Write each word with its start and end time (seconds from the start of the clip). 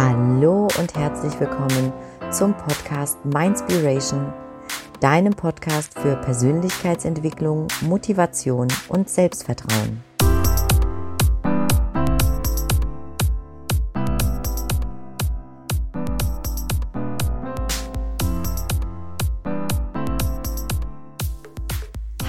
Hallo 0.00 0.68
und 0.78 0.94
herzlich 0.94 1.40
willkommen 1.40 1.92
zum 2.30 2.56
Podcast 2.56 3.18
Mindspiration, 3.24 4.32
deinem 5.00 5.32
Podcast 5.32 5.98
für 5.98 6.14
Persönlichkeitsentwicklung, 6.14 7.66
Motivation 7.80 8.68
und 8.90 9.10
Selbstvertrauen. 9.10 10.04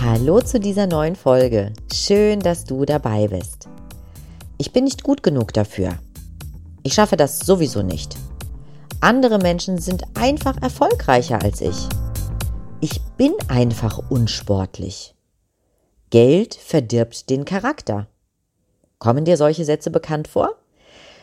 Hallo 0.02 0.42
zu 0.42 0.60
dieser 0.60 0.88
neuen 0.88 1.16
Folge. 1.16 1.74
Schön, 1.94 2.40
dass 2.40 2.64
du 2.64 2.86
dabei 2.86 3.28
bist. 3.28 3.70
Ich 4.58 4.74
bin 4.74 4.86
nicht 4.86 5.04
gut 5.04 5.22
genug 5.22 5.54
dafür. 5.54 6.00
Ich 6.84 6.94
schaffe 6.94 7.18
das 7.18 7.40
sowieso 7.40 7.82
nicht. 7.82 8.16
Andere 9.02 9.40
Menschen 9.40 9.78
sind 9.80 10.04
einfach 10.16 10.62
erfolgreicher 10.62 11.42
als 11.42 11.62
ich. 11.62 11.88
Ich 12.82 13.02
bin 13.18 13.34
einfach 13.48 14.00
unsportlich. 14.10 15.16
Geld 16.10 16.56
verdirbt 16.56 17.30
den 17.30 17.46
Charakter. 17.46 18.08
Kommen 18.98 19.26
dir 19.26 19.38
solche 19.38 19.66
Sätze 19.66 19.92
bekannt 19.92 20.28
vor? 20.28 20.56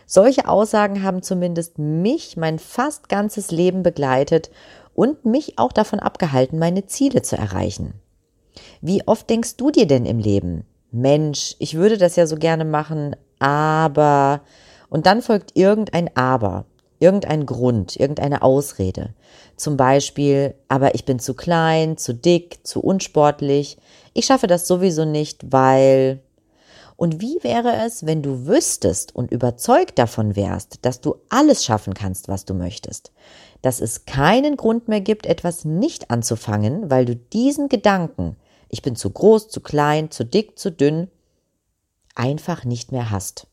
Solche 0.07 0.49
Aussagen 0.49 1.03
haben 1.03 1.23
zumindest 1.23 1.79
mich 1.79 2.37
mein 2.37 2.59
fast 2.59 3.09
ganzes 3.09 3.51
Leben 3.51 3.83
begleitet 3.83 4.51
und 4.95 5.25
mich 5.25 5.59
auch 5.59 5.73
davon 5.73 5.99
abgehalten, 5.99 6.59
meine 6.59 6.87
Ziele 6.87 7.23
zu 7.23 7.37
erreichen. 7.37 7.95
Wie 8.81 9.07
oft 9.07 9.29
denkst 9.29 9.57
du 9.57 9.71
dir 9.71 9.87
denn 9.87 10.07
im 10.07 10.19
Leben, 10.19 10.65
Mensch, 10.93 11.57
ich 11.59 11.75
würde 11.75 11.99
das 11.99 12.17
ja 12.17 12.27
so 12.27 12.37
gerne 12.37 12.65
machen, 12.65 13.17
aber 13.39 14.41
und 14.89 15.07
dann 15.07 15.23
folgt 15.23 15.57
irgendein 15.57 16.11
Aber, 16.17 16.65
irgendein 16.99 17.47
Grund, 17.47 17.97
irgendeine 17.97 18.43
Ausrede. 18.43 19.15
Zum 19.57 19.77
Beispiel, 19.77 20.55
aber 20.69 20.95
ich 20.95 21.05
bin 21.05 21.19
zu 21.19 21.35
klein, 21.35 21.97
zu 21.97 22.15
dick, 22.15 22.67
zu 22.67 22.81
unsportlich. 22.81 23.79
Ich 24.15 24.27
schaffe 24.27 24.47
das 24.47 24.67
sowieso 24.67 25.05
nicht, 25.05 25.53
weil. 25.53 26.23
Und 26.99 27.21
wie 27.21 27.39
wäre 27.43 27.85
es, 27.85 28.07
wenn 28.07 28.23
du 28.23 28.47
wüsstest 28.47 29.15
und 29.15 29.31
überzeugt 29.31 29.99
davon 29.99 30.35
wärst, 30.35 30.79
dass 30.87 31.03
du 31.03 31.17
alles 31.29 31.63
schaffen 31.63 31.93
kannst, 31.93 32.29
was 32.29 32.47
du 32.47 32.55
möchtest? 32.55 33.13
Dass 33.61 33.83
es 33.83 34.07
keinen 34.07 34.57
Grund 34.57 34.89
mehr 34.89 35.03
gibt, 35.03 35.27
etwas 35.27 35.67
nicht 35.67 36.11
anzufangen, 36.11 36.91
weil 36.91 37.05
du 37.05 37.15
diesen 37.15 37.69
Gedanken, 37.69 38.37
ich 38.71 38.81
bin 38.81 38.97
zu 38.97 39.11
groß, 39.11 39.49
zu 39.49 39.61
klein, 39.61 40.11
zu 40.11 40.25
dick, 40.25 40.59
zu 40.59 40.73
dünn, 40.73 41.09
einfach 42.15 42.65
nicht 42.65 42.93
mehr 42.93 43.11
hast. 43.11 43.47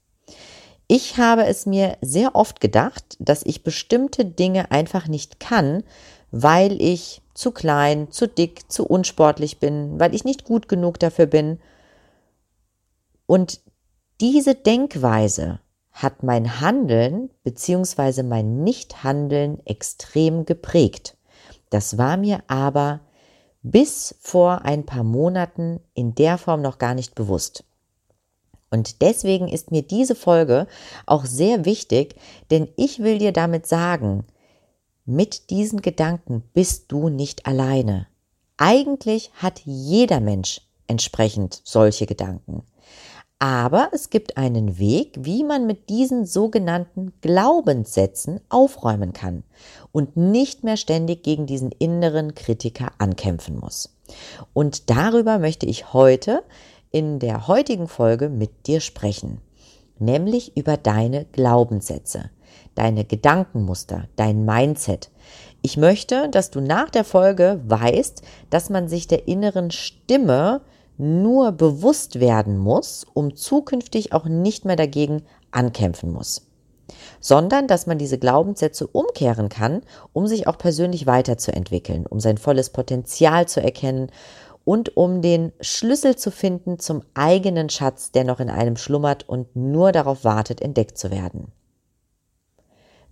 Ich 0.96 1.18
habe 1.18 1.48
es 1.48 1.66
mir 1.66 1.98
sehr 2.02 2.36
oft 2.36 2.60
gedacht, 2.60 3.18
dass 3.18 3.42
ich 3.42 3.64
bestimmte 3.64 4.26
Dinge 4.26 4.70
einfach 4.70 5.08
nicht 5.08 5.40
kann, 5.40 5.84
weil 6.30 6.80
ich 6.80 7.24
zu 7.34 7.50
klein, 7.50 8.12
zu 8.12 8.28
dick, 8.28 8.72
zu 8.72 8.86
unsportlich 8.86 9.60
bin, 9.60 10.00
weil 10.00 10.14
ich 10.14 10.24
nicht 10.24 10.44
gut 10.44 10.68
genug 10.68 11.00
dafür 11.00 11.26
bin. 11.26 11.60
Und 13.26 13.62
diese 14.22 14.54
Denkweise 14.54 15.62
hat 15.92 16.22
mein 16.22 16.62
Handeln 16.62 17.32
bzw. 17.44 18.22
mein 18.22 18.64
Nichthandeln 18.64 19.66
extrem 19.66 20.46
geprägt. 20.46 21.18
Das 21.72 21.98
war 21.98 22.18
mir 22.18 22.44
aber 22.46 23.00
bis 23.64 24.14
vor 24.20 24.62
ein 24.62 24.86
paar 24.86 25.04
Monaten 25.04 25.80
in 25.96 26.14
der 26.14 26.38
Form 26.38 26.62
noch 26.62 26.78
gar 26.78 26.94
nicht 26.94 27.16
bewusst. 27.16 27.64
Und 28.74 29.04
deswegen 29.04 29.48
ist 29.48 29.70
mir 29.70 29.84
diese 29.84 30.16
Folge 30.16 30.66
auch 31.06 31.26
sehr 31.26 31.64
wichtig, 31.64 32.16
denn 32.50 32.68
ich 32.76 32.98
will 33.04 33.20
dir 33.20 33.32
damit 33.32 33.68
sagen, 33.68 34.26
mit 35.06 35.52
diesen 35.52 35.84
Gedanken 35.84 36.42
bist 36.56 36.86
du 36.88 37.10
nicht 37.10 37.46
alleine. 37.46 38.08
Eigentlich 38.58 39.30
hat 39.36 39.62
jeder 39.64 40.20
Mensch 40.22 40.62
entsprechend 40.88 41.62
solche 41.64 42.08
Gedanken. 42.08 42.64
Aber 43.38 43.90
es 43.92 44.10
gibt 44.10 44.38
einen 44.38 44.80
Weg, 44.80 45.18
wie 45.20 45.44
man 45.44 45.68
mit 45.68 45.90
diesen 45.90 46.26
sogenannten 46.26 47.14
Glaubenssätzen 47.22 48.42
aufräumen 48.50 49.14
kann 49.14 49.44
und 49.92 50.18
nicht 50.18 50.64
mehr 50.64 50.78
ständig 50.78 51.22
gegen 51.22 51.46
diesen 51.46 51.72
inneren 51.72 52.34
Kritiker 52.34 52.92
ankämpfen 52.98 53.60
muss. 53.60 53.96
Und 54.54 54.90
darüber 54.90 55.38
möchte 55.38 55.68
ich 55.68 55.94
heute 55.94 56.44
in 56.94 57.18
der 57.18 57.48
heutigen 57.48 57.88
Folge 57.88 58.30
mit 58.30 58.68
dir 58.68 58.80
sprechen, 58.80 59.42
nämlich 59.98 60.56
über 60.56 60.78
deine 60.78 61.26
Glaubenssätze, 61.26 62.30
deine 62.76 63.04
Gedankenmuster, 63.04 64.08
dein 64.16 64.46
Mindset. 64.46 65.10
Ich 65.64 65.76
möchte, 65.76 66.30
dass 66.30 66.52
du 66.52 66.62
nach 66.62 66.92
der 66.92 67.04
Folge 67.04 67.60
weißt, 67.68 68.22
dass 68.52 68.70
man 68.70 68.88
sich 68.88 69.08
der 69.08 69.28
inneren 69.28 69.72
Stimme 69.72 70.62
nur 71.00 71.52
bewusst 71.52 72.20
werden 72.20 72.60
muss, 72.60 73.08
um 73.16 73.36
zukünftig 73.36 74.14
auch 74.14 74.26
nicht 74.26 74.64
mehr 74.64 74.76
dagegen 74.76 75.24
ankämpfen 75.52 76.14
muss 76.14 76.48
sondern 77.20 77.68
dass 77.68 77.88
man 77.88 77.98
diese 77.98 78.18
Glaubenssätze 78.20 78.86
umkehren 78.86 79.50
kann, 79.50 79.82
um 80.12 80.28
sich 80.28 80.48
auch 80.48 80.58
persönlich 80.58 81.08
weiterzuentwickeln, 81.08 82.06
um 82.06 82.20
sein 82.20 82.38
volles 82.38 82.70
Potenzial 82.70 83.48
zu 83.48 83.62
erkennen 83.62 84.12
und 84.66 84.96
um 84.96 85.22
den 85.22 85.52
Schlüssel 85.60 86.16
zu 86.16 86.32
finden 86.32 86.80
zum 86.80 87.04
eigenen 87.14 87.70
Schatz, 87.70 88.12
der 88.12 88.24
noch 88.24 88.40
in 88.40 88.50
einem 88.50 88.78
schlummert 88.78 89.28
und 89.28 89.56
nur 89.56 89.92
darauf 89.92 90.24
wartet, 90.24 90.62
entdeckt 90.62 90.98
zu 90.98 91.12
werden. 91.12 91.52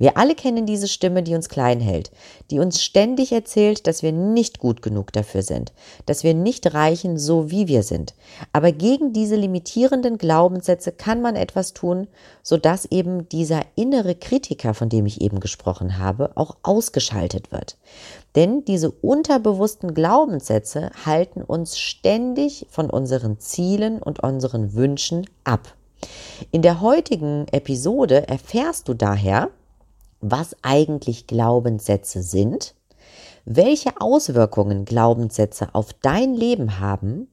Wir 0.01 0.17
alle 0.17 0.33
kennen 0.33 0.65
diese 0.65 0.87
Stimme, 0.87 1.21
die 1.21 1.35
uns 1.35 1.47
klein 1.47 1.79
hält, 1.79 2.09
die 2.49 2.57
uns 2.57 2.81
ständig 2.81 3.31
erzählt, 3.31 3.85
dass 3.85 4.01
wir 4.01 4.11
nicht 4.11 4.57
gut 4.57 4.81
genug 4.81 5.13
dafür 5.13 5.43
sind, 5.43 5.73
dass 6.07 6.23
wir 6.23 6.33
nicht 6.33 6.73
reichen, 6.73 7.19
so 7.19 7.51
wie 7.51 7.67
wir 7.67 7.83
sind. 7.83 8.15
Aber 8.51 8.71
gegen 8.71 9.13
diese 9.13 9.35
limitierenden 9.35 10.17
Glaubenssätze 10.17 10.91
kann 10.91 11.21
man 11.21 11.35
etwas 11.35 11.73
tun, 11.73 12.07
sodass 12.41 12.85
eben 12.85 13.29
dieser 13.29 13.61
innere 13.75 14.15
Kritiker, 14.15 14.73
von 14.73 14.89
dem 14.89 15.05
ich 15.05 15.21
eben 15.21 15.39
gesprochen 15.39 15.99
habe, 15.99 16.31
auch 16.33 16.57
ausgeschaltet 16.63 17.51
wird. 17.51 17.77
Denn 18.35 18.63
diese 18.63 18.91
unterbewussten 18.91 19.93
Glaubenssätze 19.93 20.91
halten 21.05 21.41
uns 21.41 21.77
ständig 21.77 22.65
von 22.69 22.89
unseren 22.89 23.39
Zielen 23.39 24.01
und 24.01 24.23
unseren 24.23 24.73
Wünschen 24.73 25.29
ab. 25.43 25.75
In 26.51 26.61
der 26.61 26.81
heutigen 26.81 27.45
Episode 27.51 28.27
erfährst 28.27 28.87
du 28.87 28.93
daher, 28.93 29.49
was 30.21 30.55
eigentlich 30.61 31.27
Glaubenssätze 31.27 32.23
sind, 32.23 32.73
welche 33.43 33.99
Auswirkungen 33.99 34.85
Glaubenssätze 34.85 35.73
auf 35.73 35.93
dein 35.93 36.33
Leben 36.33 36.79
haben, 36.79 37.27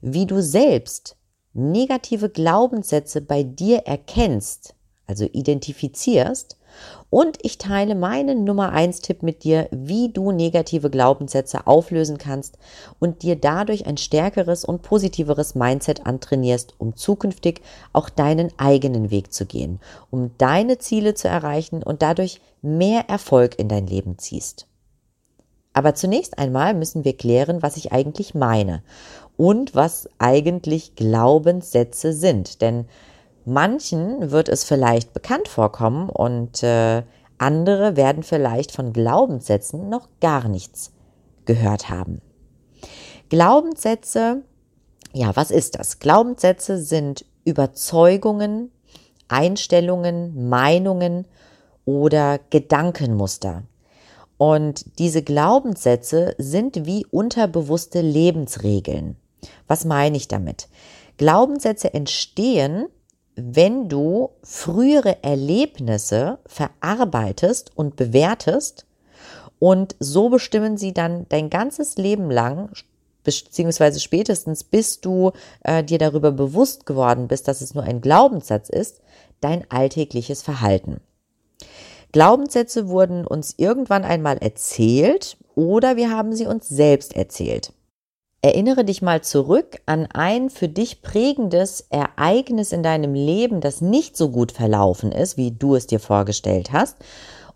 wie 0.00 0.26
du 0.26 0.42
selbst 0.42 1.16
negative 1.52 2.28
Glaubenssätze 2.28 3.20
bei 3.20 3.42
dir 3.42 3.86
erkennst, 3.86 4.74
also 5.06 5.24
identifizierst 5.24 6.56
und 7.10 7.38
ich 7.42 7.58
teile 7.58 7.94
meinen 7.94 8.44
Nummer 8.44 8.72
eins 8.72 9.00
Tipp 9.00 9.22
mit 9.22 9.44
dir, 9.44 9.68
wie 9.70 10.08
du 10.12 10.32
negative 10.32 10.90
Glaubenssätze 10.90 11.66
auflösen 11.66 12.18
kannst 12.18 12.58
und 12.98 13.22
dir 13.22 13.36
dadurch 13.36 13.86
ein 13.86 13.96
stärkeres 13.96 14.64
und 14.64 14.82
positiveres 14.82 15.54
Mindset 15.54 16.06
antrainierst, 16.06 16.74
um 16.78 16.96
zukünftig 16.96 17.60
auch 17.92 18.08
deinen 18.08 18.50
eigenen 18.56 19.10
Weg 19.10 19.32
zu 19.32 19.46
gehen, 19.46 19.80
um 20.10 20.32
deine 20.38 20.78
Ziele 20.78 21.14
zu 21.14 21.28
erreichen 21.28 21.82
und 21.82 22.02
dadurch 22.02 22.40
mehr 22.62 23.08
Erfolg 23.08 23.58
in 23.58 23.68
dein 23.68 23.86
Leben 23.86 24.18
ziehst. 24.18 24.66
Aber 25.72 25.94
zunächst 25.94 26.38
einmal 26.38 26.72
müssen 26.72 27.04
wir 27.04 27.16
klären, 27.16 27.62
was 27.62 27.76
ich 27.76 27.92
eigentlich 27.92 28.34
meine 28.34 28.82
und 29.36 29.74
was 29.74 30.08
eigentlich 30.18 30.94
Glaubenssätze 30.94 32.12
sind, 32.12 32.62
denn 32.62 32.86
Manchen 33.44 34.30
wird 34.30 34.48
es 34.48 34.64
vielleicht 34.64 35.12
bekannt 35.12 35.48
vorkommen 35.48 36.08
und 36.08 36.62
äh, 36.62 37.02
andere 37.38 37.96
werden 37.96 38.22
vielleicht 38.22 38.72
von 38.72 38.92
Glaubenssätzen 38.92 39.88
noch 39.88 40.08
gar 40.20 40.48
nichts 40.48 40.92
gehört 41.44 41.90
haben. 41.90 42.20
Glaubenssätze, 43.28 44.42
ja, 45.12 45.34
was 45.34 45.50
ist 45.50 45.78
das? 45.78 45.98
Glaubenssätze 45.98 46.78
sind 46.78 47.24
Überzeugungen, 47.44 48.70
Einstellungen, 49.28 50.48
Meinungen 50.48 51.26
oder 51.84 52.38
Gedankenmuster. 52.50 53.64
Und 54.36 54.98
diese 54.98 55.22
Glaubenssätze 55.22 56.34
sind 56.38 56.86
wie 56.86 57.06
unterbewusste 57.10 58.00
Lebensregeln. 58.00 59.16
Was 59.68 59.84
meine 59.84 60.16
ich 60.16 60.28
damit? 60.28 60.68
Glaubenssätze 61.16 61.94
entstehen, 61.94 62.86
wenn 63.36 63.88
du 63.88 64.30
frühere 64.42 65.22
Erlebnisse 65.22 66.38
verarbeitest 66.46 67.72
und 67.74 67.96
bewertest 67.96 68.86
und 69.58 69.96
so 69.98 70.28
bestimmen 70.28 70.76
sie 70.76 70.92
dann 70.92 71.26
dein 71.28 71.50
ganzes 71.50 71.96
Leben 71.96 72.30
lang, 72.30 72.70
beziehungsweise 73.24 74.00
spätestens 74.00 74.64
bis 74.64 75.00
du 75.00 75.32
äh, 75.62 75.82
dir 75.82 75.98
darüber 75.98 76.32
bewusst 76.32 76.86
geworden 76.86 77.28
bist, 77.28 77.48
dass 77.48 77.60
es 77.60 77.74
nur 77.74 77.84
ein 77.84 78.00
Glaubenssatz 78.00 78.68
ist, 78.68 79.00
dein 79.40 79.68
alltägliches 79.70 80.42
Verhalten. 80.42 81.00
Glaubenssätze 82.12 82.88
wurden 82.88 83.26
uns 83.26 83.54
irgendwann 83.56 84.04
einmal 84.04 84.38
erzählt 84.38 85.36
oder 85.56 85.96
wir 85.96 86.10
haben 86.10 86.34
sie 86.34 86.46
uns 86.46 86.68
selbst 86.68 87.16
erzählt. 87.16 87.72
Erinnere 88.44 88.84
dich 88.84 89.00
mal 89.00 89.22
zurück 89.22 89.80
an 89.86 90.06
ein 90.12 90.50
für 90.50 90.68
dich 90.68 91.00
prägendes 91.00 91.86
Ereignis 91.88 92.72
in 92.72 92.82
deinem 92.82 93.14
Leben, 93.14 93.62
das 93.62 93.80
nicht 93.80 94.18
so 94.18 94.28
gut 94.28 94.52
verlaufen 94.52 95.12
ist, 95.12 95.38
wie 95.38 95.52
du 95.52 95.76
es 95.76 95.86
dir 95.86 95.98
vorgestellt 95.98 96.70
hast, 96.70 96.98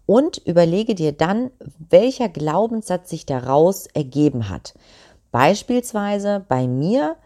und 0.07 0.39
überlege 0.39 0.95
dir 0.95 1.13
dann, 1.13 1.51
welcher 1.91 2.31
Glaubenssatz 2.31 3.11
sich 3.11 3.27
daraus 3.27 3.87
ergeben 3.89 4.49
hat. 4.49 4.73
Beispielsweise 5.31 6.47
bei 6.49 6.67
mir, 6.67 7.17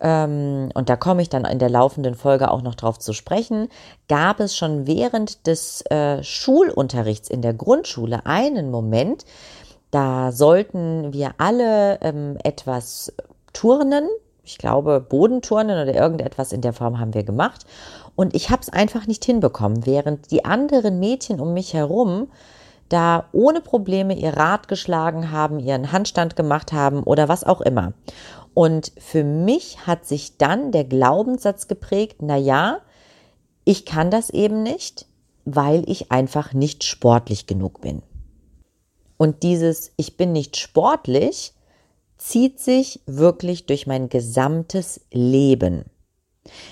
ähm, 0.00 0.70
und 0.74 0.88
da 0.88 0.96
komme 0.96 1.22
ich 1.22 1.28
dann 1.28 1.44
in 1.44 1.60
der 1.60 1.70
laufenden 1.70 2.16
Folge 2.16 2.50
auch 2.50 2.62
noch 2.62 2.74
drauf 2.74 2.98
zu 2.98 3.12
sprechen, 3.12 3.68
gab 4.08 4.40
es 4.40 4.56
schon 4.56 4.88
während 4.88 5.46
des 5.46 5.82
äh, 5.92 6.24
Schulunterrichts 6.24 7.30
in 7.30 7.40
der 7.40 7.54
Grundschule 7.54 8.26
einen 8.26 8.72
Moment, 8.72 9.24
da 9.92 10.32
sollten 10.32 11.12
wir 11.12 11.34
alle 11.38 12.00
ähm, 12.00 12.36
etwas 12.42 13.12
turnen. 13.52 14.08
Ich 14.42 14.58
glaube, 14.58 15.00
Bodenturnen 15.00 15.80
oder 15.80 15.94
irgendetwas 15.94 16.52
in 16.52 16.62
der 16.62 16.72
Form 16.72 16.98
haben 16.98 17.14
wir 17.14 17.22
gemacht. 17.22 17.64
Und 18.16 18.34
ich 18.34 18.50
habe 18.50 18.62
es 18.62 18.70
einfach 18.70 19.06
nicht 19.06 19.24
hinbekommen, 19.24 19.86
während 19.86 20.30
die 20.30 20.44
anderen 20.44 20.98
Mädchen 20.98 21.40
um 21.40 21.54
mich 21.54 21.74
herum 21.74 22.28
da 22.88 23.26
ohne 23.32 23.60
Probleme 23.60 24.14
ihr 24.14 24.36
Rad 24.36 24.68
geschlagen 24.68 25.30
haben, 25.30 25.58
ihren 25.58 25.92
Handstand 25.92 26.36
gemacht 26.36 26.72
haben 26.72 27.02
oder 27.02 27.28
was 27.28 27.44
auch 27.44 27.60
immer. 27.60 27.92
Und 28.54 28.92
für 28.98 29.24
mich 29.24 29.86
hat 29.86 30.04
sich 30.04 30.36
dann 30.36 30.72
der 30.72 30.84
Glaubenssatz 30.84 31.68
geprägt, 31.68 32.16
na 32.20 32.36
ja, 32.36 32.78
ich 33.64 33.86
kann 33.86 34.10
das 34.10 34.30
eben 34.30 34.62
nicht, 34.62 35.06
weil 35.44 35.88
ich 35.88 36.12
einfach 36.12 36.52
nicht 36.52 36.84
sportlich 36.84 37.46
genug 37.46 37.80
bin. 37.80 38.02
Und 39.22 39.44
dieses 39.44 39.92
Ich 39.96 40.16
bin 40.16 40.32
nicht 40.32 40.56
sportlich 40.56 41.52
zieht 42.18 42.58
sich 42.58 43.02
wirklich 43.06 43.66
durch 43.66 43.86
mein 43.86 44.08
gesamtes 44.08 45.00
Leben. 45.12 45.84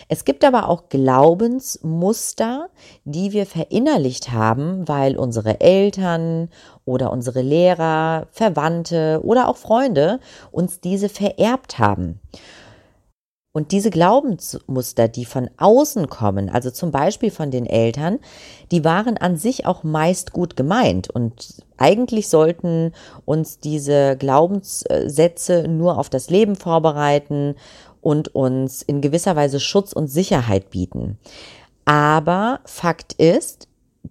Es 0.08 0.24
gibt 0.24 0.44
aber 0.44 0.68
auch 0.68 0.88
Glaubensmuster, 0.88 2.70
die 3.04 3.30
wir 3.30 3.46
verinnerlicht 3.46 4.32
haben, 4.32 4.88
weil 4.88 5.16
unsere 5.16 5.60
Eltern 5.60 6.48
oder 6.84 7.12
unsere 7.12 7.42
Lehrer, 7.42 8.26
Verwandte 8.32 9.20
oder 9.22 9.46
auch 9.46 9.56
Freunde 9.56 10.18
uns 10.50 10.80
diese 10.80 11.08
vererbt 11.08 11.78
haben. 11.78 12.18
Und 13.52 13.72
diese 13.72 13.90
Glaubensmuster, 13.90 15.08
die 15.08 15.24
von 15.24 15.50
außen 15.56 16.08
kommen, 16.08 16.48
also 16.48 16.70
zum 16.70 16.92
Beispiel 16.92 17.32
von 17.32 17.50
den 17.50 17.66
Eltern, 17.66 18.20
die 18.70 18.84
waren 18.84 19.16
an 19.16 19.36
sich 19.36 19.66
auch 19.66 19.82
meist 19.82 20.32
gut 20.32 20.56
gemeint. 20.56 21.10
Und 21.10 21.64
eigentlich 21.76 22.28
sollten 22.28 22.92
uns 23.24 23.58
diese 23.58 24.16
Glaubenssätze 24.16 25.66
nur 25.66 25.98
auf 25.98 26.08
das 26.08 26.30
Leben 26.30 26.54
vorbereiten 26.54 27.56
und 28.00 28.32
uns 28.36 28.82
in 28.82 29.00
gewisser 29.00 29.34
Weise 29.34 29.58
Schutz 29.58 29.92
und 29.92 30.06
Sicherheit 30.06 30.70
bieten. 30.70 31.18
Aber 31.84 32.60
Fakt 32.64 33.14
ist, 33.14 33.66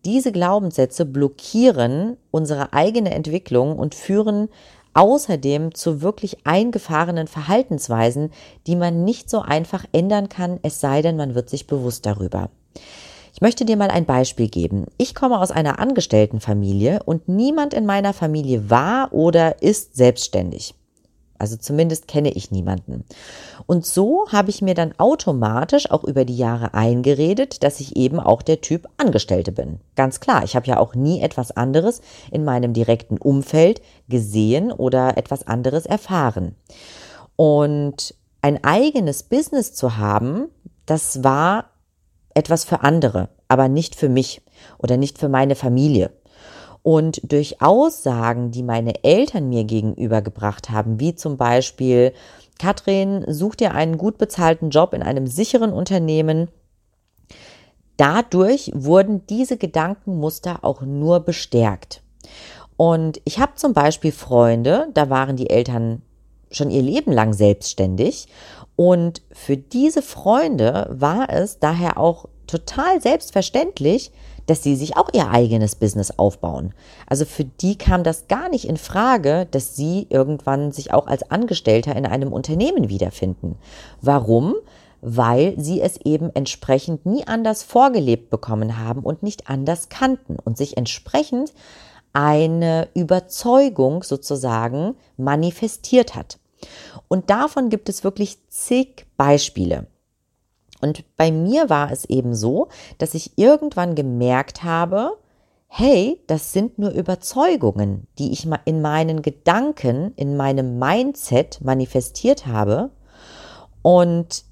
diese 0.06 0.34
Glaubenssätze 0.34 1.06
blockieren 1.06 2.18
unsere 2.30 2.74
eigene 2.74 3.12
Entwicklung 3.12 3.80
und 3.80 3.96
führen 3.96 4.50
außerdem 4.94 5.74
zu 5.74 6.02
wirklich 6.02 6.46
eingefahrenen 6.46 7.28
Verhaltensweisen, 7.28 8.32
die 8.68 8.76
man 8.76 9.04
nicht 9.04 9.30
so 9.30 9.42
einfach 9.42 9.86
ändern 9.92 10.30
kann, 10.30 10.60
es 10.64 10.80
sei 10.80 11.02
denn, 11.02 11.18
man 11.18 11.36
wird 11.36 11.50
sich 11.50 11.68
bewusst 11.68 12.06
darüber. 12.06 12.50
Ich 13.34 13.42
möchte 13.42 13.66
dir 13.66 13.78
mal 13.78 13.90
ein 13.90 14.06
Beispiel 14.06 14.50
geben. 14.50 14.88
Ich 14.98 15.16
komme 15.16 15.40
aus 15.40 15.52
einer 15.52 15.80
Angestelltenfamilie 15.80 17.02
und 17.06 17.30
niemand 17.30 17.74
in 17.74 17.86
meiner 17.86 18.14
Familie 18.14 18.70
war 18.70 19.14
oder 19.14 19.62
ist 19.62 19.96
selbstständig. 19.96 20.74
Also 21.40 21.56
zumindest 21.56 22.08
kenne 22.08 22.32
ich 22.32 22.52
niemanden. 22.52 23.06
Und 23.66 23.86
so 23.86 24.28
habe 24.32 24.50
ich 24.50 24.62
mir 24.62 24.76
dann 24.76 24.94
automatisch 24.98 25.90
auch 25.90 26.04
über 26.04 26.26
die 26.26 26.38
Jahre 26.38 26.74
eingeredet, 26.74 27.64
dass 27.64 27.80
ich 27.80 27.96
eben 27.96 28.20
auch 28.20 28.42
der 28.42 28.62
Typ 28.62 28.88
Angestellte 28.98 29.52
bin. 29.52 29.80
Ganz 29.96 30.20
klar, 30.20 30.44
ich 30.44 30.56
habe 30.56 30.68
ja 30.68 30.78
auch 30.78 30.96
nie 30.96 31.22
etwas 31.22 31.52
anderes 31.52 32.02
in 32.32 32.44
meinem 32.44 32.74
direkten 32.74 33.18
Umfeld 33.18 33.82
gesehen 34.10 34.72
oder 34.72 35.18
etwas 35.18 35.48
anderes 35.48 35.86
erfahren. 35.86 36.56
Und 37.36 38.14
ein 38.42 38.64
eigenes 38.64 39.24
Business 39.24 39.74
zu 39.74 39.98
haben, 39.98 40.50
das 40.86 41.24
war 41.24 41.72
etwas 42.34 42.66
für 42.66 42.82
andere, 42.82 43.30
aber 43.48 43.68
nicht 43.68 43.96
für 43.96 44.10
mich 44.10 44.42
oder 44.78 44.98
nicht 44.98 45.18
für 45.18 45.30
meine 45.30 45.56
Familie. 45.56 46.12
Und 46.82 47.22
durch 47.32 47.62
Aussagen, 47.62 48.52
die 48.52 48.64
meine 48.64 49.04
Eltern 49.04 49.50
mir 49.50 49.64
gegenübergebracht 49.64 50.70
haben, 50.70 51.00
wie 51.00 51.16
zum 51.16 51.38
Beispiel, 51.38 52.14
Katrin, 52.58 53.26
such 53.28 53.56
dir 53.56 53.74
einen 53.74 53.98
gut 53.98 54.18
bezahlten 54.18 54.70
Job 54.70 54.94
in 54.94 55.04
einem 55.04 55.28
sicheren 55.28 55.74
Unternehmen. 55.74 56.50
Dadurch 57.98 58.72
wurden 58.74 59.26
diese 59.28 59.58
Gedankenmuster 59.58 60.64
auch 60.64 60.82
nur 60.82 61.20
bestärkt. 61.20 62.02
Und 62.78 63.20
ich 63.26 63.40
habe 63.40 63.56
zum 63.56 63.74
Beispiel 63.74 64.14
Freunde, 64.14 64.88
da 64.94 65.10
waren 65.10 65.36
die 65.36 65.50
Eltern 65.50 66.02
schon 66.50 66.72
ihr 66.72 66.82
Leben 66.82 67.12
lang 67.12 67.34
selbstständig. 67.34 68.28
Und 68.76 69.22
für 69.34 69.58
diese 69.58 70.02
Freunde 70.02 70.88
war 70.90 71.30
es 71.30 71.60
daher 71.60 71.98
auch 71.98 72.30
total 72.50 73.02
selbstverständlich, 73.02 74.12
dass 74.48 74.64
sie 74.64 74.76
sich 74.76 74.98
auch 74.98 75.10
ihr 75.14 75.30
eigenes 75.30 75.76
Business 75.76 76.18
aufbauen. 76.18 76.74
Also 77.06 77.26
für 77.26 77.44
die 77.46 77.78
kam 77.78 78.04
das 78.04 78.28
gar 78.28 78.50
nicht 78.50 78.68
in 78.68 78.78
Frage, 78.78 79.48
dass 79.52 79.76
sie 79.76 80.08
irgendwann 80.10 80.72
sich 80.72 80.92
auch 80.92 81.06
als 81.06 81.30
Angestellter 81.30 81.96
in 81.96 82.08
einem 82.08 82.34
Unternehmen 82.34 82.90
wiederfinden. 82.90 83.56
Warum? 84.02 84.56
Weil 85.02 85.54
sie 85.60 85.82
es 85.82 85.98
eben 85.98 86.32
entsprechend 86.34 87.06
nie 87.06 87.28
anders 87.28 87.62
vorgelebt 87.62 88.32
bekommen 88.32 88.80
haben 88.80 89.02
und 89.04 89.22
nicht 89.22 89.50
anders 89.50 89.90
kannten 89.90 90.38
und 90.44 90.58
sich 90.58 90.78
entsprechend 90.78 91.54
eine 92.12 92.88
Überzeugung 92.96 94.02
sozusagen 94.02 94.96
manifestiert 95.16 96.16
hat. 96.16 96.40
Und 97.08 97.30
davon 97.30 97.70
gibt 97.70 97.88
es 97.88 98.04
wirklich 98.04 98.40
zig 98.50 99.06
Beispiele. 99.16 99.86
Und 100.82 101.04
bei 101.18 101.32
mir 101.32 101.70
war 101.70 101.92
es 101.92 102.06
eben 102.06 102.34
so, 102.34 102.70
dass 102.98 103.14
ich 103.14 103.38
irgendwann 103.38 103.96
gemerkt 103.96 104.64
habe, 104.64 105.18
hey, 105.68 106.22
das 106.28 106.52
sind 106.52 106.80
nur 106.80 106.92
Überzeugungen, 106.92 108.08
die 108.18 108.32
ich 108.32 108.48
in 108.66 108.82
meinen 108.82 109.22
Gedanken, 109.22 110.14
in 110.16 110.36
meinem 110.36 110.80
Mindset 110.80 111.62
manifestiert 111.62 112.48
habe. 112.48 112.90
Und 113.82 114.44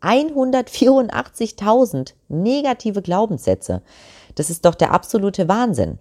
184.000 0.00 2.14
negative 2.28 3.02
Glaubenssätze. 3.02 3.82
Das 4.34 4.50
ist 4.50 4.64
doch 4.64 4.74
der 4.74 4.92
absolute 4.92 5.48
Wahnsinn. 5.48 5.98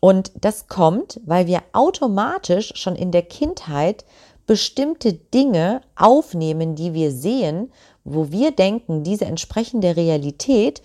Und 0.00 0.32
das 0.34 0.68
kommt, 0.68 1.20
weil 1.24 1.46
wir 1.46 1.62
automatisch 1.72 2.72
schon 2.74 2.96
in 2.96 3.12
der 3.12 3.22
Kindheit 3.22 4.04
bestimmte 4.46 5.12
Dinge 5.12 5.82
aufnehmen, 5.94 6.74
die 6.74 6.94
wir 6.94 7.12
sehen, 7.12 7.70
wo 8.04 8.30
wir 8.30 8.50
denken, 8.50 9.04
diese 9.04 9.26
entsprechen 9.26 9.80
der 9.80 9.96
Realität 9.96 10.82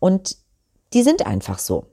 und 0.00 0.36
die 0.92 1.02
sind 1.02 1.24
einfach 1.24 1.58
so. 1.58 1.84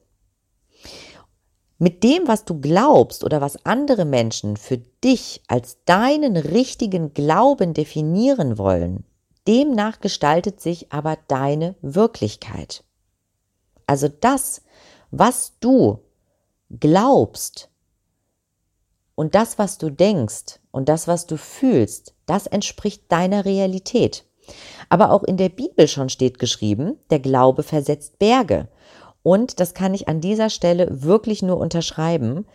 Mit 1.78 2.04
dem, 2.04 2.28
was 2.28 2.46
du 2.46 2.60
glaubst 2.60 3.24
oder 3.24 3.42
was 3.42 3.66
andere 3.66 4.06
Menschen 4.06 4.58
für 4.58 4.78
dich 5.04 5.42
als 5.48 5.78
deinen 5.86 6.38
richtigen 6.38 7.14
Glauben 7.14 7.74
definieren 7.74 8.58
wollen, 8.58 9.04
demnach 9.48 10.00
gestaltet 10.02 10.62
sich 10.62 10.92
aber 10.92 11.18
deine 11.28 11.76
Wirklichkeit. 11.82 12.84
Also 13.88 14.08
das, 14.08 14.62
was 15.12 15.54
du 15.60 16.00
glaubst 16.80 17.70
und 19.16 19.36
das, 19.36 19.58
was 19.60 19.78
du 19.78 19.90
denkst 19.90 20.60
und 20.72 20.90
das, 20.90 21.08
was 21.08 21.28
du 21.28 21.38
fühlst, 21.38 22.14
das 22.26 22.48
entspricht 22.48 23.12
deiner 23.12 23.46
Realität. 23.46 24.26
Aber 24.90 25.12
auch 25.12 25.24
in 25.24 25.38
der 25.38 25.50
Bibel 25.50 25.88
schon 25.88 26.10
steht 26.10 26.40
geschrieben, 26.40 26.98
der 27.10 27.20
Glaube 27.20 27.64
versetzt 27.64 28.20
Berge. 28.20 28.68
Und 29.22 29.60
das 29.60 29.74
kann 29.74 29.94
ich 29.94 30.08
an 30.08 30.20
dieser 30.20 30.50
Stelle 30.50 31.04
wirklich 31.04 31.42
nur 31.42 31.58
unterschreiben. 31.58 32.46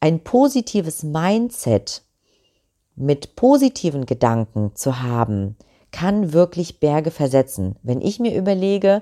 Ein 0.00 0.20
positives 0.22 1.02
Mindset 1.02 2.02
mit 2.94 3.36
positiven 3.36 4.04
Gedanken 4.06 4.72
zu 4.74 5.02
haben, 5.02 5.56
kann 5.94 6.32
wirklich 6.32 6.80
Berge 6.80 7.12
versetzen. 7.12 7.76
Wenn 7.84 8.00
ich 8.00 8.18
mir 8.18 8.36
überlege, 8.36 9.00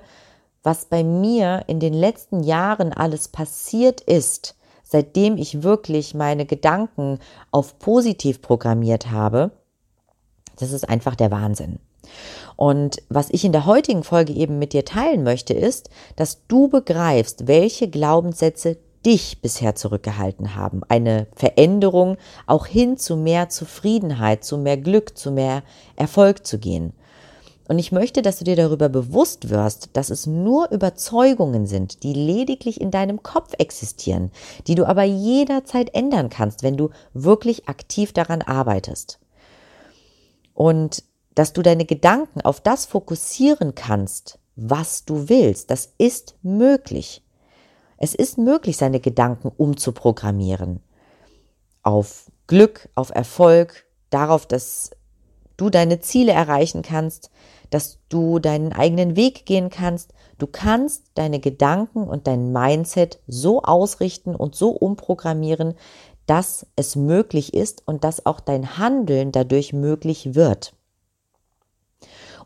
was 0.63 0.85
bei 0.85 1.03
mir 1.03 1.65
in 1.67 1.81
den 1.81 1.95
letzten 1.95 2.43
Jahren 2.43 2.93
alles 2.93 3.29
passiert 3.29 4.03
ist, 4.03 4.57
seitdem 4.85 5.39
ich 5.39 5.63
wirklich 5.63 6.13
meine 6.13 6.45
Gedanken 6.45 7.19
auf 7.51 7.79
positiv 7.79 8.43
programmiert 8.43 9.11
habe, 9.11 9.53
das 10.59 10.73
ist 10.73 10.87
einfach 10.87 11.15
der 11.15 11.31
Wahnsinn. 11.31 11.79
Und 12.57 13.03
was 13.09 13.31
ich 13.31 13.47
in 13.47 13.53
der 13.53 13.65
heutigen 13.65 14.05
Folge 14.05 14.35
eben 14.35 14.59
mit 14.59 14.75
dir 14.75 14.85
teilen 14.85 15.23
möchte, 15.23 15.55
ist, 15.55 15.89
dass 16.17 16.47
du 16.47 16.69
begreifst, 16.69 17.47
welche 17.47 17.89
Glaubenssätze 17.89 18.77
dich 19.05 19.41
bisher 19.41 19.75
zurückgehalten 19.75 20.55
haben. 20.55 20.83
Eine 20.89 21.27
Veränderung 21.35 22.17
auch 22.47 22.67
hin 22.67 22.97
zu 22.97 23.17
mehr 23.17 23.49
Zufriedenheit, 23.49 24.45
zu 24.45 24.59
mehr 24.59 24.77
Glück, 24.77 25.17
zu 25.17 25.31
mehr 25.33 25.63
Erfolg 25.97 26.47
zu 26.47 26.59
gehen. 26.59 26.93
Und 27.69 27.79
ich 27.79 27.93
möchte, 27.93 28.23
dass 28.23 28.39
du 28.39 28.45
dir 28.45 28.57
darüber 28.57 28.89
bewusst 28.89 29.49
wirst, 29.49 29.91
dass 29.95 30.11
es 30.11 30.27
nur 30.27 30.71
Überzeugungen 30.71 31.67
sind, 31.67 32.03
die 32.03 32.13
lediglich 32.13 32.81
in 32.81 32.91
deinem 32.91 33.23
Kopf 33.23 33.55
existieren, 33.59 34.31
die 34.67 34.75
du 34.75 34.87
aber 34.87 35.05
jederzeit 35.05 35.95
ändern 35.95 36.29
kannst, 36.29 36.63
wenn 36.63 36.77
du 36.77 36.91
wirklich 37.15 37.69
aktiv 37.69 38.13
daran 38.13 38.43
arbeitest. 38.43 39.21
Und 40.55 41.05
dass 41.35 41.53
du 41.53 41.63
deine 41.63 41.87
Gedanken 41.87 42.43
auf 42.43 42.61
das 42.61 42.85
fokussieren 42.85 43.75
kannst, 43.75 44.39
was 44.55 45.05
du 45.05 45.29
willst, 45.29 45.71
das 45.71 45.95
ist 45.99 46.35
möglich. 46.43 47.22
Es 48.03 48.17
ist 48.17 48.37
möglich, 48.37 48.79
seine 48.79 48.99
Gedanken 48.99 49.53
umzuprogrammieren. 49.57 50.81
Auf 51.85 52.33
Glück, 52.49 52.89
auf 52.97 53.11
Erfolg, 53.15 53.87
darauf, 54.11 54.45
dass 54.45 54.91
du 55.57 55.71
deine 55.71 56.01
Ziele 56.01 56.33
erreichen 56.33 56.83
kannst, 56.83 57.31
dass 57.71 58.01
du 58.09 58.41
deinen 58.41 58.73
eigenen 58.73 59.15
Weg 59.15 59.47
gehen 59.47 59.71
kannst. 59.71 60.15
Du 60.39 60.49
kannst 60.49 61.05
deine 61.15 61.39
Gedanken 61.39 62.09
und 62.09 62.27
dein 62.27 62.51
Mindset 62.51 63.21
so 63.29 63.63
ausrichten 63.63 64.35
und 64.35 64.57
so 64.57 64.71
umprogrammieren, 64.71 65.75
dass 66.27 66.67
es 66.75 66.97
möglich 66.97 67.55
ist 67.55 67.87
und 67.87 68.03
dass 68.03 68.27
auch 68.27 68.41
dein 68.41 68.79
Handeln 68.79 69.31
dadurch 69.31 69.73
möglich 69.73 70.35
wird. 70.35 70.75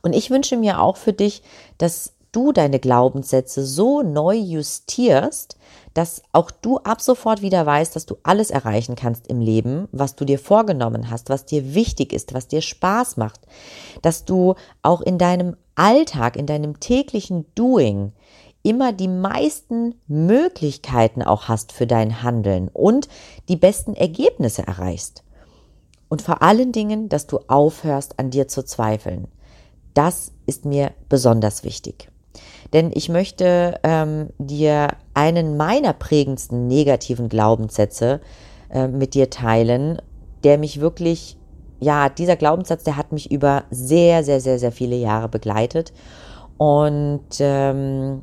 Und 0.03 0.13
ich 0.13 0.29
wünsche 0.29 0.59
mir 0.59 0.83
auch 0.83 0.99
für 0.99 1.15
dich, 1.15 1.43
dass 1.79 2.13
du 2.37 2.53
deine 2.53 2.79
Glaubenssätze 2.79 3.65
so 3.65 4.03
neu 4.03 4.37
justierst, 4.37 5.57
dass 5.95 6.21
auch 6.33 6.51
du 6.51 6.77
ab 6.79 7.01
sofort 7.01 7.41
wieder 7.41 7.65
weißt, 7.65 7.97
dass 7.97 8.05
du 8.05 8.17
alles 8.23 8.51
erreichen 8.51 8.95
kannst 8.95 9.29
im 9.29 9.41
Leben, 9.41 9.89
was 9.91 10.15
du 10.15 10.27
dir 10.27 10.39
vorgenommen 10.39 11.11
hast, 11.11 11.31
was 11.31 11.47
dir 11.47 11.75
wichtig 11.75 12.13
ist, 12.13 12.35
was 12.35 12.47
dir 12.47 12.61
Spaß 12.61 13.17
macht, 13.17 13.41
dass 14.03 14.27
du 14.27 14.55
auch 14.83 15.01
in 15.01 15.17
deinem 15.17 15.57
Alltag, 15.75 16.37
in 16.37 16.45
deinem 16.45 16.79
täglichen 16.79 17.47
Doing 17.55 18.13
immer 18.63 18.93
die 18.93 19.09
meisten 19.09 19.95
Möglichkeiten 20.07 21.23
auch 21.23 21.49
hast 21.49 21.73
für 21.73 21.87
dein 21.87 22.23
Handeln 22.23 22.69
und 22.69 23.09
die 23.49 23.57
besten 23.57 23.95
Ergebnisse 23.95 24.67
erreichst. 24.67 25.23
Und 26.11 26.21
vor 26.21 26.43
allen 26.43 26.73
Dingen, 26.73 27.09
dass 27.09 27.27
du 27.27 27.39
aufhörst, 27.49 28.19
an 28.19 28.31
dir 28.31 28.49
zu 28.49 28.63
zweifeln. 28.63 29.29
Das 29.95 30.33
ist 30.45 30.67
mir 30.67 30.93
besonders 31.09 31.65
wichtig. 31.65 32.11
Denn 32.73 32.91
ich 32.95 33.09
möchte 33.09 33.79
ähm, 33.83 34.31
dir 34.39 34.89
einen 35.15 35.57
meiner 35.57 35.93
prägendsten 35.93 36.67
negativen 36.67 37.29
Glaubenssätze 37.29 38.21
äh, 38.71 38.89
mit 38.89 39.15
dir 39.15 39.31
teilen, 39.31 40.01
der 40.45 40.59
mich 40.59 40.81
wirklich, 40.81 41.37
ja, 41.81 42.09
dieser 42.09 42.37
Glaubenssatz, 42.37 42.85
der 42.85 42.97
hat 42.97 43.13
mich 43.13 43.31
über 43.31 43.65
sehr, 43.71 44.25
sehr, 44.25 44.41
sehr, 44.41 44.59
sehr 44.59 44.73
viele 44.73 44.97
Jahre 44.97 45.29
begleitet. 45.29 45.93
Und 46.59 47.27
ähm, 47.39 48.23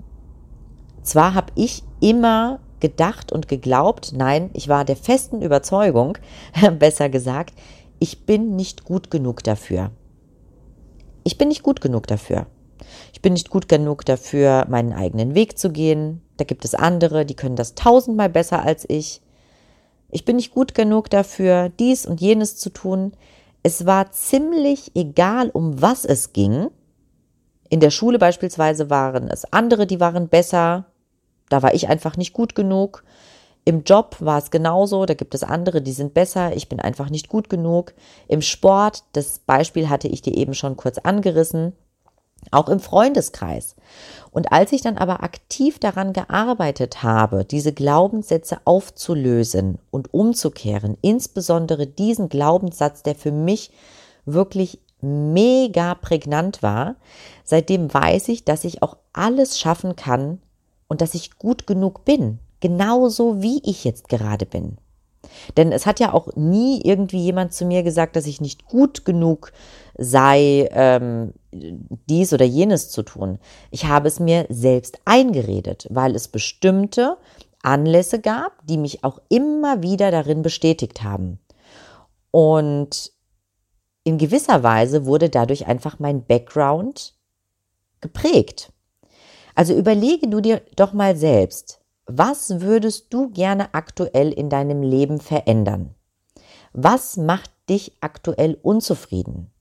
zwar 1.04 1.34
habe 1.34 1.52
ich 1.56 1.84
immer 2.02 2.60
gedacht 2.80 3.32
und 3.32 3.48
geglaubt, 3.48 4.12
nein, 4.16 4.50
ich 4.54 4.68
war 4.68 4.84
der 4.84 4.98
festen 4.98 5.42
Überzeugung, 5.42 6.18
besser 6.80 7.10
gesagt, 7.10 7.54
ich 8.00 8.26
bin 8.26 8.56
nicht 8.58 8.84
gut 8.84 9.10
genug 9.10 9.44
dafür. 9.44 9.92
Ich 11.24 11.38
bin 11.38 11.48
nicht 11.48 11.64
gut 11.64 11.80
genug 11.80 12.08
dafür. 12.08 12.48
Bin 13.24 13.34
nicht 13.34 13.50
gut 13.50 13.70
genug 13.70 14.04
dafür, 14.04 14.66
meinen 14.70 14.92
eigenen 14.92 15.34
Weg 15.34 15.58
zu 15.58 15.72
gehen. 15.72 16.22
Da 16.36 16.44
gibt 16.44 16.66
es 16.66 16.76
andere, 16.76 17.26
die 17.26 17.36
können 17.36 17.56
das 17.56 17.74
tausendmal 17.74 18.30
besser 18.30 18.64
als 18.64 18.86
ich. 18.90 19.22
Ich 20.12 20.26
bin 20.26 20.36
nicht 20.36 20.54
gut 20.54 20.76
genug 20.76 21.10
dafür, 21.10 21.70
dies 21.70 22.06
und 22.06 22.20
jenes 22.20 22.58
zu 22.58 22.70
tun. 22.70 23.14
Es 23.64 23.86
war 23.86 24.12
ziemlich 24.12 24.92
egal, 24.94 25.50
um 25.50 25.82
was 25.82 26.04
es 26.04 26.34
ging. 26.34 26.68
In 27.70 27.80
der 27.80 27.92
Schule 27.92 28.20
beispielsweise 28.20 28.90
waren 28.90 29.30
es 29.30 29.46
andere, 29.54 29.88
die 29.88 30.02
waren 30.02 30.28
besser. 30.28 30.88
Da 31.48 31.64
war 31.64 31.74
ich 31.74 31.88
einfach 31.88 32.18
nicht 32.18 32.34
gut 32.34 32.56
genug. 32.56 33.06
Im 33.64 33.86
Job 33.86 34.18
war 34.20 34.40
es 34.40 34.52
genauso, 34.52 35.06
da 35.06 35.14
gibt 35.14 35.34
es 35.34 35.44
andere, 35.44 35.82
die 35.82 35.94
sind 35.94 36.14
besser, 36.14 36.54
ich 36.58 36.68
bin 36.68 36.82
einfach 36.82 37.10
nicht 37.10 37.30
gut 37.30 37.50
genug. 37.50 37.94
Im 38.28 38.42
Sport, 38.42 39.06
das 39.14 39.40
Beispiel 39.40 39.88
hatte 39.88 40.10
ich 40.10 40.22
dir 40.22 40.36
eben 40.36 40.54
schon 40.54 40.76
kurz 40.76 40.98
angerissen, 40.98 41.72
auch 42.52 42.70
im 42.70 42.80
Freundeskreis. 42.80 43.76
Und 44.32 44.52
als 44.52 44.72
ich 44.72 44.82
dann 44.82 44.98
aber 44.98 45.24
aktiv 45.24 45.80
daran 45.80 46.14
gearbeitet 46.14 47.04
habe, 47.04 47.46
diese 47.46 47.74
Glaubenssätze 47.74 48.58
aufzulösen 48.66 49.78
und 49.92 50.14
umzukehren, 50.14 50.98
insbesondere 51.02 51.86
diesen 51.86 52.30
Glaubenssatz, 52.30 53.04
der 53.04 53.16
für 53.16 53.32
mich 53.32 53.72
wirklich 54.26 54.80
mega 55.02 55.96
prägnant 55.96 56.64
war, 56.64 56.96
seitdem 57.44 57.94
weiß 57.94 58.30
ich, 58.30 58.46
dass 58.46 58.64
ich 58.64 58.82
auch 58.82 58.98
alles 59.12 59.60
schaffen 59.60 59.96
kann 59.96 60.40
und 60.88 61.02
dass 61.02 61.14
ich 61.14 61.38
gut 61.38 61.68
genug 61.68 62.06
bin, 62.06 62.40
genauso 62.60 63.42
wie 63.42 63.62
ich 63.64 63.84
jetzt 63.84 64.10
gerade 64.10 64.46
bin. 64.46 64.78
Denn 65.58 65.72
es 65.72 65.86
hat 65.86 66.00
ja 66.00 66.14
auch 66.14 66.36
nie 66.36 66.82
irgendwie 66.84 67.20
jemand 67.20 67.54
zu 67.54 67.66
mir 67.66 67.84
gesagt, 67.84 68.16
dass 68.16 68.28
ich 68.28 68.42
nicht 68.42 68.66
gut 68.66 69.06
genug 69.06 69.52
sei, 69.98 70.68
ähm, 70.72 71.34
dies 71.52 72.34
oder 72.34 72.46
jenes 72.46 72.90
zu 72.90 73.04
tun. 73.04 73.40
Ich 73.72 73.86
habe 73.86 74.08
es 74.08 74.20
mir 74.20 74.46
selbst 74.50 75.00
eingeredet, 75.06 75.88
weil 75.90 76.16
es 76.16 76.28
bestimmte 76.28 77.18
Anlässe 77.62 78.20
gab, 78.20 78.66
die 78.66 78.78
mich 78.78 79.04
auch 79.04 79.20
immer 79.30 79.82
wieder 79.82 80.12
darin 80.12 80.42
bestätigt 80.42 81.04
haben. 81.04 81.40
Und 82.32 83.12
in 84.04 84.18
gewisser 84.18 84.64
Weise 84.64 85.06
wurde 85.06 85.30
dadurch 85.30 85.68
einfach 85.68 86.00
mein 86.00 86.26
Background 86.26 87.16
geprägt. 88.02 88.74
Also 89.56 89.74
überlege 89.74 90.28
du 90.28 90.42
dir 90.42 90.62
doch 90.76 90.94
mal 90.94 91.16
selbst, 91.16 91.80
was 92.06 92.60
würdest 92.60 93.14
du 93.14 93.30
gerne 93.30 93.74
aktuell 93.74 94.34
in 94.34 94.50
deinem 94.50 94.82
Leben 94.82 95.22
verändern? 95.22 95.96
Was 96.74 97.16
macht 97.16 97.52
dich 97.70 97.94
aktuell 98.02 98.58
unzufrieden? 98.62 99.53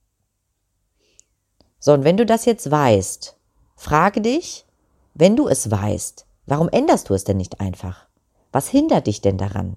So, 1.85 1.93
und 1.93 2.05
wenn 2.05 2.17
du 2.17 2.25
das 2.25 2.45
jetzt 2.45 2.71
weißt, 2.71 3.37
frage 3.75 4.21
dich, 4.21 4.67
wenn 5.15 5.35
du 5.35 5.49
es 5.49 5.69
weißt, 5.69 6.27
warum 6.47 6.69
änderst 6.69 7.11
du 7.11 7.15
es 7.15 7.25
denn 7.25 7.39
nicht 7.39 7.59
einfach? 7.59 8.07
Was 8.53 8.69
hindert 8.69 9.09
dich 9.09 9.21
denn 9.21 9.37
daran? 9.37 9.77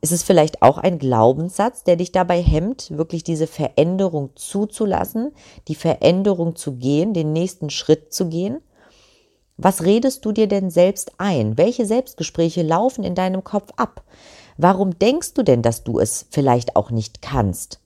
Ist 0.00 0.10
es 0.10 0.22
vielleicht 0.22 0.62
auch 0.62 0.78
ein 0.78 0.98
Glaubenssatz, 0.98 1.84
der 1.84 1.96
dich 1.96 2.12
dabei 2.12 2.40
hemmt, 2.40 2.96
wirklich 2.96 3.22
diese 3.22 3.46
Veränderung 3.46 4.30
zuzulassen, 4.36 5.32
die 5.68 5.74
Veränderung 5.74 6.56
zu 6.56 6.76
gehen, 6.76 7.12
den 7.12 7.34
nächsten 7.34 7.68
Schritt 7.68 8.14
zu 8.14 8.30
gehen? 8.30 8.62
Was 9.58 9.84
redest 9.84 10.24
du 10.24 10.32
dir 10.32 10.46
denn 10.46 10.70
selbst 10.70 11.12
ein? 11.18 11.58
Welche 11.58 11.84
Selbstgespräche 11.84 12.62
laufen 12.62 13.04
in 13.04 13.14
deinem 13.14 13.44
Kopf 13.44 13.68
ab? 13.76 14.02
Warum 14.56 14.98
denkst 14.98 15.34
du 15.34 15.42
denn, 15.42 15.60
dass 15.60 15.84
du 15.84 15.98
es 15.98 16.24
vielleicht 16.30 16.74
auch 16.74 16.90
nicht 16.90 17.20
kannst? 17.20 17.83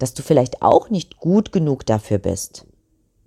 Dass 0.00 0.14
du 0.14 0.22
vielleicht 0.22 0.62
auch 0.62 0.90
nicht 0.90 1.18
gut 1.18 1.52
genug 1.52 1.86
dafür 1.86 2.18
bist? 2.18 2.66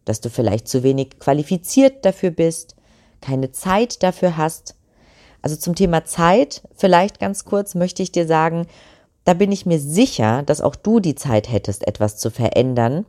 Dass 0.04 0.20
du 0.20 0.30
vielleicht 0.30 0.68
zu 0.68 0.84
wenig 0.84 1.20
qualifiziert 1.20 2.04
dafür 2.04 2.32
bist? 2.32 2.76
Keine 3.22 3.54
Zeit 3.54 4.04
dafür 4.04 4.36
hast? 4.36 4.76
Also 5.42 5.56
zum 5.56 5.76
Thema 5.76 6.04
Zeit, 6.04 6.62
vielleicht 6.76 7.22
ganz 7.22 7.46
kurz 7.46 7.76
möchte 7.76 8.04
ich 8.04 8.12
dir 8.12 8.28
sagen, 8.28 8.68
da 9.24 9.34
bin 9.34 9.54
ich 9.54 9.66
mir 9.66 9.80
sicher, 9.80 10.44
dass 10.44 10.60
auch 10.60 10.76
du 10.76 11.00
die 11.00 11.16
Zeit 11.16 11.50
hättest, 11.50 11.88
etwas 11.88 12.18
zu 12.18 12.30
verändern 12.30 13.06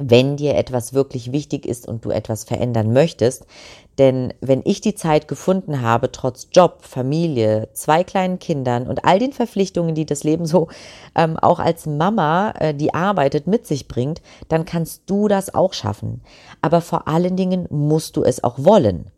wenn 0.00 0.36
dir 0.36 0.56
etwas 0.56 0.92
wirklich 0.92 1.32
wichtig 1.32 1.66
ist 1.66 1.88
und 1.88 2.04
du 2.04 2.10
etwas 2.10 2.44
verändern 2.44 2.92
möchtest. 2.92 3.46
Denn 3.98 4.32
wenn 4.40 4.62
ich 4.64 4.80
die 4.80 4.94
Zeit 4.94 5.26
gefunden 5.26 5.82
habe, 5.82 6.12
trotz 6.12 6.48
Job, 6.52 6.78
Familie, 6.82 7.68
zwei 7.72 8.04
kleinen 8.04 8.38
Kindern 8.38 8.86
und 8.86 9.04
all 9.04 9.18
den 9.18 9.32
Verpflichtungen, 9.32 9.96
die 9.96 10.06
das 10.06 10.22
Leben 10.22 10.46
so 10.46 10.68
ähm, 11.16 11.36
auch 11.36 11.58
als 11.58 11.86
Mama, 11.86 12.54
äh, 12.58 12.74
die 12.74 12.94
arbeitet, 12.94 13.48
mit 13.48 13.66
sich 13.66 13.88
bringt, 13.88 14.22
dann 14.48 14.64
kannst 14.64 15.02
du 15.06 15.26
das 15.26 15.52
auch 15.52 15.72
schaffen. 15.72 16.22
Aber 16.62 16.80
vor 16.80 17.08
allen 17.08 17.36
Dingen 17.36 17.66
musst 17.70 18.16
du 18.16 18.22
es 18.22 18.44
auch 18.44 18.56
wollen. 18.58 19.10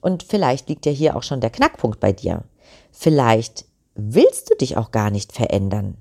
Und 0.00 0.24
vielleicht 0.24 0.68
liegt 0.68 0.84
ja 0.86 0.92
hier 0.92 1.16
auch 1.16 1.22
schon 1.22 1.40
der 1.40 1.50
Knackpunkt 1.50 2.00
bei 2.00 2.12
dir. 2.12 2.42
Vielleicht 2.90 3.66
willst 3.94 4.50
du 4.50 4.56
dich 4.56 4.76
auch 4.76 4.90
gar 4.90 5.10
nicht 5.10 5.32
verändern. 5.32 5.96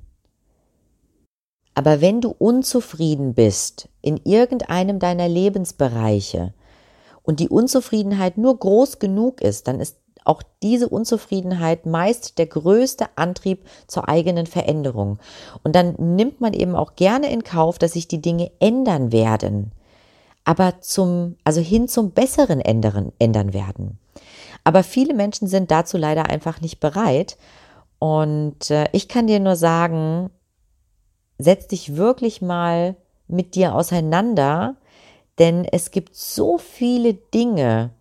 Aber 1.76 2.02
wenn 2.02 2.22
du 2.22 2.34
unzufrieden 2.38 3.34
bist 3.34 3.90
in 4.02 4.20
irgendeinem 4.24 5.00
deiner 5.00 5.28
Lebensbereiche 5.28 6.54
und 7.24 7.40
die 7.40 7.50
Unzufriedenheit 7.50 8.38
nur 8.38 8.58
groß 8.58 9.00
genug 9.00 9.42
ist, 9.42 9.68
dann 9.68 9.80
ist 9.80 9.98
auch 10.26 10.42
diese 10.62 10.88
Unzufriedenheit 10.88 11.86
meist 11.86 12.38
der 12.38 12.46
größte 12.48 13.08
Antrieb 13.16 13.66
zur 13.88 14.08
eigenen 14.08 14.46
Veränderung. 14.46 15.20
Und 15.64 15.76
dann 15.76 15.96
nimmt 15.98 16.40
man 16.40 16.54
eben 16.54 16.76
auch 16.76 16.96
gerne 16.96 17.32
in 17.32 17.44
Kauf, 17.44 17.78
dass 17.78 17.94
sich 17.94 18.08
die 18.08 18.22
Dinge 18.22 18.52
ändern 18.60 19.12
werden, 19.12 19.72
aber 20.46 20.82
zum, 20.82 21.36
also 21.44 21.62
hin 21.62 21.88
zum 21.88 22.12
Besseren 22.12 22.62
ändern, 22.62 23.12
ändern 23.20 23.54
werden. 23.54 24.00
Aber 24.64 24.84
viele 24.84 25.14
Menschen 25.14 25.48
sind 25.48 25.72
dazu 25.72 25.98
leider 25.98 26.30
einfach 26.30 26.62
nicht 26.62 26.80
bereit. 26.80 27.38
Und 28.00 28.70
äh, 28.70 28.86
ich 28.92 29.08
kann 29.08 29.28
dir 29.28 29.40
nur 29.40 29.56
sagen, 29.56 30.30
setz 31.38 31.68
dich 31.68 31.96
wirklich 31.96 32.42
mal 32.42 32.96
mit 33.28 33.56
dir 33.56 33.76
auseinander, 33.76 34.76
denn 35.40 35.66
es 35.66 35.92
gibt 35.92 36.16
so 36.16 36.58
viele 36.58 37.14
Dinge, 37.14 37.92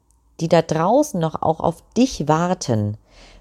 die 0.41 0.49
da 0.49 0.63
draußen 0.63 1.21
noch 1.21 1.41
auch 1.43 1.61
auf 1.61 1.83
dich 1.97 2.29
warten, 2.29 2.97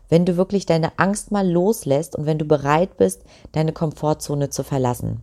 wenn 0.10 0.26
du 0.26 0.38
wirklich 0.38 0.66
deine 0.66 1.00
Angst 1.00 1.32
mal 1.32 1.50
loslässt 1.50 2.16
und 2.16 2.26
wenn 2.26 2.38
du 2.38 2.46
bereit 2.46 2.98
bist, 2.98 3.24
deine 3.54 3.72
Komfortzone 3.72 4.50
zu 4.50 4.64
verlassen. 4.64 5.22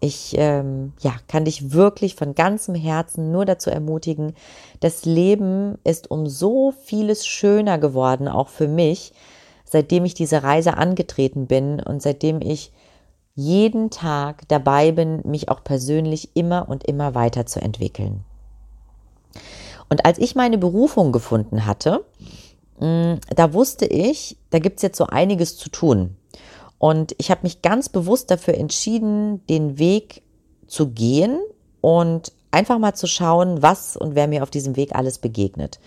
Ich 0.00 0.34
ähm, 0.38 0.92
ja, 1.00 1.12
kann 1.26 1.44
dich 1.44 1.72
wirklich 1.72 2.14
von 2.14 2.34
ganzem 2.34 2.74
Herzen 2.74 3.32
nur 3.32 3.44
dazu 3.44 3.70
ermutigen, 3.70 4.34
das 4.80 5.04
Leben 5.04 5.76
ist 5.82 6.10
um 6.10 6.26
so 6.28 6.72
vieles 6.84 7.26
schöner 7.26 7.78
geworden, 7.78 8.28
auch 8.28 8.48
für 8.48 8.68
mich, 8.68 9.12
seitdem 9.64 10.04
ich 10.04 10.14
diese 10.14 10.42
Reise 10.42 10.76
angetreten 10.76 11.46
bin 11.46 11.80
und 11.80 12.00
seitdem 12.00 12.40
ich 12.40 12.72
jeden 13.38 13.90
Tag 13.90 14.48
dabei 14.48 14.90
bin, 14.90 15.20
mich 15.24 15.48
auch 15.48 15.62
persönlich 15.62 16.30
immer 16.34 16.68
und 16.68 16.82
immer 16.82 17.14
weiterzuentwickeln. 17.14 18.24
Und 19.88 20.04
als 20.04 20.18
ich 20.18 20.34
meine 20.34 20.58
Berufung 20.58 21.12
gefunden 21.12 21.64
hatte, 21.64 22.04
mm, 22.80 23.14
da 23.36 23.52
wusste 23.52 23.86
ich, 23.86 24.36
da 24.50 24.58
gibt 24.58 24.78
es 24.78 24.82
jetzt 24.82 24.98
so 24.98 25.06
einiges 25.06 25.56
zu 25.56 25.70
tun. 25.70 26.16
Und 26.78 27.14
ich 27.18 27.30
habe 27.30 27.42
mich 27.44 27.62
ganz 27.62 27.88
bewusst 27.88 28.32
dafür 28.32 28.54
entschieden, 28.54 29.46
den 29.46 29.78
Weg 29.78 30.22
zu 30.66 30.88
gehen 30.88 31.38
und 31.80 32.32
einfach 32.50 32.80
mal 32.80 32.94
zu 32.94 33.06
schauen, 33.06 33.62
was 33.62 33.96
und 33.96 34.16
wer 34.16 34.26
mir 34.26 34.42
auf 34.42 34.50
diesem 34.50 34.74
Weg 34.74 34.96
alles 34.96 35.18
begegnet. 35.18 35.78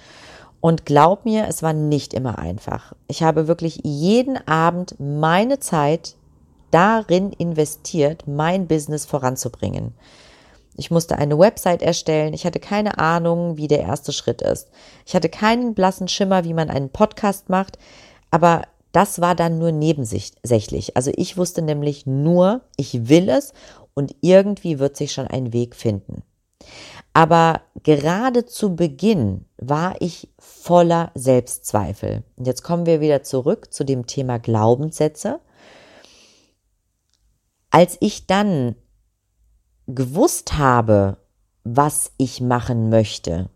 Und 0.62 0.86
glaub 0.86 1.26
mir, 1.26 1.48
es 1.50 1.62
war 1.62 1.74
nicht 1.74 2.14
immer 2.14 2.40
einfach. 2.40 2.94
Ich 3.10 3.24
habe 3.24 3.50
wirklich 3.50 3.82
jeden 3.84 4.38
Abend 4.48 4.96
meine 5.00 5.60
Zeit 5.60 6.16
darin 6.72 7.32
investiert, 7.34 8.28
mein 8.28 8.68
Business 8.68 9.06
voranzubringen. 9.06 9.94
Ich 10.76 10.90
musste 10.90 11.18
eine 11.18 11.38
Website 11.38 11.82
erstellen. 11.82 12.34
Ich 12.34 12.46
hatte 12.46 12.60
keine 12.60 12.98
Ahnung, 12.98 13.58
wie 13.58 13.68
der 13.68 13.82
erste 13.82 14.14
Schritt 14.14 14.42
ist. 14.42 14.70
Ich 15.06 15.14
hatte 15.16 15.30
keinen 15.30 15.74
blassen 15.74 16.08
Schimmer, 16.08 16.44
wie 16.44 16.54
man 16.54 16.70
einen 16.70 16.90
Podcast 16.90 17.50
macht. 17.50 17.78
Aber 18.32 18.64
das 18.92 19.22
war 19.22 19.36
dann 19.36 19.60
nur 19.60 19.72
nebensächlich. 19.72 20.96
Also 20.96 21.12
ich 21.16 21.38
wusste 21.38 21.62
nämlich 21.62 22.06
nur, 22.06 22.62
ich 22.78 23.10
will 23.10 23.30
es 23.30 23.54
und 23.94 24.16
irgendwie 24.22 24.80
wird 24.80 24.98
sich 24.98 25.12
schon 25.12 25.28
ein 25.28 25.54
Weg 25.54 25.76
finden. 25.76 26.24
Aber 27.14 27.62
gerade 27.84 28.46
zu 28.46 28.76
Beginn 28.76 29.46
war 29.58 29.96
ich 30.00 30.30
voller 30.40 31.12
Selbstzweifel. 31.16 32.24
Und 32.38 32.48
jetzt 32.48 32.64
kommen 32.64 32.86
wir 32.86 33.02
wieder 33.02 33.24
zurück 33.24 33.74
zu 33.74 33.84
dem 33.84 34.08
Thema 34.08 34.40
Glaubenssätze. 34.40 35.40
Als 37.72 37.98
ich 38.02 38.28
dann 38.28 38.76
gewusst 39.88 40.58
habe, 40.58 41.18
was 41.64 42.12
ich 42.18 42.42
machen 42.42 42.90
möchte 42.90 43.50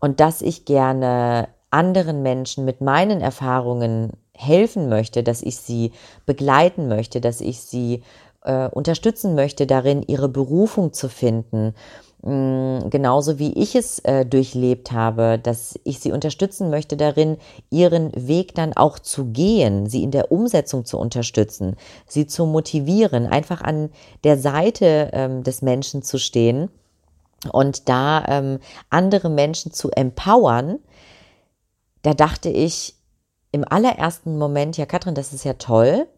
und 0.00 0.20
dass 0.20 0.42
ich 0.42 0.64
gerne 0.64 1.48
anderen 1.70 2.22
Menschen 2.22 2.64
mit 2.64 2.80
meinen 2.80 3.20
Erfahrungen 3.20 4.12
helfen 4.32 4.88
möchte, 4.88 5.22
dass 5.22 5.42
ich 5.42 5.56
sie 5.56 5.92
begleiten 6.24 6.88
möchte, 6.88 7.20
dass 7.20 7.40
ich 7.40 7.60
sie 7.60 8.02
äh, 8.42 8.68
unterstützen 8.68 9.34
möchte 9.34 9.66
darin, 9.66 10.02
ihre 10.02 10.28
Berufung 10.28 10.92
zu 10.92 11.08
finden 11.08 11.74
Mm, 12.26 12.90
genauso 12.90 13.38
wie 13.38 13.52
ich 13.52 13.76
es 13.76 14.00
äh, 14.00 14.26
durchlebt 14.26 14.90
habe, 14.90 15.38
dass 15.40 15.78
ich 15.84 16.00
sie 16.00 16.10
unterstützen 16.10 16.70
möchte 16.70 16.96
darin, 16.96 17.36
ihren 17.70 18.10
Weg 18.16 18.52
dann 18.56 18.72
auch 18.72 18.98
zu 18.98 19.26
gehen, 19.26 19.86
sie 19.86 20.02
in 20.02 20.10
der 20.10 20.32
Umsetzung 20.32 20.84
zu 20.84 20.98
unterstützen, 20.98 21.76
sie 22.04 22.26
zu 22.26 22.44
motivieren, 22.44 23.28
einfach 23.28 23.60
an 23.62 23.90
der 24.24 24.38
Seite 24.38 25.10
ähm, 25.12 25.44
des 25.44 25.62
Menschen 25.62 26.02
zu 26.02 26.18
stehen 26.18 26.68
und 27.52 27.88
da 27.88 28.24
ähm, 28.26 28.58
andere 28.90 29.30
Menschen 29.30 29.72
zu 29.72 29.92
empowern, 29.92 30.80
da 32.02 32.12
dachte 32.12 32.48
ich 32.48 32.96
im 33.52 33.64
allerersten 33.64 34.36
Moment, 34.36 34.76
ja 34.76 34.86
Katrin, 34.86 35.14
das 35.14 35.32
ist 35.32 35.44
ja 35.44 35.54
toll, 35.54 36.08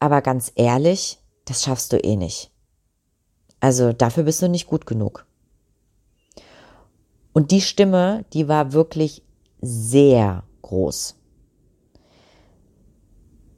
aber 0.00 0.22
ganz 0.22 0.50
ehrlich, 0.54 1.18
das 1.44 1.62
schaffst 1.62 1.92
du 1.92 1.98
eh 1.98 2.16
nicht. 2.16 2.55
Also 3.60 3.92
dafür 3.92 4.24
bist 4.24 4.42
du 4.42 4.48
nicht 4.48 4.66
gut 4.66 4.86
genug. 4.86 5.26
Und 7.32 7.50
die 7.50 7.60
Stimme, 7.60 8.24
die 8.32 8.48
war 8.48 8.72
wirklich 8.72 9.22
sehr 9.60 10.44
groß. 10.62 11.16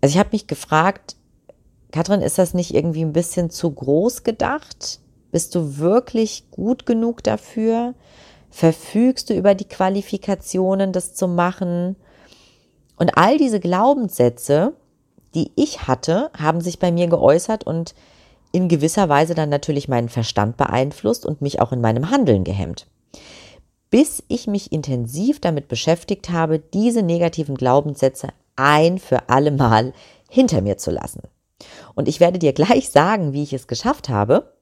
Also 0.00 0.14
ich 0.14 0.18
habe 0.18 0.30
mich 0.32 0.46
gefragt, 0.46 1.16
Katrin, 1.92 2.20
ist 2.20 2.38
das 2.38 2.54
nicht 2.54 2.74
irgendwie 2.74 3.02
ein 3.02 3.12
bisschen 3.12 3.50
zu 3.50 3.70
groß 3.70 4.22
gedacht? 4.24 5.00
Bist 5.30 5.54
du 5.54 5.78
wirklich 5.78 6.50
gut 6.50 6.86
genug 6.86 7.22
dafür? 7.22 7.94
Verfügst 8.50 9.30
du 9.30 9.34
über 9.34 9.54
die 9.54 9.68
Qualifikationen, 9.68 10.92
das 10.92 11.14
zu 11.14 11.28
machen? 11.28 11.96
Und 12.96 13.16
all 13.16 13.38
diese 13.38 13.60
Glaubenssätze, 13.60 14.74
die 15.34 15.52
ich 15.54 15.86
hatte, 15.86 16.30
haben 16.36 16.60
sich 16.60 16.78
bei 16.78 16.90
mir 16.90 17.06
geäußert 17.06 17.64
und 17.64 17.94
in 18.52 18.68
gewisser 18.68 19.08
Weise 19.08 19.34
dann 19.34 19.48
natürlich 19.48 19.88
meinen 19.88 20.08
Verstand 20.08 20.56
beeinflusst 20.56 21.26
und 21.26 21.42
mich 21.42 21.60
auch 21.60 21.72
in 21.72 21.80
meinem 21.80 22.10
Handeln 22.10 22.44
gehemmt 22.44 22.86
bis 23.90 24.22
ich 24.28 24.46
mich 24.46 24.72
intensiv 24.72 25.40
damit 25.40 25.68
beschäftigt 25.68 26.30
habe, 26.30 26.58
diese 26.58 27.02
negativen 27.02 27.56
Glaubenssätze 27.56 28.28
ein 28.56 28.98
für 28.98 29.28
alle 29.28 29.50
Mal 29.50 29.92
hinter 30.28 30.60
mir 30.60 30.76
zu 30.78 30.90
lassen. 30.90 31.22
Und 31.94 32.08
ich 32.08 32.20
werde 32.20 32.38
dir 32.38 32.52
gleich 32.52 32.90
sagen, 32.90 33.32
wie 33.32 33.42
ich 33.42 33.52
es 33.52 33.66
geschafft 33.66 34.08
habe. 34.08 34.52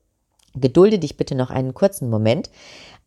Gedulde 0.55 0.99
dich 0.99 1.17
bitte 1.17 1.35
noch 1.35 1.51
einen 1.51 1.75
kurzen 1.75 2.09
Moment. 2.09 2.51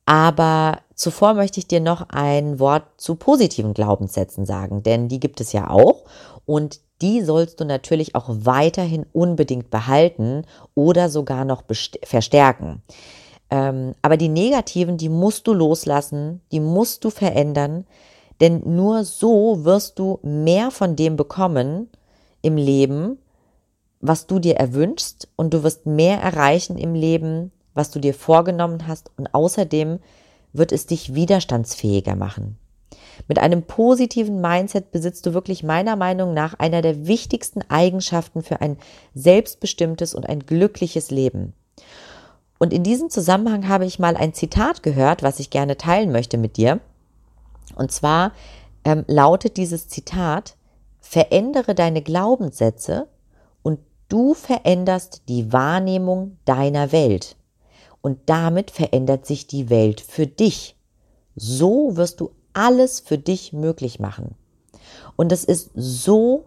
Aber 0.10 0.80
zuvor 0.96 1.36
möchte 1.36 1.60
ich 1.60 1.68
dir 1.68 1.82
noch 1.82 2.10
ein 2.10 2.60
Wort 2.60 2.82
zu 2.98 3.14
positiven 3.14 3.76
Glaubenssätzen 3.76 4.44
sagen, 4.44 4.82
denn 4.82 5.08
die 5.08 5.20
gibt 5.20 5.40
es 5.40 5.54
ja 5.54 5.70
auch 5.70 6.04
und 6.48 6.80
die 7.04 7.22
sollst 7.22 7.60
du 7.60 7.66
natürlich 7.66 8.16
auch 8.16 8.26
weiterhin 8.28 9.06
unbedingt 9.14 9.70
behalten 9.70 10.48
oder 10.74 11.10
sogar 11.10 11.46
noch 11.46 11.62
verstärken. 12.04 12.82
Ähm, 13.52 13.94
aber 14.02 14.18
die 14.18 14.30
negativen, 14.30 14.98
die 14.98 15.10
musst 15.10 15.46
du 15.46 15.54
loslassen, 15.54 16.42
die 16.52 16.60
musst 16.60 17.06
du 17.06 17.12
verändern, 17.12 17.86
denn 18.42 18.64
nur 18.66 19.04
so 19.04 19.64
wirst 19.64 20.00
du 20.00 20.18
mehr 20.24 20.72
von 20.72 20.96
dem 20.96 21.18
bekommen 21.18 21.88
im 22.42 22.58
Leben, 22.58 23.20
was 24.02 24.26
du 24.26 24.40
dir 24.40 24.56
erwünschst 24.56 25.28
und 25.36 25.54
du 25.54 25.62
wirst 25.62 25.86
mehr 25.86 26.20
erreichen 26.20 26.80
im 26.80 26.96
Leben, 26.96 27.52
was 27.80 27.92
du 27.92 28.00
dir 28.00 28.14
vorgenommen 28.14 28.88
hast 28.88 29.10
und 29.16 29.34
außerdem 29.34 30.00
wird 30.52 30.74
es 30.74 30.86
dich 30.86 31.16
widerstandsfähiger 31.16 32.18
machen. 32.18 32.58
Mit 33.30 33.40
einem 33.40 33.64
positiven 33.64 34.42
Mindset 34.42 34.92
besitzt 34.92 35.26
du 35.26 35.34
wirklich 35.34 35.64
meiner 35.64 35.96
Meinung 35.96 36.34
nach 36.34 36.56
einer 36.56 36.82
der 36.82 37.08
wichtigsten 37.08 37.62
Eigenschaften 37.70 38.44
für 38.44 38.60
ein 38.60 38.76
selbstbestimmtes 39.14 40.14
und 40.14 40.28
ein 40.28 40.42
glückliches 40.42 41.10
Leben. 41.10 41.54
Und 42.58 42.74
in 42.74 42.84
diesem 42.84 43.10
Zusammenhang 43.10 43.70
habe 43.70 43.86
ich 43.86 43.98
mal 43.98 44.18
ein 44.18 44.34
Zitat 44.34 44.84
gehört, 44.84 45.24
was 45.24 45.40
ich 45.40 45.50
gerne 45.50 45.78
teilen 45.78 46.12
möchte 46.12 46.38
mit 46.38 46.58
dir. 46.58 46.82
Und 47.78 47.94
zwar 47.94 48.34
ähm, 48.84 49.06
lautet 49.08 49.56
dieses 49.56 49.88
Zitat, 49.88 50.58
verändere 51.00 51.76
deine 51.76 52.02
Glaubenssätze 52.02 53.08
und 53.64 53.80
du 54.10 54.34
veränderst 54.34 55.22
die 55.30 55.54
Wahrnehmung 55.54 56.38
deiner 56.44 56.92
Welt. 56.92 57.38
Und 58.02 58.20
damit 58.28 58.72
verändert 58.72 59.26
sich 59.26 59.48
die 59.48 59.70
Welt 59.70 60.02
für 60.02 60.28
dich. 60.28 60.76
So 61.36 61.96
wirst 61.98 62.22
du 62.22 62.32
alles 62.54 63.00
für 63.00 63.18
dich 63.18 63.54
möglich 63.54 64.00
machen. 64.00 64.36
Und 65.16 65.32
das 65.32 65.44
ist 65.44 65.72
so 65.76 66.46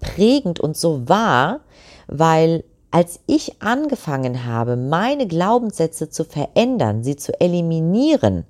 prägend 0.00 0.60
und 0.60 0.76
so 0.76 1.08
wahr, 1.08 1.60
weil 2.06 2.64
als 2.90 3.20
ich 3.26 3.60
angefangen 3.60 4.46
habe, 4.46 4.76
meine 4.76 5.26
Glaubenssätze 5.26 6.08
zu 6.08 6.24
verändern, 6.24 7.04
sie 7.04 7.16
zu 7.16 7.38
eliminieren, 7.38 8.44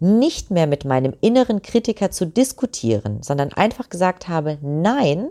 nicht 0.00 0.50
mehr 0.50 0.66
mit 0.66 0.84
meinem 0.84 1.14
inneren 1.20 1.62
Kritiker 1.62 2.10
zu 2.10 2.26
diskutieren, 2.26 3.22
sondern 3.22 3.52
einfach 3.52 3.88
gesagt 3.88 4.28
habe, 4.28 4.58
nein, 4.60 5.28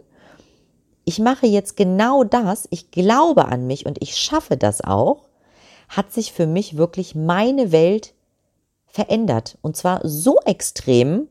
ich 1.04 1.20
mache 1.20 1.46
jetzt 1.46 1.76
genau 1.76 2.24
das, 2.24 2.68
ich 2.72 2.90
glaube 2.90 3.46
an 3.46 3.68
mich 3.68 3.86
und 3.86 4.02
ich 4.02 4.16
schaffe 4.16 4.56
das 4.58 4.82
auch, 4.82 5.26
hat 5.92 6.14
sich 6.14 6.32
für 6.32 6.48
mich 6.48 6.78
wirklich 6.78 7.16
meine 7.16 7.72
Welt 7.74 8.14
verändert. 8.88 9.58
Und 9.62 9.76
zwar 9.76 10.00
so 10.08 10.38
extrem, 10.46 11.28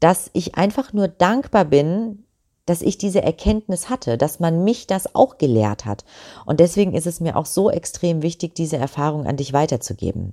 dass 0.00 0.30
ich 0.32 0.56
einfach 0.56 0.92
nur 0.94 1.08
dankbar 1.08 1.66
bin, 1.66 2.24
dass 2.64 2.80
ich 2.80 2.96
diese 2.96 3.22
Erkenntnis 3.22 3.90
hatte, 3.90 4.16
dass 4.16 4.40
man 4.40 4.64
mich 4.64 4.86
das 4.86 5.14
auch 5.14 5.36
gelehrt 5.36 5.84
hat. 5.84 6.06
Und 6.46 6.58
deswegen 6.60 6.94
ist 6.94 7.06
es 7.06 7.20
mir 7.20 7.36
auch 7.36 7.44
so 7.44 7.70
extrem 7.70 8.22
wichtig, 8.22 8.54
diese 8.54 8.78
Erfahrung 8.78 9.26
an 9.26 9.36
dich 9.36 9.52
weiterzugeben. 9.52 10.32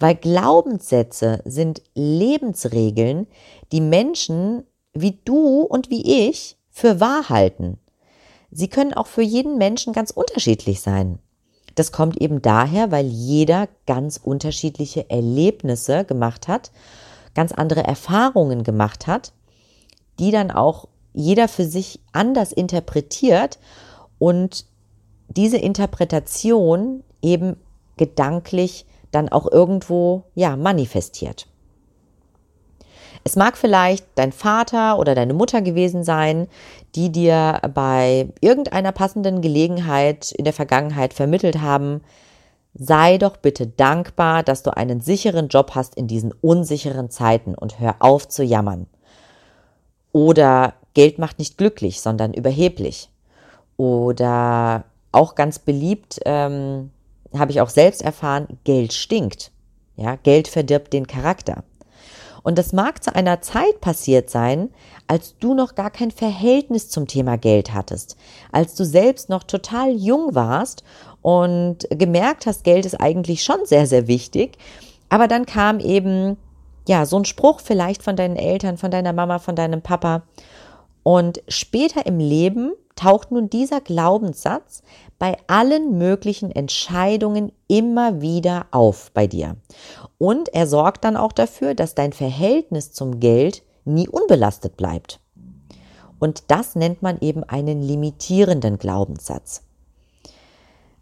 Weil 0.00 0.16
Glaubenssätze 0.16 1.42
sind 1.44 1.82
Lebensregeln, 1.94 3.28
die 3.70 3.80
Menschen 3.80 4.64
wie 4.92 5.18
du 5.24 5.60
und 5.60 5.90
wie 5.90 6.28
ich 6.28 6.56
für 6.70 6.98
wahr 6.98 7.28
halten. 7.28 7.78
Sie 8.50 8.68
können 8.68 8.94
auch 8.94 9.06
für 9.06 9.22
jeden 9.22 9.58
Menschen 9.58 9.92
ganz 9.92 10.10
unterschiedlich 10.10 10.80
sein. 10.80 11.20
Das 11.76 11.92
kommt 11.92 12.20
eben 12.20 12.42
daher, 12.42 12.90
weil 12.90 13.06
jeder 13.06 13.68
ganz 13.86 14.16
unterschiedliche 14.16 15.08
Erlebnisse 15.08 16.04
gemacht 16.04 16.48
hat, 16.48 16.72
ganz 17.34 17.52
andere 17.52 17.84
Erfahrungen 17.84 18.64
gemacht 18.64 19.06
hat, 19.06 19.32
die 20.18 20.32
dann 20.32 20.50
auch 20.50 20.88
jeder 21.12 21.48
für 21.48 21.64
sich 21.64 22.00
anders 22.12 22.50
interpretiert 22.50 23.58
und 24.18 24.64
diese 25.28 25.58
Interpretation 25.58 27.04
eben 27.22 27.56
gedanklich 27.96 28.86
dann 29.10 29.28
auch 29.28 29.50
irgendwo, 29.50 30.24
ja, 30.34 30.56
manifestiert. 30.56 31.46
Es 33.26 33.34
mag 33.34 33.56
vielleicht 33.56 34.06
dein 34.14 34.30
Vater 34.30 35.00
oder 35.00 35.16
deine 35.16 35.34
Mutter 35.34 35.60
gewesen 35.60 36.04
sein, 36.04 36.46
die 36.94 37.10
dir 37.10 37.60
bei 37.74 38.28
irgendeiner 38.40 38.92
passenden 38.92 39.40
Gelegenheit 39.40 40.30
in 40.30 40.44
der 40.44 40.52
Vergangenheit 40.52 41.12
vermittelt 41.12 41.60
haben, 41.60 42.02
sei 42.72 43.18
doch 43.18 43.36
bitte 43.36 43.66
dankbar, 43.66 44.44
dass 44.44 44.62
du 44.62 44.76
einen 44.76 45.00
sicheren 45.00 45.48
Job 45.48 45.72
hast 45.74 45.96
in 45.96 46.06
diesen 46.06 46.32
unsicheren 46.40 47.10
Zeiten 47.10 47.56
und 47.56 47.80
hör 47.80 47.96
auf 47.98 48.28
zu 48.28 48.44
jammern. 48.44 48.86
Oder 50.12 50.74
Geld 50.94 51.18
macht 51.18 51.40
nicht 51.40 51.58
glücklich, 51.58 52.00
sondern 52.00 52.32
überheblich. 52.32 53.10
Oder 53.76 54.84
auch 55.10 55.34
ganz 55.34 55.58
beliebt, 55.58 56.20
ähm, 56.26 56.92
habe 57.36 57.50
ich 57.50 57.60
auch 57.60 57.70
selbst 57.70 58.02
erfahren, 58.02 58.46
Geld 58.62 58.92
stinkt. 58.92 59.50
Ja, 59.96 60.14
Geld 60.14 60.46
verdirbt 60.46 60.92
den 60.92 61.08
Charakter. 61.08 61.64
Und 62.46 62.58
das 62.58 62.72
mag 62.72 63.02
zu 63.02 63.12
einer 63.12 63.42
Zeit 63.42 63.80
passiert 63.80 64.30
sein, 64.30 64.70
als 65.08 65.36
du 65.40 65.52
noch 65.52 65.74
gar 65.74 65.90
kein 65.90 66.12
Verhältnis 66.12 66.88
zum 66.88 67.08
Thema 67.08 67.36
Geld 67.36 67.74
hattest, 67.74 68.16
als 68.52 68.76
du 68.76 68.84
selbst 68.84 69.28
noch 69.28 69.42
total 69.42 69.90
jung 69.90 70.36
warst 70.36 70.84
und 71.22 71.88
gemerkt 71.90 72.46
hast, 72.46 72.62
Geld 72.62 72.86
ist 72.86 73.00
eigentlich 73.00 73.42
schon 73.42 73.58
sehr, 73.64 73.88
sehr 73.88 74.06
wichtig. 74.06 74.58
Aber 75.08 75.26
dann 75.26 75.44
kam 75.44 75.80
eben, 75.80 76.36
ja, 76.86 77.04
so 77.04 77.18
ein 77.18 77.24
Spruch 77.24 77.58
vielleicht 77.58 78.04
von 78.04 78.14
deinen 78.14 78.36
Eltern, 78.36 78.78
von 78.78 78.92
deiner 78.92 79.12
Mama, 79.12 79.40
von 79.40 79.56
deinem 79.56 79.82
Papa. 79.82 80.22
Und 81.02 81.42
später 81.48 82.06
im 82.06 82.20
Leben 82.20 82.70
taucht 82.94 83.32
nun 83.32 83.50
dieser 83.50 83.80
Glaubenssatz 83.80 84.84
bei 85.18 85.36
allen 85.46 85.98
möglichen 85.98 86.50
Entscheidungen 86.50 87.52
immer 87.68 88.20
wieder 88.20 88.66
auf 88.70 89.10
bei 89.12 89.26
dir. 89.26 89.56
Und 90.18 90.52
er 90.54 90.66
sorgt 90.66 91.04
dann 91.04 91.16
auch 91.16 91.32
dafür, 91.32 91.74
dass 91.74 91.94
dein 91.94 92.12
Verhältnis 92.12 92.92
zum 92.92 93.20
Geld 93.20 93.62
nie 93.84 94.08
unbelastet 94.08 94.76
bleibt. 94.76 95.20
Und 96.18 96.44
das 96.48 96.74
nennt 96.76 97.02
man 97.02 97.18
eben 97.20 97.44
einen 97.44 97.82
limitierenden 97.82 98.78
Glaubenssatz. 98.78 99.62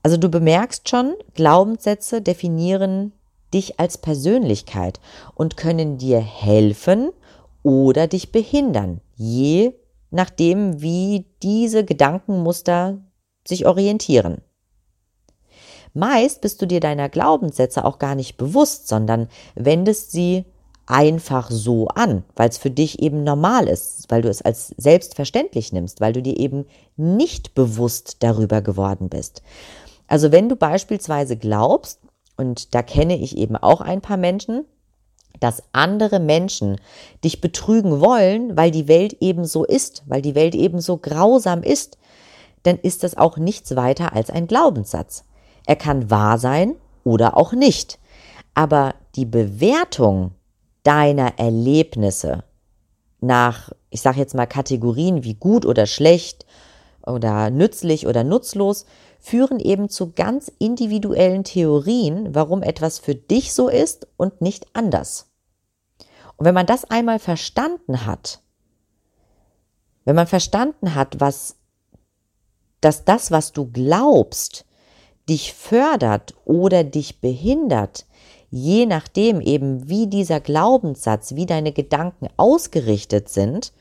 Also 0.02 0.16
du 0.16 0.28
bemerkst 0.28 0.88
schon, 0.88 1.14
Glaubenssätze 1.34 2.20
definieren 2.20 3.12
dich 3.54 3.80
als 3.80 3.98
Persönlichkeit 3.98 5.00
und 5.34 5.56
können 5.56 5.96
dir 5.96 6.20
helfen 6.20 7.10
oder 7.62 8.06
dich 8.06 8.32
behindern, 8.32 9.00
je 9.16 9.72
nachdem, 10.10 10.82
wie 10.82 11.26
diese 11.42 11.84
Gedankenmuster 11.84 12.98
sich 13.46 13.66
orientieren. 13.66 14.38
Meist 15.92 16.40
bist 16.40 16.60
du 16.60 16.66
dir 16.66 16.80
deiner 16.80 17.08
Glaubenssätze 17.08 17.84
auch 17.84 17.98
gar 17.98 18.14
nicht 18.14 18.36
bewusst, 18.36 18.88
sondern 18.88 19.28
wendest 19.54 20.10
sie 20.10 20.44
einfach 20.86 21.50
so 21.50 21.88
an, 21.88 22.24
weil 22.36 22.48
es 22.48 22.58
für 22.58 22.70
dich 22.70 23.00
eben 23.00 23.24
normal 23.24 23.68
ist, 23.68 24.10
weil 24.10 24.22
du 24.22 24.28
es 24.28 24.42
als 24.42 24.74
selbstverständlich 24.76 25.72
nimmst, 25.72 26.00
weil 26.00 26.12
du 26.12 26.20
dir 26.20 26.36
eben 26.38 26.66
nicht 26.96 27.54
bewusst 27.54 28.16
darüber 28.20 28.60
geworden 28.60 29.08
bist. 29.08 29.42
Also 30.08 30.32
wenn 30.32 30.48
du 30.48 30.56
beispielsweise 30.56 31.36
glaubst, 31.36 32.00
und 32.36 32.74
da 32.74 32.82
kenne 32.82 33.16
ich 33.16 33.36
eben 33.38 33.56
auch 33.56 33.80
ein 33.80 34.00
paar 34.00 34.16
Menschen, 34.16 34.64
dass 35.40 35.62
andere 35.72 36.20
Menschen 36.20 36.80
dich 37.22 37.40
betrügen 37.40 38.00
wollen, 38.00 38.56
weil 38.56 38.70
die 38.70 38.88
Welt 38.88 39.16
eben 39.20 39.44
so 39.44 39.64
ist, 39.64 40.02
weil 40.06 40.22
die 40.22 40.34
Welt 40.34 40.54
eben 40.54 40.80
so 40.80 40.96
grausam 40.96 41.62
ist, 41.62 41.98
dann 42.64 42.78
ist 42.78 43.04
das 43.04 43.16
auch 43.16 43.36
nichts 43.36 43.76
weiter 43.76 44.12
als 44.12 44.30
ein 44.30 44.46
Glaubenssatz. 44.46 45.24
Er 45.66 45.76
kann 45.76 46.10
wahr 46.10 46.38
sein 46.38 46.76
oder 47.04 47.36
auch 47.36 47.52
nicht. 47.52 47.98
Aber 48.54 48.94
die 49.14 49.26
Bewertung 49.26 50.32
deiner 50.82 51.38
Erlebnisse 51.38 52.44
nach, 53.20 53.70
ich 53.90 54.00
sage 54.00 54.18
jetzt 54.18 54.34
mal 54.34 54.46
Kategorien 54.46 55.24
wie 55.24 55.34
gut 55.34 55.64
oder 55.64 55.86
schlecht 55.86 56.44
oder 57.06 57.50
nützlich 57.50 58.06
oder 58.06 58.24
nutzlos, 58.24 58.86
führen 59.18 59.58
eben 59.58 59.88
zu 59.88 60.12
ganz 60.12 60.52
individuellen 60.58 61.44
Theorien, 61.44 62.34
warum 62.34 62.62
etwas 62.62 62.98
für 62.98 63.14
dich 63.14 63.54
so 63.54 63.68
ist 63.68 64.06
und 64.16 64.42
nicht 64.42 64.66
anders. 64.74 65.30
Und 66.36 66.44
wenn 66.44 66.54
man 66.54 66.66
das 66.66 66.84
einmal 66.84 67.18
verstanden 67.18 68.04
hat, 68.04 68.40
wenn 70.04 70.16
man 70.16 70.26
verstanden 70.26 70.94
hat, 70.94 71.20
was, 71.20 71.56
dass 72.84 73.04
das, 73.04 73.30
was 73.30 73.52
du 73.52 73.70
glaubst, 73.72 74.66
dich 75.26 75.54
fördert 75.54 76.34
oder 76.44 76.84
dich 76.84 77.20
behindert, 77.20 78.04
je 78.50 78.84
nachdem 78.84 79.40
eben, 79.40 79.88
wie 79.88 80.06
dieser 80.06 80.38
Glaubenssatz, 80.38 81.34
wie 81.34 81.46
deine 81.46 81.72
Gedanken 81.72 82.28
ausgerichtet 82.36 83.30
sind, 83.30 83.72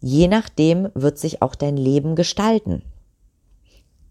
je 0.00 0.28
nachdem 0.28 0.88
wird 0.94 1.18
sich 1.18 1.42
auch 1.42 1.54
dein 1.54 1.76
Leben 1.76 2.16
gestalten. 2.16 2.82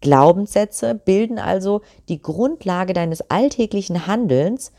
Glaubenssätze 0.02 0.94
bilden 0.94 1.40
also 1.40 1.82
die 2.10 2.22
Grundlage 2.22 2.94
deines 2.94 3.30
alltäglichen 3.32 4.06
Handelns 4.06 4.72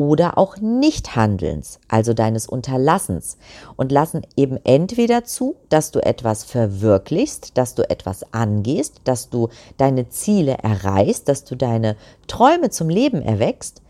oder 0.00 0.38
auch 0.38 0.56
Nichthandelns, 0.56 1.78
also 1.86 2.14
deines 2.14 2.46
Unterlassens, 2.46 3.36
und 3.76 3.92
lassen 3.92 4.22
eben 4.34 4.58
entweder 4.64 5.24
zu, 5.24 5.56
dass 5.68 5.90
du 5.90 6.02
etwas 6.02 6.42
verwirklichst, 6.42 7.58
dass 7.58 7.74
du 7.74 7.82
etwas 7.90 8.32
angehst, 8.32 9.02
dass 9.04 9.28
du 9.28 9.50
deine 9.76 10.08
Ziele 10.08 10.56
erreichst, 10.62 11.28
dass 11.28 11.44
du 11.44 11.54
deine 11.54 11.96
Träume 12.28 12.70
zum 12.70 12.88
Leben 12.88 13.20
erwächst, 13.20 13.82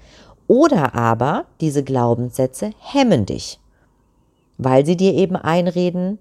oder 0.49 0.97
aber 0.97 1.45
diese 1.61 1.85
Glaubenssätze 1.85 2.73
hemmen 2.81 3.25
dich, 3.25 3.61
weil 4.59 4.85
sie 4.85 4.97
dir 4.97 5.15
eben 5.15 5.37
einreden, 5.37 6.19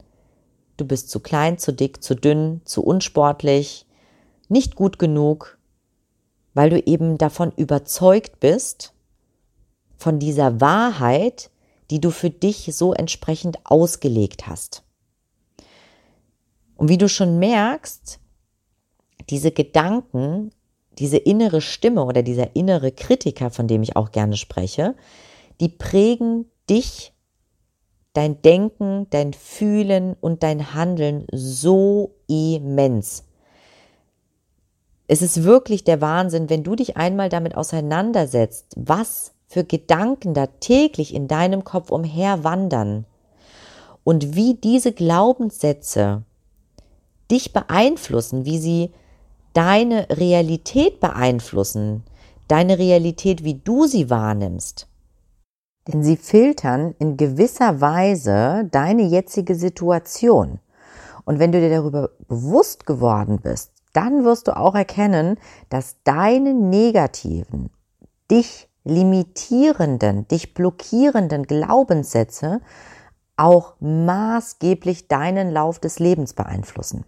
du 0.77 0.85
bist 0.85 1.09
zu 1.09 1.19
klein, 1.19 1.57
zu 1.57 1.73
dick, 1.73 2.03
zu 2.03 2.13
dünn, 2.13 2.61
zu 2.63 2.83
unsportlich, 2.83 3.87
nicht 4.49 4.75
gut 4.75 4.99
genug, 4.99 5.57
weil 6.53 6.69
du 6.69 6.79
eben 6.79 7.17
davon 7.17 7.51
überzeugt 7.55 8.39
bist, 8.39 8.93
von 9.99 10.17
dieser 10.17 10.61
Wahrheit, 10.61 11.51
die 11.91 11.99
du 11.99 12.09
für 12.09 12.29
dich 12.29 12.69
so 12.73 12.93
entsprechend 12.93 13.59
ausgelegt 13.65 14.47
hast. 14.47 14.83
Und 16.77 16.87
wie 16.87 16.97
du 16.97 17.09
schon 17.09 17.37
merkst, 17.37 18.19
diese 19.29 19.51
Gedanken, 19.51 20.51
diese 20.97 21.17
innere 21.17 21.59
Stimme 21.59 22.05
oder 22.05 22.23
dieser 22.23 22.55
innere 22.55 22.93
Kritiker, 22.93 23.51
von 23.51 23.67
dem 23.67 23.83
ich 23.83 23.97
auch 23.97 24.11
gerne 24.11 24.37
spreche, 24.37 24.95
die 25.59 25.67
prägen 25.67 26.49
dich, 26.69 27.13
dein 28.13 28.41
Denken, 28.41 29.07
dein 29.09 29.33
Fühlen 29.33 30.15
und 30.21 30.43
dein 30.43 30.73
Handeln 30.73 31.27
so 31.33 32.15
immens. 32.27 33.25
Es 35.07 35.21
ist 35.21 35.43
wirklich 35.43 35.83
der 35.83 35.99
Wahnsinn, 35.99 36.49
wenn 36.49 36.63
du 36.63 36.75
dich 36.75 36.95
einmal 36.95 37.27
damit 37.27 37.55
auseinandersetzt, 37.55 38.73
was 38.77 39.33
für 39.49 39.63
Gedanken 39.63 40.35
da 40.35 40.45
täglich 40.45 41.13
in 41.13 41.27
deinem 41.27 41.63
Kopf 41.63 41.89
umherwandern 41.89 43.05
und 44.03 44.35
wie 44.35 44.53
diese 44.53 44.93
Glaubenssätze 44.93 46.23
dich 47.31 47.51
beeinflussen, 47.51 48.45
wie 48.45 48.59
sie 48.59 48.91
deine 49.53 50.07
Realität 50.11 50.99
beeinflussen, 50.99 52.03
deine 52.47 52.77
Realität, 52.77 53.43
wie 53.43 53.55
du 53.55 53.87
sie 53.87 54.09
wahrnimmst. 54.09 54.87
Denn 55.87 56.03
sie 56.03 56.17
filtern 56.17 56.93
in 56.99 57.17
gewisser 57.17 57.81
Weise 57.81 58.67
deine 58.71 59.03
jetzige 59.03 59.55
Situation. 59.55 60.59
Und 61.25 61.39
wenn 61.39 61.51
du 61.51 61.59
dir 61.59 61.71
darüber 61.71 62.11
bewusst 62.27 62.85
geworden 62.85 63.39
bist, 63.41 63.71
dann 63.93 64.23
wirst 64.23 64.47
du 64.47 64.55
auch 64.55 64.75
erkennen, 64.75 65.39
dass 65.69 65.95
deine 66.03 66.53
negativen, 66.53 67.71
dich 68.29 68.68
limitierenden, 68.89 70.27
dich 70.27 70.53
blockierenden 70.53 71.43
Glaubenssätze 71.43 72.61
auch 73.37 73.75
maßgeblich 73.79 75.07
deinen 75.07 75.49
Lauf 75.51 75.79
des 75.79 75.99
Lebens 75.99 76.33
beeinflussen. 76.33 77.05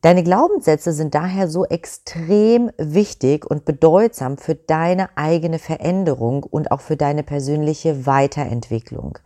Deine 0.00 0.22
Glaubenssätze 0.22 0.92
sind 0.92 1.14
daher 1.14 1.48
so 1.48 1.64
extrem 1.64 2.70
wichtig 2.78 3.44
und 3.44 3.64
bedeutsam 3.64 4.36
für 4.36 4.54
deine 4.54 5.16
eigene 5.16 5.58
Veränderung 5.58 6.44
und 6.44 6.70
auch 6.70 6.80
für 6.80 6.96
deine 6.96 7.22
persönliche 7.22 8.06
Weiterentwicklung. 8.06 9.18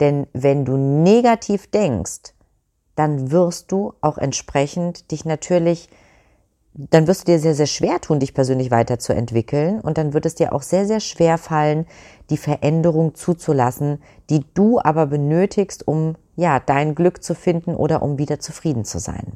Denn 0.00 0.26
wenn 0.32 0.64
du 0.64 0.76
negativ 0.76 1.70
denkst, 1.70 2.34
dann 2.94 3.30
wirst 3.30 3.70
du 3.70 3.94
auch 4.00 4.18
entsprechend 4.18 5.10
dich 5.12 5.24
natürlich, 5.24 5.88
dann 6.74 7.06
wirst 7.06 7.22
du 7.22 7.32
dir 7.32 7.38
sehr, 7.40 7.54
sehr 7.54 7.66
schwer 7.66 8.00
tun, 8.00 8.20
dich 8.20 8.34
persönlich 8.34 8.70
weiterzuentwickeln 8.70 9.80
und 9.80 9.98
dann 9.98 10.14
wird 10.14 10.26
es 10.26 10.36
dir 10.36 10.52
auch 10.52 10.62
sehr, 10.62 10.86
sehr 10.86 11.00
schwer 11.00 11.36
fallen, 11.38 11.86
die 12.30 12.36
Veränderung 12.36 13.14
zuzulassen, 13.14 14.00
die 14.30 14.44
du 14.54 14.78
aber 14.78 15.06
benötigst, 15.06 15.86
um 15.88 16.14
ja, 16.36 16.60
dein 16.60 16.94
Glück 16.94 17.22
zu 17.24 17.34
finden 17.34 17.74
oder 17.74 18.00
um 18.02 18.18
wieder 18.18 18.38
zufrieden 18.38 18.84
zu 18.84 19.00
sein. 19.00 19.32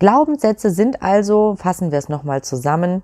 Glaubenssätze 0.00 0.70
sind 0.70 1.00
also, 1.00 1.54
fassen 1.56 1.92
wir 1.92 1.98
es 1.98 2.08
nochmal 2.08 2.42
zusammen, 2.42 3.02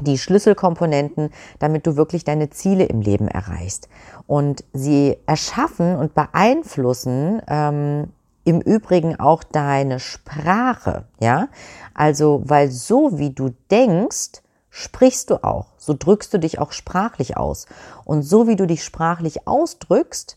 die 0.00 0.16
Schlüsselkomponenten, 0.16 1.30
damit 1.58 1.86
du 1.86 1.96
wirklich 1.96 2.24
deine 2.24 2.48
Ziele 2.48 2.84
im 2.84 3.02
Leben 3.02 3.28
erreichst. 3.28 3.88
Und 4.26 4.64
sie 4.72 5.18
erschaffen 5.26 5.96
und 5.96 6.14
beeinflussen 6.14 7.42
ähm, 7.46 8.08
im 8.44 8.60
Übrigen 8.60 9.18
auch 9.18 9.42
deine 9.42 10.00
Sprache, 10.00 11.08
ja. 11.18 11.48
Also, 11.94 12.42
weil 12.44 12.70
so 12.70 13.18
wie 13.18 13.30
du 13.30 13.50
denkst, 13.70 14.42
sprichst 14.70 15.30
du 15.30 15.42
auch. 15.44 15.68
So 15.78 15.94
drückst 15.98 16.34
du 16.34 16.38
dich 16.38 16.58
auch 16.58 16.72
sprachlich 16.72 17.36
aus. 17.36 17.66
Und 18.04 18.22
so 18.22 18.46
wie 18.46 18.56
du 18.56 18.66
dich 18.66 18.84
sprachlich 18.84 19.46
ausdrückst, 19.46 20.36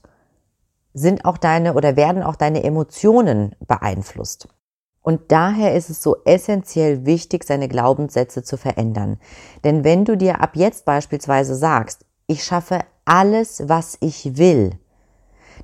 sind 0.94 1.26
auch 1.26 1.38
deine 1.38 1.74
oder 1.74 1.96
werden 1.96 2.24
auch 2.24 2.36
deine 2.36 2.64
Emotionen 2.64 3.56
beeinflusst. 3.68 4.48
Und 5.02 5.32
daher 5.32 5.74
ist 5.74 5.90
es 5.90 6.04
so 6.04 6.18
essentiell 6.26 7.06
wichtig, 7.06 7.46
seine 7.46 7.68
Glaubenssätze 7.68 8.44
zu 8.44 8.58
verändern. 8.58 9.20
Denn 9.64 9.84
wenn 9.84 10.06
du 10.06 10.18
dir 10.18 10.42
ab 10.42 10.56
jetzt 10.56 10.86
beispielsweise 10.86 11.56
sagst, 11.56 12.06
ich 12.28 12.44
schaffe 12.44 12.82
alles, 13.06 13.70
was 13.70 13.98
ich 14.02 14.38
will, 14.38 14.78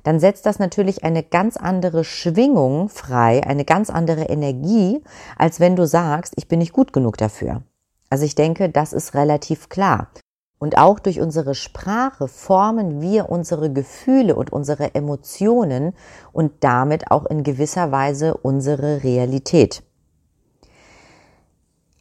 dann 0.02 0.20
setzt 0.20 0.46
das 0.46 0.58
natürlich 0.58 1.04
eine 1.04 1.22
ganz 1.22 1.56
andere 1.56 2.04
Schwingung 2.04 2.88
frei, 2.88 3.42
eine 3.46 3.64
ganz 3.64 3.90
andere 3.90 4.24
Energie, 4.24 5.02
als 5.36 5.60
wenn 5.60 5.76
du 5.76 5.86
sagst, 5.86 6.34
ich 6.36 6.48
bin 6.48 6.58
nicht 6.58 6.72
gut 6.72 6.92
genug 6.92 7.16
dafür. 7.16 7.62
Also 8.10 8.24
ich 8.24 8.34
denke, 8.34 8.68
das 8.68 8.92
ist 8.92 9.14
relativ 9.14 9.68
klar. 9.68 10.08
Und 10.58 10.78
auch 10.78 10.98
durch 10.98 11.20
unsere 11.20 11.54
Sprache 11.54 12.28
formen 12.28 13.00
wir 13.00 13.28
unsere 13.28 13.72
Gefühle 13.72 14.34
und 14.34 14.52
unsere 14.52 14.94
Emotionen 14.94 15.94
und 16.32 16.52
damit 16.60 17.10
auch 17.10 17.26
in 17.26 17.42
gewisser 17.42 17.92
Weise 17.92 18.34
unsere 18.34 19.02
Realität. 19.02 19.82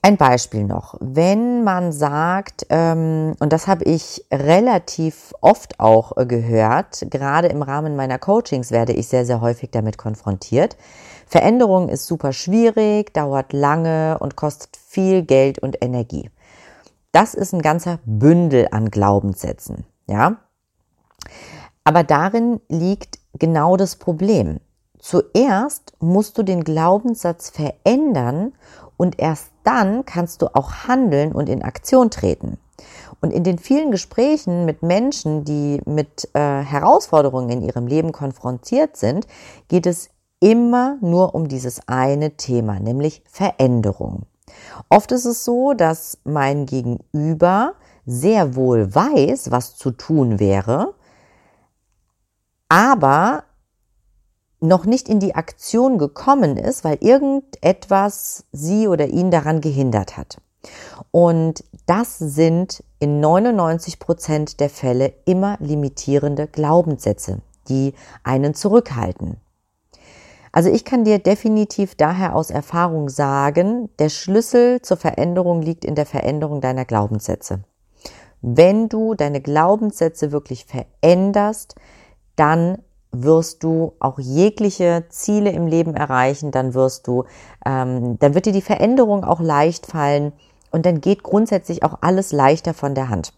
Ein 0.05 0.17
Beispiel 0.17 0.65
noch. 0.65 0.95
Wenn 0.99 1.63
man 1.63 1.93
sagt, 1.93 2.65
ähm, 2.69 3.35
und 3.39 3.53
das 3.53 3.67
habe 3.67 3.85
ich 3.85 4.25
relativ 4.33 5.33
oft 5.39 5.79
auch 5.79 6.17
äh, 6.17 6.25
gehört, 6.25 7.05
gerade 7.09 7.47
im 7.47 7.61
Rahmen 7.61 7.95
meiner 7.95 8.19
Coachings 8.19 8.71
werde 8.71 8.91
ich 8.91 9.07
sehr, 9.07 9.25
sehr 9.25 9.39
häufig 9.39 9.71
damit 9.71 9.97
konfrontiert. 9.97 10.75
Veränderung 11.25 11.87
ist 11.87 12.05
super 12.05 12.33
schwierig, 12.33 13.13
dauert 13.13 13.53
lange 13.53 14.17
und 14.19 14.35
kostet 14.35 14.75
viel 14.75 15.23
Geld 15.23 15.59
und 15.59 15.77
Energie. 15.81 16.29
Das 17.13 17.33
ist 17.33 17.53
ein 17.53 17.61
ganzer 17.61 17.99
Bündel 18.03 18.67
an 18.71 18.91
Glaubenssätzen, 18.91 19.85
ja. 20.07 20.35
Aber 21.85 22.03
darin 22.03 22.59
liegt 22.67 23.19
genau 23.39 23.77
das 23.77 23.95
Problem. 23.95 24.59
Zuerst 24.99 25.93
musst 25.99 26.37
du 26.37 26.43
den 26.43 26.65
Glaubenssatz 26.65 27.49
verändern 27.49 28.53
und 29.03 29.19
erst 29.19 29.51
dann 29.63 30.05
kannst 30.05 30.41
du 30.41 30.55
auch 30.55 30.87
handeln 30.87 31.33
und 31.33 31.49
in 31.49 31.61
Aktion 31.61 32.09
treten. 32.09 32.57
Und 33.19 33.31
in 33.31 33.43
den 33.43 33.59
vielen 33.59 33.91
Gesprächen 33.91 34.63
mit 34.63 34.81
Menschen, 34.81 35.43
die 35.43 35.81
mit 35.85 36.29
äh, 36.33 36.61
Herausforderungen 36.61 37.49
in 37.49 37.61
ihrem 37.63 37.85
Leben 37.85 38.13
konfrontiert 38.13 38.95
sind, 38.95 39.27
geht 39.67 39.87
es 39.87 40.09
immer 40.39 40.97
nur 41.01 41.35
um 41.35 41.49
dieses 41.49 41.85
eine 41.85 42.37
Thema, 42.37 42.79
nämlich 42.79 43.23
Veränderung. 43.29 44.21
Oft 44.87 45.11
ist 45.11 45.25
es 45.25 45.43
so, 45.43 45.73
dass 45.73 46.19
mein 46.23 46.65
Gegenüber 46.65 47.73
sehr 48.05 48.55
wohl 48.55 48.95
weiß, 48.95 49.51
was 49.51 49.75
zu 49.75 49.91
tun 49.91 50.39
wäre, 50.39 50.93
aber 52.69 53.43
noch 54.63 54.85
nicht 54.85 55.09
in 55.09 55.19
die 55.19 55.35
Aktion 55.35 55.97
gekommen 55.97 56.57
ist, 56.57 56.83
weil 56.83 56.97
irgendetwas 57.01 58.45
sie 58.51 58.87
oder 58.87 59.07
ihn 59.07 59.29
daran 59.29 59.61
gehindert 59.61 60.17
hat. 60.17 60.37
Und 61.11 61.63
das 61.85 62.17
sind 62.17 62.83
in 62.99 63.19
99 63.19 63.99
Prozent 63.99 64.59
der 64.59 64.69
Fälle 64.69 65.13
immer 65.25 65.57
limitierende 65.59 66.47
Glaubenssätze, 66.47 67.41
die 67.67 67.93
einen 68.23 68.53
zurückhalten. 68.53 69.37
Also 70.53 70.69
ich 70.69 70.85
kann 70.85 71.03
dir 71.03 71.19
definitiv 71.19 71.95
daher 71.95 72.35
aus 72.35 72.49
Erfahrung 72.49 73.09
sagen, 73.09 73.89
der 73.99 74.09
Schlüssel 74.09 74.81
zur 74.81 74.97
Veränderung 74.97 75.61
liegt 75.61 75.83
in 75.83 75.95
der 75.95 76.05
Veränderung 76.05 76.61
deiner 76.61 76.85
Glaubenssätze. 76.85 77.63
Wenn 78.41 78.87
du 78.87 79.15
deine 79.15 79.41
Glaubenssätze 79.41 80.31
wirklich 80.31 80.65
veränderst, 80.65 81.75
dann 82.35 82.77
wirst 83.13 83.63
du 83.63 83.93
auch 83.99 84.19
jegliche 84.19 85.05
Ziele 85.09 85.51
im 85.51 85.67
Leben 85.67 85.95
erreichen, 85.95 86.51
dann 86.51 86.73
wirst 86.73 87.07
du, 87.07 87.23
ähm, 87.65 88.17
dann 88.19 88.33
wird 88.33 88.47
dir 88.47 88.53
die 88.53 88.61
Veränderung 88.61 89.23
auch 89.23 89.39
leicht 89.39 89.85
fallen 89.85 90.33
und 90.71 90.85
dann 90.85 90.99
geht 90.99 91.23
grundsätzlich 91.23 91.83
auch 91.83 91.99
alles 92.01 92.31
leichter 92.31 92.73
von 92.73 92.95
der 92.95 93.09
Hand. 93.09 93.33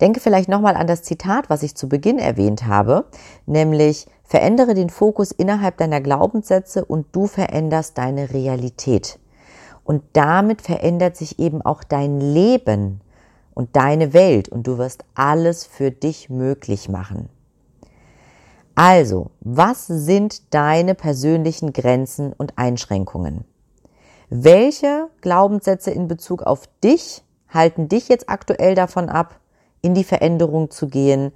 Denke 0.00 0.20
vielleicht 0.20 0.48
nochmal 0.48 0.74
an 0.74 0.86
das 0.86 1.02
Zitat, 1.02 1.50
was 1.50 1.62
ich 1.62 1.76
zu 1.76 1.88
Beginn 1.88 2.18
erwähnt 2.18 2.66
habe, 2.66 3.04
nämlich 3.46 4.06
Verändere 4.30 4.74
den 4.74 4.90
Fokus 4.90 5.32
innerhalb 5.32 5.76
deiner 5.78 6.00
Glaubenssätze 6.00 6.84
und 6.84 7.08
du 7.10 7.26
veränderst 7.26 7.98
deine 7.98 8.32
Realität. 8.32 9.18
Und 9.82 10.04
damit 10.12 10.62
verändert 10.62 11.16
sich 11.16 11.40
eben 11.40 11.62
auch 11.62 11.82
dein 11.82 12.20
Leben 12.20 13.00
und 13.54 13.74
deine 13.74 14.12
Welt 14.12 14.48
und 14.48 14.68
du 14.68 14.78
wirst 14.78 15.04
alles 15.16 15.66
für 15.66 15.90
dich 15.90 16.30
möglich 16.30 16.88
machen. 16.88 17.28
Also, 18.82 19.30
was 19.42 19.86
sind 19.88 20.54
deine 20.54 20.94
persönlichen 20.94 21.74
Grenzen 21.74 22.32
und 22.32 22.56
Einschränkungen? 22.56 23.44
Welche 24.30 25.08
Glaubenssätze 25.20 25.90
in 25.90 26.08
Bezug 26.08 26.42
auf 26.44 26.62
dich 26.82 27.22
halten 27.50 27.90
dich 27.90 28.08
jetzt 28.08 28.30
aktuell 28.30 28.74
davon 28.74 29.10
ab, 29.10 29.38
in 29.82 29.92
die 29.92 30.02
Veränderung 30.02 30.70
zu 30.70 30.88
gehen 30.88 31.32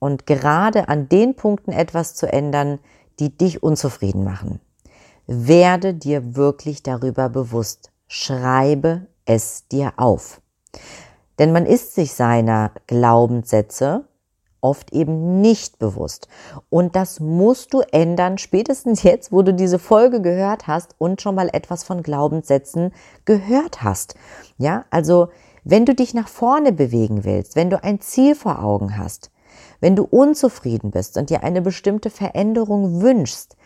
und 0.00 0.26
gerade 0.26 0.88
an 0.88 1.08
den 1.08 1.36
Punkten 1.36 1.70
etwas 1.70 2.16
zu 2.16 2.26
ändern, 2.26 2.80
die 3.20 3.30
dich 3.30 3.62
unzufrieden 3.62 4.24
machen. 4.24 4.60
Werde 5.28 5.94
dir 5.94 6.34
wirklich 6.34 6.82
darüber 6.82 7.28
bewusst. 7.28 7.92
Schreibe 8.08 9.06
es 9.24 9.68
dir 9.68 9.92
auf. 9.98 10.40
Denn 11.38 11.52
man 11.52 11.64
ist 11.64 11.94
sich 11.94 12.12
seiner 12.12 12.72
Glaubenssätze 12.88 14.07
oft 14.60 14.92
eben 14.92 15.40
nicht 15.40 15.78
bewusst. 15.78 16.28
Und 16.70 16.96
das 16.96 17.20
musst 17.20 17.72
du 17.72 17.80
ändern, 17.80 18.38
spätestens 18.38 19.02
jetzt, 19.02 19.32
wo 19.32 19.42
du 19.42 19.54
diese 19.54 19.78
Folge 19.78 20.20
gehört 20.20 20.66
hast 20.66 20.94
und 20.98 21.22
schon 21.22 21.34
mal 21.34 21.48
etwas 21.52 21.84
von 21.84 22.02
Glaubenssätzen 22.02 22.92
gehört 23.24 23.82
hast. 23.82 24.14
Ja, 24.56 24.84
also 24.90 25.28
wenn 25.64 25.84
du 25.84 25.94
dich 25.94 26.14
nach 26.14 26.28
vorne 26.28 26.72
bewegen 26.72 27.24
willst, 27.24 27.56
wenn 27.56 27.70
du 27.70 27.82
ein 27.82 28.00
Ziel 28.00 28.34
vor 28.34 28.62
Augen 28.62 28.96
hast, 28.96 29.30
wenn 29.80 29.96
du 29.96 30.04
unzufrieden 30.04 30.90
bist 30.90 31.16
und 31.16 31.30
dir 31.30 31.42
eine 31.42 31.62
bestimmte 31.62 32.10
Veränderung 32.10 33.00
wünschst, 33.00 33.56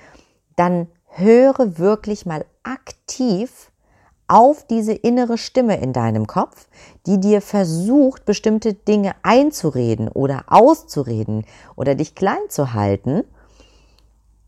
dann 0.57 0.89
höre 1.07 1.79
wirklich 1.79 2.27
mal 2.27 2.45
aktiv 2.63 3.72
auf 4.29 4.67
diese 4.67 4.93
innere 4.93 5.39
Stimme 5.39 5.81
in 5.81 5.93
deinem 5.93 6.27
Kopf, 6.27 6.69
die 7.07 7.21
dir 7.21 7.41
versucht, 7.41 8.25
bestimmte 8.25 8.75
Dinge 8.75 9.15
einzureden 9.23 10.09
oder 10.09 10.45
auszureden 10.47 11.45
oder 11.77 11.95
dich 11.95 12.15
klein 12.15 12.49
zu 12.49 12.73
halten. 12.73 13.25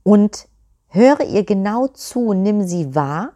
Und 0.03 0.49
höre 0.89 1.23
ihr 1.23 1.45
genau 1.45 1.89
zu, 1.89 2.33
nimm 2.33 2.63
sie 2.67 2.95
wahr, 2.95 3.33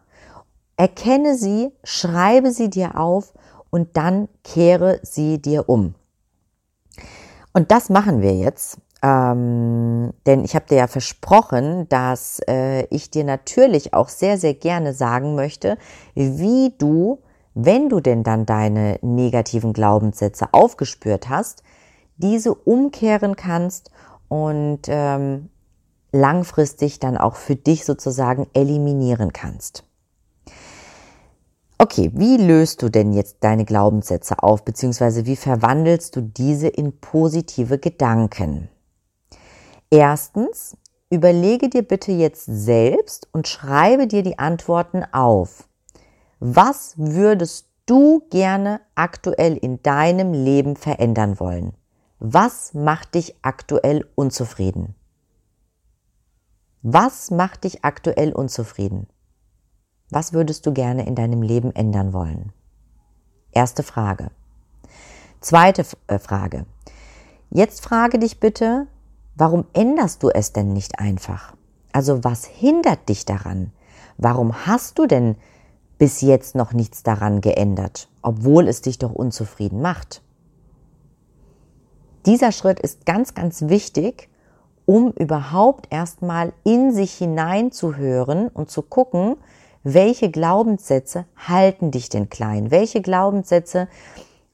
erkenne 0.77 1.35
sie, 1.35 1.71
schreibe 1.83 2.51
sie 2.51 2.69
dir 2.69 2.97
auf 2.97 3.33
und 3.69 3.97
dann 3.97 4.29
kehre 4.43 4.99
sie 5.03 5.41
dir 5.41 5.67
um. 5.67 5.95
Und 7.53 7.71
das 7.71 7.89
machen 7.89 8.21
wir 8.21 8.33
jetzt. 8.33 8.77
Ähm, 9.01 10.11
denn 10.25 10.43
ich 10.43 10.55
habe 10.55 10.65
dir 10.67 10.77
ja 10.77 10.87
versprochen, 10.87 11.87
dass 11.87 12.41
äh, 12.47 12.85
ich 12.87 13.09
dir 13.09 13.23
natürlich 13.23 13.93
auch 13.93 14.09
sehr, 14.09 14.37
sehr 14.37 14.53
gerne 14.53 14.93
sagen 14.93 15.35
möchte, 15.35 15.77
wie 16.15 16.73
du, 16.77 17.19
wenn 17.53 17.87
du 17.87 18.01
denn 18.01 18.23
dann 18.23 18.45
deine 18.45 18.99
negativen 19.01 19.71
Glaubenssätze 19.71 20.49
aufgespürt 20.51 21.29
hast, 21.29 21.63
diese 22.17 22.53
umkehren 22.53 23.37
kannst 23.37 23.91
und 24.27 24.81
ähm, 24.87 25.49
langfristig 26.11 26.99
dann 26.99 27.17
auch 27.17 27.35
für 27.35 27.55
dich 27.55 27.85
sozusagen 27.85 28.47
eliminieren 28.53 29.31
kannst. 29.31 29.83
Okay, 31.77 32.11
wie 32.13 32.35
löst 32.35 32.81
du 32.81 32.89
denn 32.89 33.13
jetzt 33.13 33.37
deine 33.39 33.63
Glaubenssätze 33.63 34.43
auf, 34.43 34.65
beziehungsweise 34.65 35.25
wie 35.25 35.37
verwandelst 35.37 36.13
du 36.17 36.21
diese 36.21 36.67
in 36.67 36.99
positive 36.99 37.79
Gedanken? 37.79 38.67
Erstens, 39.91 40.77
überlege 41.09 41.69
dir 41.69 41.81
bitte 41.81 42.11
jetzt 42.11 42.45
selbst 42.45 43.27
und 43.31 43.47
schreibe 43.47 44.07
dir 44.07 44.21
die 44.21 44.37
Antworten 44.37 45.03
auf. 45.11 45.67
Was 46.39 46.93
würdest 46.97 47.67
du 47.87 48.21
gerne 48.29 48.81
aktuell 48.93 49.57
in 49.57 49.81
deinem 49.81 50.33
Leben 50.33 50.75
verändern 50.75 51.39
wollen? 51.39 51.73
Was 52.19 52.73
macht 52.73 53.15
dich 53.15 53.35
aktuell 53.41 54.07
unzufrieden? 54.15 54.93
Was 56.81 57.31
macht 57.31 57.63
dich 57.63 57.83
aktuell 57.83 58.31
unzufrieden? 58.31 59.07
Was 60.11 60.33
würdest 60.33 60.65
du 60.65 60.73
gerne 60.73 61.07
in 61.07 61.15
deinem 61.15 61.41
Leben 61.41 61.75
ändern 61.75 62.13
wollen? 62.13 62.53
Erste 63.51 63.83
Frage. 63.83 64.31
Zweite 65.41 65.85
äh, 66.07 66.19
Frage. 66.19 66.65
Jetzt 67.49 67.83
frage 67.83 68.19
dich 68.19 68.39
bitte, 68.39 68.87
Warum 69.39 69.63
änderst 69.71 70.21
du 70.21 70.29
es 70.29 70.51
denn 70.51 70.73
nicht 70.73 70.99
einfach? 70.99 71.55
Also 71.93 72.25
was 72.25 72.43
hindert 72.43 73.07
dich 73.07 73.23
daran? 73.23 73.71
Warum 74.17 74.65
hast 74.65 74.99
du 74.99 75.05
denn 75.05 75.37
bis 75.97 76.19
jetzt 76.19 76.55
noch 76.55 76.73
nichts 76.73 77.03
daran 77.03 77.39
geändert, 77.39 78.09
obwohl 78.21 78.67
es 78.67 78.81
dich 78.81 78.97
doch 78.99 79.13
unzufrieden 79.13 79.81
macht? 79.81 80.21
Dieser 82.25 82.51
Schritt 82.51 82.81
ist 82.81 83.05
ganz, 83.05 83.33
ganz 83.33 83.69
wichtig, 83.69 84.27
um 84.85 85.13
überhaupt 85.13 85.87
erstmal 85.89 86.51
in 86.65 86.91
sich 86.91 87.13
hineinzuhören 87.13 88.49
und 88.49 88.69
zu 88.69 88.81
gucken, 88.81 89.37
welche 89.83 90.29
Glaubenssätze 90.29 91.23
halten 91.37 91.91
dich 91.91 92.09
denn 92.09 92.29
klein? 92.29 92.71
Welche 92.71 93.01
Glaubenssätze 93.01 93.87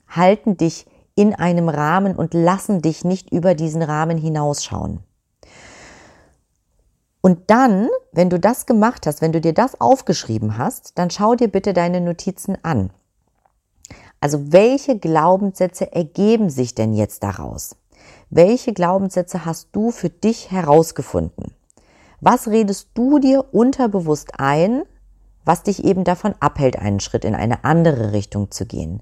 halten 0.08 0.58
dich 0.58 0.86
in 1.16 1.34
einem 1.34 1.70
Rahmen 1.70 2.16
und 2.16 2.34
lassen 2.34 2.82
dich 2.82 3.06
nicht 3.06 3.32
über 3.32 3.56
diesen 3.56 3.82
Rahmen 3.82 4.18
hinausschauen. 4.18 5.00
Und 7.22 7.50
dann, 7.50 7.90
wenn 8.12 8.30
du 8.30 8.40
das 8.40 8.68
gemacht 8.68 9.08
hast, 9.08 9.22
wenn 9.22 9.32
du 9.32 9.42
dir 9.42 9.54
das 9.54 9.82
aufgeschrieben 9.82 10.60
hast, 10.60 10.98
dann 11.00 11.10
schau 11.10 11.34
dir 11.34 11.48
bitte 11.48 11.74
deine 11.74 12.00
Notizen 12.00 12.58
an. 12.64 12.92
Also 14.20 14.52
welche 14.52 15.00
Glaubenssätze 15.00 15.92
ergeben 15.92 16.50
sich 16.50 16.76
denn 16.76 16.94
jetzt 16.94 17.24
daraus? 17.24 17.76
Welche 18.30 18.74
Glaubenssätze 18.74 19.46
hast 19.46 19.70
du 19.72 19.92
für 19.92 20.10
dich 20.10 20.52
herausgefunden? 20.52 21.56
Was 22.22 22.48
redest 22.48 22.90
du 22.94 23.20
dir 23.20 23.54
unterbewusst 23.54 24.40
ein, 24.40 24.84
was 25.44 25.64
dich 25.64 25.84
eben 25.84 26.04
davon 26.04 26.36
abhält, 26.40 26.78
einen 26.78 27.00
Schritt 27.00 27.26
in 27.26 27.36
eine 27.36 27.64
andere 27.64 28.14
Richtung 28.14 28.52
zu 28.52 28.66
gehen? 28.66 29.02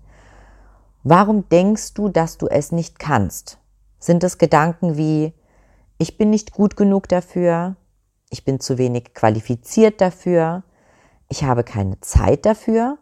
Warum 1.04 1.50
denkst 1.50 1.94
du, 1.96 2.08
dass 2.08 2.38
du 2.38 2.48
es 2.48 2.72
nicht 2.72 2.98
kannst? 2.98 3.58
Sind 4.00 4.24
es 4.24 4.38
Gedanken 4.38 4.96
wie, 4.96 5.34
ich 5.98 6.18
bin 6.18 6.30
nicht 6.30 6.54
gut 6.54 6.78
genug 6.78 7.10
dafür, 7.10 7.76
ich 8.30 8.46
bin 8.46 8.62
zu 8.62 8.78
wenig 8.78 9.14
qualifiziert 9.14 10.00
dafür, 10.00 10.64
ich 11.28 11.44
habe 11.44 11.64
keine 11.64 12.00
Zeit 12.00 12.46
dafür 12.46 12.98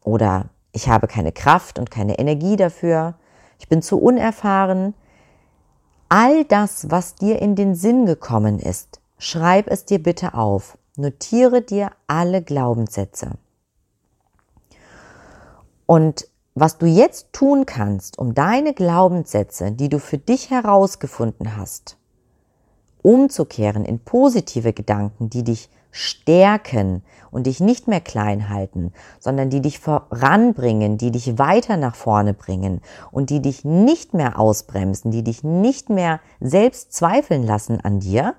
oder 0.00 0.50
ich 0.72 0.88
habe 0.88 1.06
keine 1.06 1.30
Kraft 1.30 1.78
und 1.78 1.90
keine 1.90 2.18
Energie 2.18 2.56
dafür, 2.56 3.14
ich 3.60 3.68
bin 3.68 3.80
zu 3.80 3.98
unerfahren. 3.98 4.94
All 6.08 6.44
das, 6.44 6.90
was 6.90 7.14
dir 7.14 7.40
in 7.40 7.54
den 7.54 7.76
Sinn 7.76 8.06
gekommen 8.06 8.58
ist, 8.58 9.00
schreib 9.18 9.68
es 9.68 9.84
dir 9.84 10.02
bitte 10.02 10.34
auf. 10.34 10.78
Notiere 10.96 11.62
dir 11.62 11.92
alle 12.08 12.42
Glaubenssätze. 12.42 13.32
Und 15.86 16.28
was 16.54 16.78
du 16.78 16.86
jetzt 16.86 17.32
tun 17.32 17.66
kannst, 17.66 18.18
um 18.18 18.34
deine 18.34 18.74
Glaubenssätze, 18.74 19.72
die 19.72 19.88
du 19.88 19.98
für 19.98 20.18
dich 20.18 20.50
herausgefunden 20.50 21.56
hast, 21.56 21.96
umzukehren 23.02 23.84
in 23.84 23.98
positive 23.98 24.72
Gedanken, 24.72 25.30
die 25.30 25.42
dich 25.42 25.68
stärken 25.90 27.02
und 27.30 27.46
dich 27.46 27.60
nicht 27.60 27.86
mehr 27.86 28.00
klein 28.00 28.48
halten, 28.48 28.92
sondern 29.20 29.48
die 29.50 29.60
dich 29.60 29.78
voranbringen, 29.78 30.98
die 30.98 31.12
dich 31.12 31.38
weiter 31.38 31.76
nach 31.76 31.94
vorne 31.94 32.34
bringen 32.34 32.80
und 33.12 33.30
die 33.30 33.40
dich 33.40 33.64
nicht 33.64 34.12
mehr 34.12 34.38
ausbremsen, 34.38 35.12
die 35.12 35.22
dich 35.22 35.44
nicht 35.44 35.90
mehr 35.90 36.20
selbst 36.40 36.92
zweifeln 36.92 37.44
lassen 37.44 37.80
an 37.80 38.00
dir, 38.00 38.34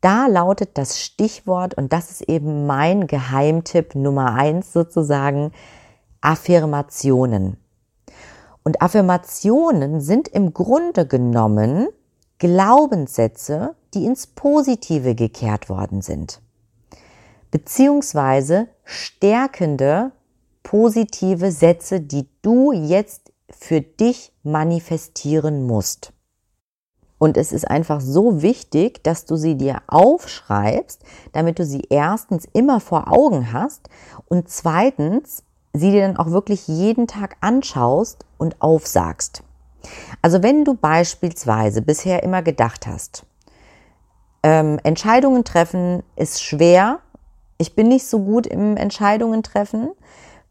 da 0.00 0.28
lautet 0.28 0.78
das 0.78 1.00
Stichwort, 1.00 1.74
und 1.74 1.92
das 1.92 2.10
ist 2.10 2.22
eben 2.22 2.66
mein 2.66 3.06
Geheimtipp 3.06 3.94
Nummer 3.96 4.34
eins 4.34 4.72
sozusagen, 4.72 5.52
Affirmationen. 6.20 7.56
Und 8.62 8.82
Affirmationen 8.82 10.00
sind 10.00 10.28
im 10.28 10.52
Grunde 10.52 11.06
genommen 11.06 11.88
Glaubenssätze, 12.38 13.74
die 13.94 14.04
ins 14.04 14.26
Positive 14.26 15.14
gekehrt 15.14 15.68
worden 15.68 16.02
sind. 16.02 16.40
Beziehungsweise 17.50 18.68
stärkende, 18.84 20.12
positive 20.62 21.50
Sätze, 21.50 22.00
die 22.00 22.28
du 22.42 22.72
jetzt 22.72 23.32
für 23.50 23.80
dich 23.80 24.32
manifestieren 24.42 25.66
musst. 25.66 26.12
Und 27.18 27.36
es 27.36 27.52
ist 27.52 27.68
einfach 27.68 28.00
so 28.00 28.40
wichtig, 28.40 29.04
dass 29.04 29.26
du 29.26 29.36
sie 29.36 29.56
dir 29.56 29.82
aufschreibst, 29.88 31.02
damit 31.32 31.58
du 31.58 31.66
sie 31.66 31.82
erstens 31.90 32.46
immer 32.54 32.80
vor 32.80 33.12
Augen 33.12 33.52
hast 33.52 33.90
und 34.28 34.48
zweitens 34.48 35.42
sie 35.72 35.90
dir 35.90 36.02
dann 36.06 36.16
auch 36.16 36.30
wirklich 36.30 36.68
jeden 36.68 37.06
Tag 37.06 37.36
anschaust 37.40 38.24
und 38.38 38.60
aufsagst. 38.60 39.42
Also 40.22 40.42
wenn 40.42 40.64
du 40.64 40.74
beispielsweise 40.74 41.82
bisher 41.82 42.22
immer 42.22 42.42
gedacht 42.42 42.86
hast, 42.86 43.24
ähm, 44.42 44.78
Entscheidungen 44.82 45.44
treffen 45.44 46.02
ist 46.16 46.42
schwer, 46.42 47.00
ich 47.58 47.74
bin 47.74 47.88
nicht 47.88 48.06
so 48.06 48.20
gut 48.20 48.46
im 48.46 48.76
Entscheidungen 48.76 49.42
treffen, 49.42 49.90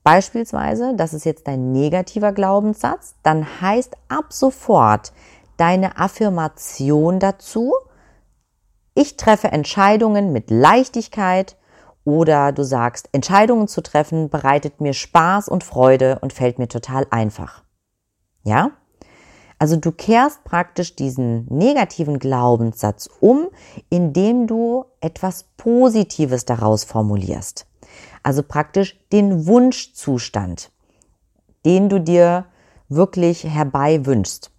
beispielsweise, 0.04 0.94
das 0.96 1.14
ist 1.14 1.26
jetzt 1.26 1.48
dein 1.48 1.72
negativer 1.72 2.32
Glaubenssatz, 2.32 3.16
dann 3.24 3.62
heißt 3.62 3.96
ab 4.08 4.26
sofort 4.30 5.12
deine 5.58 5.98
Affirmation 5.98 7.20
dazu, 7.20 7.74
ich 8.96 9.18
treffe 9.18 9.50
Entscheidungen 9.50 10.32
mit 10.32 10.50
Leichtigkeit, 10.52 11.56
oder 12.04 12.52
du 12.52 12.64
sagst, 12.64 13.10
Entscheidungen 13.12 13.68
zu 13.68 13.82
treffen 13.82 14.30
bereitet 14.30 14.82
mir 14.82 14.94
Spaß 14.94 15.50
und 15.50 15.64
Freude 15.64 16.20
und 16.22 16.34
fällt 16.34 16.60
mir 16.60 16.68
total 16.68 17.06
einfach. 17.12 17.64
Ja? 18.44 18.72
Also 19.60 19.76
du 19.76 19.92
kehrst 19.92 20.46
praktisch 20.46 20.96
diesen 20.96 21.46
negativen 21.50 22.18
Glaubenssatz 22.18 23.10
um, 23.20 23.50
indem 23.90 24.48
du 24.48 24.86
etwas 25.02 25.44
Positives 25.58 26.46
daraus 26.46 26.86
formulierst. 26.86 27.68
Also 28.24 28.42
praktisch 28.42 29.00
den 29.12 29.48
Wunschzustand, 29.48 30.72
den 31.66 31.90
du 31.90 32.00
dir 32.00 32.46
wirklich 32.88 33.44
herbei 33.44 34.06
wünschst. 34.06 34.52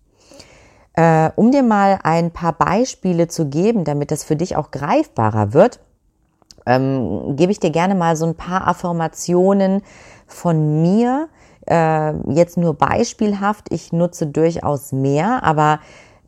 Äh, 0.95 1.31
um 1.37 1.51
dir 1.51 1.63
mal 1.63 1.99
ein 2.03 2.31
paar 2.31 2.53
Beispiele 2.53 3.29
zu 3.29 3.49
geben, 3.49 3.85
damit 3.85 4.11
das 4.11 4.23
für 4.23 4.37
dich 4.37 4.57
auch 4.57 4.71
greifbarer 4.71 5.55
wird, 5.55 5.81
ähm, 6.71 7.37
gebe 7.37 7.53
ich 7.53 7.61
dir 7.61 7.71
gerne 7.71 7.95
mal 7.95 8.17
so 8.17 8.27
ein 8.27 8.35
paar 8.35 8.69
Affirmationen 8.69 9.83
von 10.27 10.83
mir. 10.83 11.29
Äh, 11.67 12.13
jetzt 12.33 12.57
nur 12.57 12.75
beispielhaft, 12.75 13.73
ich 13.73 13.93
nutze 13.93 14.27
durchaus 14.27 14.93
mehr, 14.93 15.43
aber 15.43 15.81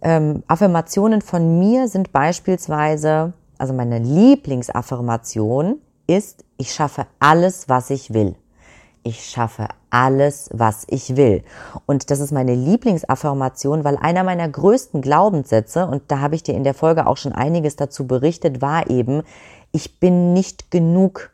ähm, 0.02 0.42
Affirmationen 0.48 1.22
von 1.22 1.58
mir 1.58 1.88
sind 1.88 2.12
beispielsweise, 2.12 3.32
also 3.56 3.72
meine 3.72 4.00
Lieblingsaffirmation 4.00 5.78
ist, 6.06 6.44
ich 6.58 6.72
schaffe 6.72 7.06
alles, 7.20 7.68
was 7.68 7.90
ich 7.90 8.12
will. 8.12 8.34
Ich 9.04 9.24
schaffe 9.24 9.66
alles, 9.90 10.48
was 10.52 10.84
ich 10.88 11.16
will. 11.16 11.42
Und 11.86 12.10
das 12.10 12.20
ist 12.20 12.30
meine 12.30 12.54
Lieblingsaffirmation, 12.54 13.82
weil 13.82 13.96
einer 13.96 14.22
meiner 14.22 14.48
größten 14.48 15.02
Glaubenssätze, 15.02 15.86
und 15.86 16.04
da 16.06 16.20
habe 16.20 16.36
ich 16.36 16.44
dir 16.44 16.54
in 16.54 16.62
der 16.62 16.74
Folge 16.74 17.06
auch 17.06 17.16
schon 17.16 17.32
einiges 17.32 17.74
dazu 17.74 18.06
berichtet, 18.06 18.62
war 18.62 18.88
eben, 18.90 19.22
ich 19.72 19.98
bin 19.98 20.32
nicht 20.32 20.70
genug 20.70 21.30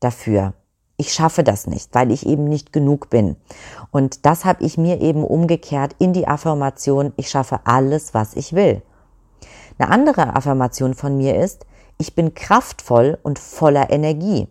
dafür. 0.00 0.54
Ich 0.96 1.12
schaffe 1.12 1.44
das 1.44 1.68
nicht, 1.68 1.94
weil 1.94 2.10
ich 2.10 2.26
eben 2.26 2.44
nicht 2.44 2.72
genug 2.72 3.08
bin. 3.08 3.36
Und 3.92 4.26
das 4.26 4.44
habe 4.44 4.64
ich 4.64 4.76
mir 4.76 5.00
eben 5.00 5.24
umgekehrt 5.24 5.94
in 5.98 6.12
die 6.12 6.26
Affirmation, 6.26 7.12
ich 7.16 7.30
schaffe 7.30 7.60
alles, 7.64 8.14
was 8.14 8.34
ich 8.34 8.52
will. 8.52 8.82
Eine 9.78 9.90
andere 9.90 10.34
Affirmation 10.34 10.94
von 10.94 11.16
mir 11.16 11.36
ist, 11.36 11.66
ich 11.98 12.14
bin 12.14 12.34
kraftvoll 12.34 13.16
und 13.22 13.38
voller 13.38 13.90
Energie. 13.90 14.48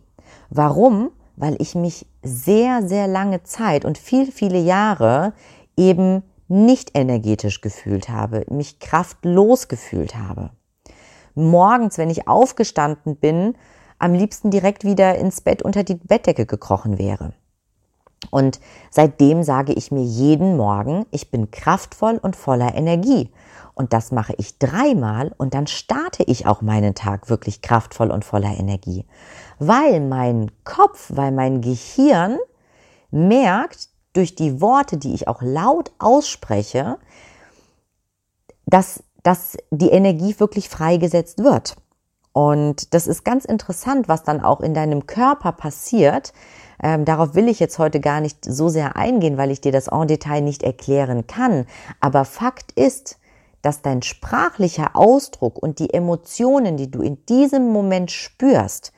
Warum? 0.48 1.10
Weil 1.40 1.56
ich 1.58 1.74
mich 1.74 2.06
sehr, 2.22 2.86
sehr 2.86 3.06
lange 3.06 3.42
Zeit 3.42 3.84
und 3.84 3.98
viel, 3.98 4.30
viele 4.30 4.58
Jahre 4.58 5.32
eben 5.76 6.22
nicht 6.48 6.96
energetisch 6.98 7.60
gefühlt 7.60 8.08
habe, 8.08 8.44
mich 8.50 8.78
kraftlos 8.78 9.68
gefühlt 9.68 10.16
habe 10.16 10.50
morgens, 11.34 11.98
wenn 11.98 12.10
ich 12.10 12.28
aufgestanden 12.28 13.16
bin, 13.16 13.56
am 13.98 14.14
liebsten 14.14 14.50
direkt 14.50 14.84
wieder 14.84 15.16
ins 15.16 15.40
Bett 15.40 15.62
unter 15.62 15.84
die 15.84 15.94
Bettdecke 15.94 16.46
gekrochen 16.46 16.98
wäre. 16.98 17.32
Und 18.30 18.60
seitdem 18.90 19.42
sage 19.42 19.72
ich 19.72 19.90
mir 19.90 20.02
jeden 20.02 20.56
Morgen, 20.56 21.06
ich 21.10 21.30
bin 21.30 21.50
kraftvoll 21.50 22.18
und 22.22 22.36
voller 22.36 22.74
Energie. 22.74 23.30
Und 23.74 23.92
das 23.92 24.12
mache 24.12 24.34
ich 24.38 24.58
dreimal 24.58 25.32
und 25.38 25.54
dann 25.54 25.66
starte 25.66 26.22
ich 26.24 26.46
auch 26.46 26.60
meinen 26.60 26.94
Tag 26.94 27.30
wirklich 27.30 27.62
kraftvoll 27.62 28.10
und 28.10 28.24
voller 28.24 28.58
Energie. 28.58 29.06
Weil 29.58 30.00
mein 30.00 30.50
Kopf, 30.64 31.10
weil 31.14 31.32
mein 31.32 31.60
Gehirn 31.60 32.38
merkt 33.10 33.88
durch 34.12 34.34
die 34.34 34.60
Worte, 34.60 34.96
die 34.96 35.14
ich 35.14 35.28
auch 35.28 35.40
laut 35.42 35.92
ausspreche, 35.98 36.98
dass 38.66 39.02
dass 39.22 39.56
die 39.70 39.90
Energie 39.90 40.38
wirklich 40.38 40.68
freigesetzt 40.68 41.42
wird. 41.42 41.76
Und 42.32 42.94
das 42.94 43.06
ist 43.06 43.24
ganz 43.24 43.44
interessant, 43.44 44.08
was 44.08 44.22
dann 44.22 44.40
auch 44.40 44.60
in 44.60 44.72
deinem 44.72 45.06
Körper 45.06 45.52
passiert. 45.52 46.32
Ähm, 46.82 47.04
darauf 47.04 47.34
will 47.34 47.48
ich 47.48 47.58
jetzt 47.58 47.78
heute 47.78 48.00
gar 48.00 48.20
nicht 48.20 48.44
so 48.44 48.68
sehr 48.68 48.96
eingehen, 48.96 49.36
weil 49.36 49.50
ich 49.50 49.60
dir 49.60 49.72
das 49.72 49.88
en 49.88 50.06
Detail 50.06 50.40
nicht 50.40 50.62
erklären 50.62 51.26
kann. 51.26 51.66
Aber 51.98 52.24
Fakt 52.24 52.72
ist, 52.72 53.18
dass 53.62 53.82
dein 53.82 54.02
sprachlicher 54.02 54.94
Ausdruck 54.94 55.58
und 55.58 55.78
die 55.78 55.92
Emotionen, 55.92 56.76
die 56.76 56.90
du 56.90 57.02
in 57.02 57.24
diesem 57.26 57.72
Moment 57.72 58.10
spürst, 58.10 58.92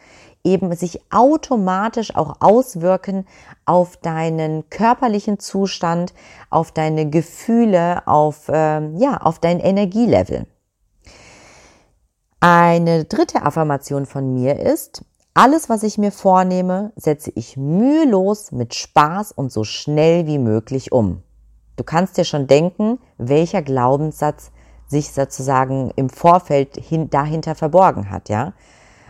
eben 0.44 0.74
sich 0.74 1.00
automatisch 1.10 2.14
auch 2.16 2.36
auswirken 2.40 3.26
auf 3.64 3.96
deinen 3.96 4.68
körperlichen 4.70 5.38
Zustand, 5.38 6.14
auf 6.50 6.72
deine 6.72 7.10
Gefühle, 7.10 8.06
auf, 8.06 8.48
äh, 8.48 8.88
ja, 8.96 9.18
auf 9.18 9.38
dein 9.38 9.60
Energielevel. 9.60 10.46
Eine 12.40 13.04
dritte 13.04 13.42
Affirmation 13.42 14.04
von 14.04 14.34
mir 14.34 14.58
ist, 14.58 15.04
alles, 15.34 15.68
was 15.70 15.82
ich 15.82 15.96
mir 15.96 16.12
vornehme, 16.12 16.92
setze 16.96 17.32
ich 17.34 17.56
mühelos 17.56 18.52
mit 18.52 18.74
Spaß 18.74 19.32
und 19.32 19.50
so 19.50 19.64
schnell 19.64 20.26
wie 20.26 20.38
möglich 20.38 20.92
um. 20.92 21.22
Du 21.76 21.84
kannst 21.84 22.18
dir 22.18 22.24
schon 22.24 22.46
denken, 22.46 22.98
welcher 23.16 23.62
Glaubenssatz 23.62 24.51
sich 24.92 25.10
sozusagen 25.10 25.90
im 25.96 26.08
Vorfeld 26.08 26.76
hin, 26.76 27.10
dahinter 27.10 27.56
verborgen 27.56 28.10
hat, 28.10 28.28
ja? 28.28 28.52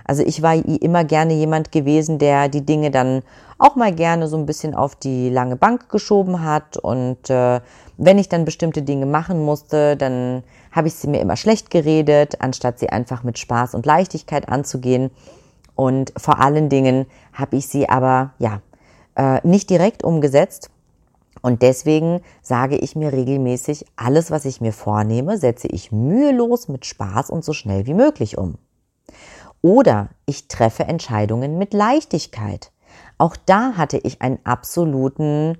Also 0.04 0.22
ich 0.24 0.42
war 0.42 0.54
immer 0.54 1.04
gerne 1.04 1.34
jemand 1.34 1.70
gewesen, 1.70 2.18
der 2.18 2.48
die 2.48 2.66
Dinge 2.66 2.90
dann 2.90 3.22
auch 3.58 3.76
mal 3.76 3.94
gerne 3.94 4.26
so 4.26 4.36
ein 4.36 4.46
bisschen 4.46 4.74
auf 4.74 4.96
die 4.96 5.30
lange 5.30 5.56
Bank 5.56 5.88
geschoben 5.88 6.42
hat. 6.42 6.76
Und 6.76 7.30
äh, 7.30 7.60
wenn 7.98 8.18
ich 8.18 8.28
dann 8.28 8.44
bestimmte 8.44 8.82
Dinge 8.82 9.06
machen 9.06 9.44
musste, 9.44 9.96
dann 9.96 10.42
habe 10.72 10.88
ich 10.88 10.94
sie 10.94 11.08
mir 11.08 11.20
immer 11.20 11.36
schlecht 11.36 11.70
geredet, 11.70 12.40
anstatt 12.40 12.80
sie 12.80 12.88
einfach 12.88 13.22
mit 13.22 13.38
Spaß 13.38 13.74
und 13.74 13.86
Leichtigkeit 13.86 14.48
anzugehen. 14.48 15.10
Und 15.76 16.12
vor 16.16 16.40
allen 16.40 16.68
Dingen 16.68 17.06
habe 17.32 17.56
ich 17.56 17.68
sie 17.68 17.88
aber 17.88 18.32
ja 18.38 18.60
äh, 19.14 19.40
nicht 19.46 19.70
direkt 19.70 20.02
umgesetzt. 20.02 20.70
Und 21.42 21.62
deswegen 21.62 22.22
sage 22.40 22.76
ich 22.76 22.96
mir 22.96 23.12
regelmäßig, 23.12 23.84
alles, 23.96 24.30
was 24.30 24.44
ich 24.44 24.60
mir 24.60 24.72
vornehme, 24.72 25.36
setze 25.36 25.66
ich 25.66 25.92
mühelos 25.92 26.68
mit 26.68 26.86
Spaß 26.86 27.30
und 27.30 27.44
so 27.44 27.52
schnell 27.52 27.86
wie 27.86 27.94
möglich 27.94 28.38
um. 28.38 28.58
Oder 29.60 30.08
ich 30.24 30.48
treffe 30.48 30.84
Entscheidungen 30.84 31.58
mit 31.58 31.74
Leichtigkeit. 31.74 32.72
Auch 33.18 33.36
da 33.36 33.74
hatte 33.76 33.98
ich 33.98 34.22
einen 34.22 34.38
absoluten 34.44 35.58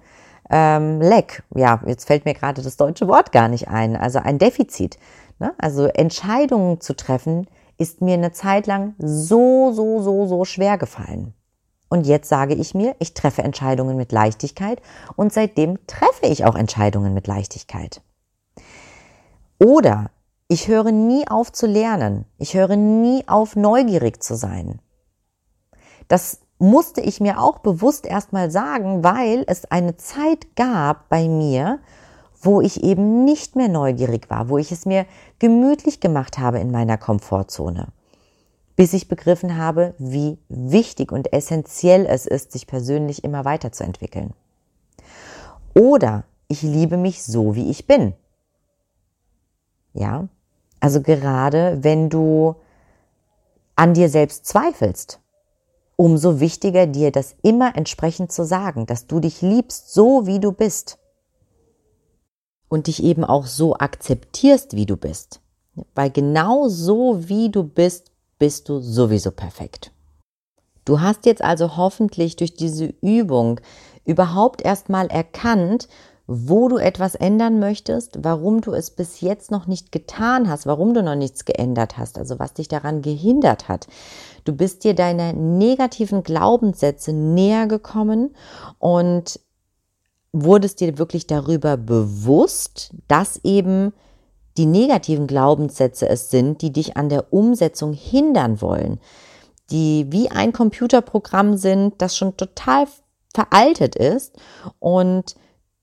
ähm, 0.51 1.01
Leck. 1.01 1.43
Ja, 1.55 1.81
jetzt 1.87 2.07
fällt 2.07 2.25
mir 2.25 2.35
gerade 2.35 2.63
das 2.63 2.77
deutsche 2.77 3.09
Wort 3.09 3.33
gar 3.33 3.49
nicht 3.49 3.69
ein. 3.69 3.97
Also 3.97 4.19
ein 4.19 4.39
Defizit. 4.39 4.99
Ne? 5.39 5.55
Also 5.59 5.87
Entscheidungen 5.87 6.81
zu 6.81 6.95
treffen 6.95 7.47
ist 7.79 8.01
mir 8.01 8.15
eine 8.15 8.33
Zeit 8.33 8.67
lang 8.67 8.95
so, 8.99 9.73
so, 9.73 10.01
so, 10.03 10.27
so 10.27 10.45
schwer 10.45 10.79
gefallen. 10.79 11.35
Und 11.93 12.07
jetzt 12.07 12.31
sage 12.31 12.55
ich 12.55 12.75
mir, 12.75 12.97
ich 13.01 13.13
treffe 13.13 13.43
Entscheidungen 13.43 13.99
mit 13.99 14.13
Leichtigkeit 14.13 14.81
und 15.15 15.31
seitdem 15.31 15.79
treffe 15.87 16.25
ich 16.25 16.47
auch 16.47 16.55
Entscheidungen 16.55 17.13
mit 17.13 17.27
Leichtigkeit. 17.27 18.01
Oder 19.59 20.11
ich 20.49 20.69
höre 20.69 20.91
nie 20.91 21.29
auf 21.29 21.53
zu 21.53 21.67
lernen. 21.67 22.25
Ich 22.39 22.55
höre 22.55 22.77
nie 22.77 23.29
auf, 23.29 23.57
neugierig 23.57 24.23
zu 24.23 24.37
sein. 24.37 24.81
Das 26.09 26.41
musste 26.59 27.03
ich 27.03 27.21
mir 27.21 27.39
auch 27.39 27.59
bewusst 27.59 28.07
erstmal 28.07 28.51
sagen, 28.51 29.05
weil 29.05 29.45
es 29.47 29.71
eine 29.71 29.99
Zeit 29.99 30.57
gab 30.57 31.11
bei 31.11 31.29
mir, 31.29 31.79
wo 32.41 32.63
ich 32.63 32.83
eben 32.83 33.27
nicht 33.27 33.55
mehr 33.55 33.69
neugierig 33.69 34.31
war, 34.31 34.49
wo 34.49 34.57
ich 34.57 34.73
es 34.73 34.87
mir 34.87 35.05
gemütlich 35.41 36.01
gemacht 36.01 36.39
habe 36.39 36.59
in 36.59 36.71
meiner 36.71 36.97
Komfortzone, 36.97 37.89
bis 38.77 38.93
ich 38.93 39.09
begriffen 39.09 39.57
habe, 39.57 39.95
wie 39.99 40.39
wichtig 40.49 41.13
und 41.13 41.33
essentiell 41.33 42.07
es 42.07 42.27
ist, 42.27 42.53
sich 42.53 42.67
persönlich 42.67 43.25
immer 43.25 43.45
weiterzuentwickeln. 43.45 44.33
Oder 45.75 46.25
ich 46.49 46.63
liebe 46.63 46.97
mich 46.97 47.23
so, 47.23 47.55
wie 47.55 47.71
ich 47.71 47.87
bin. 47.87 48.15
Ja, 49.95 50.29
also 50.81 51.01
gerade 51.03 51.79
wenn 51.83 52.09
du 52.09 52.57
an 53.77 53.95
dir 53.95 54.09
selbst 54.09 54.47
zweifelst, 54.47 55.21
umso 55.97 56.41
wichtiger 56.41 56.87
dir 56.87 57.13
das 57.13 57.35
immer 57.43 57.77
entsprechend 57.77 58.33
zu 58.33 58.45
sagen, 58.45 58.87
dass 58.87 59.07
du 59.07 59.21
dich 59.21 59.43
liebst, 59.43 59.93
so 59.93 60.27
wie 60.27 60.41
du 60.41 60.53
bist. 60.53 60.99
Und 62.69 62.87
dich 62.87 63.03
eben 63.03 63.25
auch 63.25 63.47
so 63.47 63.77
akzeptierst, 63.77 64.75
wie 64.75 64.87
du 64.87 64.97
bist. 64.97 65.41
Weil 65.95 66.11
genau 66.11 66.69
so 66.69 67.29
wie 67.29 67.51
du 67.51 67.65
bist, 67.65 68.12
bist 68.43 68.69
du 68.69 68.81
sowieso 68.81 69.31
perfekt. 69.31 69.93
Du 70.85 71.01
hast 71.01 71.27
jetzt 71.27 71.45
also 71.45 71.77
hoffentlich 71.77 72.35
durch 72.35 72.55
diese 72.55 72.87
Übung 73.01 73.61
überhaupt 74.05 74.63
erstmal 74.63 75.07
erkannt, 75.07 75.87
wo 76.27 76.69
du 76.69 76.79
etwas 76.79 77.15
ändern 77.15 77.61
möchtest, 77.61 78.25
warum 78.25 78.61
du 78.61 78.73
es 78.73 78.91
bis 78.91 79.21
jetzt 79.21 79.53
noch 79.53 79.69
nicht 79.69 79.93
getan 79.93 80.51
hast, 80.51 80.67
warum 80.67 80.93
du 80.93 81.05
noch 81.05 81.15
nichts 81.15 81.45
geändert 81.45 81.99
hast, 81.99 82.19
also 82.19 82.41
was 82.41 82.55
dich 82.55 82.67
daran 82.67 83.01
gehindert 83.01 83.69
hat. 83.69 83.87
Du 84.45 84.53
bist 84.53 84.83
dir 84.83 84.95
deiner 84.95 85.33
negativen 85.35 86.25
Glaubenssätze 86.25 87.13
näher 87.13 87.69
gekommen 87.69 88.35
und 88.81 89.39
wurdest 90.33 90.81
dir 90.81 90.99
wirklich 90.99 91.29
darüber 91.29 91.77
bewusst, 91.77 92.93
dass 93.07 93.39
eben 93.45 93.93
die 94.57 94.67
negativen 94.67 95.27
Glaubenssätze 95.27 96.09
es 96.09 96.31
sind, 96.31 96.63
die 96.63 96.73
dich 96.73 96.97
an 96.97 97.09
der 97.09 97.33
Umsetzung 97.33 97.93
hindern 97.93 98.61
wollen, 98.61 99.01
die 99.71 100.07
wie 100.11 100.31
ein 100.31 100.53
Computerprogramm 100.53 101.57
sind, 101.57 101.95
das 101.99 102.17
schon 102.17 102.37
total 102.37 102.87
veraltet 103.33 103.97
ist 103.97 104.37
und 104.79 105.37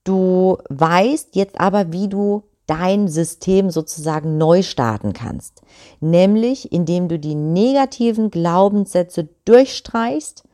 Du 0.04 0.56
weißt 0.68 1.36
jetzt 1.36 1.60
aber, 1.60 1.92
wie 1.92 2.08
du 2.08 2.44
dein 2.66 3.08
System 3.08 3.70
sozusagen 3.70 4.38
neu 4.38 4.62
starten 4.62 5.12
kannst. 5.12 5.62
Nämlich, 6.00 6.72
indem 6.72 7.08
du 7.08 7.18
die 7.18 7.34
negativen 7.34 8.30
Glaubenssätze 8.30 9.28
durchstreichst, 9.44 10.44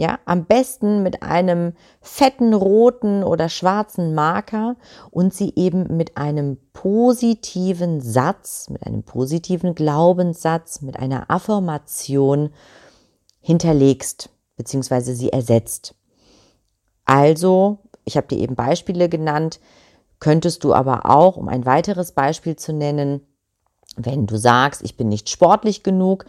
Ja, 0.00 0.18
am 0.24 0.46
besten 0.46 1.02
mit 1.02 1.22
einem 1.22 1.74
fetten 2.00 2.54
roten 2.54 3.22
oder 3.22 3.50
schwarzen 3.50 4.14
Marker 4.14 4.76
und 5.10 5.34
sie 5.34 5.52
eben 5.56 5.94
mit 5.94 6.16
einem 6.16 6.56
positiven 6.72 8.00
Satz, 8.00 8.70
mit 8.70 8.86
einem 8.86 9.02
positiven 9.02 9.74
Glaubenssatz, 9.74 10.80
mit 10.80 10.98
einer 10.98 11.30
Affirmation 11.30 12.48
hinterlegst 13.40 14.30
bzw. 14.56 15.12
sie 15.12 15.34
ersetzt. 15.34 15.94
Also, 17.04 17.80
ich 18.06 18.16
habe 18.16 18.28
dir 18.28 18.38
eben 18.38 18.54
Beispiele 18.54 19.10
genannt, 19.10 19.60
könntest 20.18 20.64
du 20.64 20.72
aber 20.72 21.10
auch, 21.10 21.36
um 21.36 21.46
ein 21.46 21.66
weiteres 21.66 22.12
Beispiel 22.12 22.56
zu 22.56 22.72
nennen, 22.72 23.20
wenn 23.96 24.26
du 24.26 24.38
sagst, 24.38 24.80
ich 24.80 24.96
bin 24.96 25.10
nicht 25.10 25.28
sportlich 25.28 25.82
genug, 25.82 26.24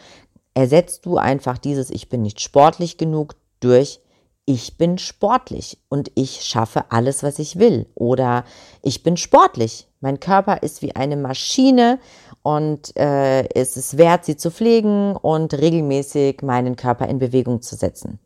ersetzt 0.54 1.06
du 1.06 1.16
einfach 1.16 1.58
dieses 1.58 1.90
Ich 1.90 2.10
bin 2.10 2.22
nicht 2.22 2.42
sportlich 2.42 2.98
genug 2.98 3.36
durch 3.64 4.02
ich 4.46 4.78
bin 4.78 4.98
sportlich 4.98 5.78
und 5.88 6.12
ich 6.16 6.42
schaffe 6.42 6.86
alles, 6.90 7.24
was 7.24 7.40
ich 7.40 7.60
will. 7.60 7.88
Oder 7.96 8.44
ich 8.82 9.04
bin 9.04 9.16
sportlich. 9.18 9.88
Mein 10.02 10.20
Körper 10.20 10.64
ist 10.64 10.82
wie 10.82 10.96
eine 10.96 11.16
Maschine 11.16 12.00
und 12.42 12.96
äh, 12.98 13.48
es 13.54 13.78
ist 13.78 13.98
wert, 13.98 14.26
sie 14.26 14.36
zu 14.36 14.50
pflegen 14.50 15.16
und 15.16 15.54
regelmäßig 15.54 16.42
meinen 16.42 16.76
Körper 16.76 17.08
in 17.08 17.20
Bewegung 17.20 17.62
zu 17.62 17.76
setzen. 17.76 18.20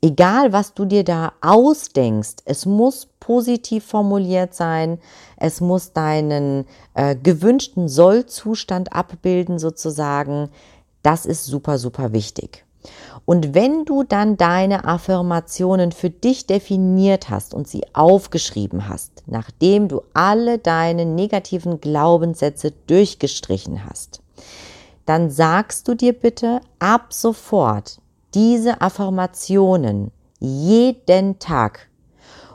Egal, 0.00 0.52
was 0.52 0.74
du 0.74 0.84
dir 0.84 1.04
da 1.04 1.32
ausdenkst, 1.40 2.36
es 2.44 2.66
muss 2.66 3.06
positiv 3.20 3.84
formuliert 3.84 4.54
sein, 4.54 4.98
es 5.36 5.60
muss 5.60 5.92
deinen 5.92 6.66
äh, 6.94 7.14
gewünschten 7.14 7.88
Sollzustand 7.88 8.92
abbilden 8.92 9.58
sozusagen. 9.58 10.50
Das 11.02 11.26
ist 11.26 11.44
super, 11.44 11.78
super 11.78 12.12
wichtig. 12.12 12.64
Und 13.24 13.54
wenn 13.54 13.84
du 13.84 14.02
dann 14.02 14.36
deine 14.36 14.84
Affirmationen 14.84 15.92
für 15.92 16.10
dich 16.10 16.46
definiert 16.46 17.30
hast 17.30 17.54
und 17.54 17.68
sie 17.68 17.82
aufgeschrieben 17.92 18.88
hast, 18.88 19.22
nachdem 19.26 19.88
du 19.88 20.02
alle 20.12 20.58
deine 20.58 21.06
negativen 21.06 21.80
Glaubenssätze 21.80 22.72
durchgestrichen 22.86 23.84
hast, 23.86 24.22
dann 25.06 25.30
sagst 25.30 25.88
du 25.88 25.94
dir 25.94 26.12
bitte 26.12 26.60
ab 26.78 27.12
sofort 27.12 28.00
diese 28.34 28.80
Affirmationen 28.80 30.10
jeden 30.40 31.38
Tag. 31.38 31.88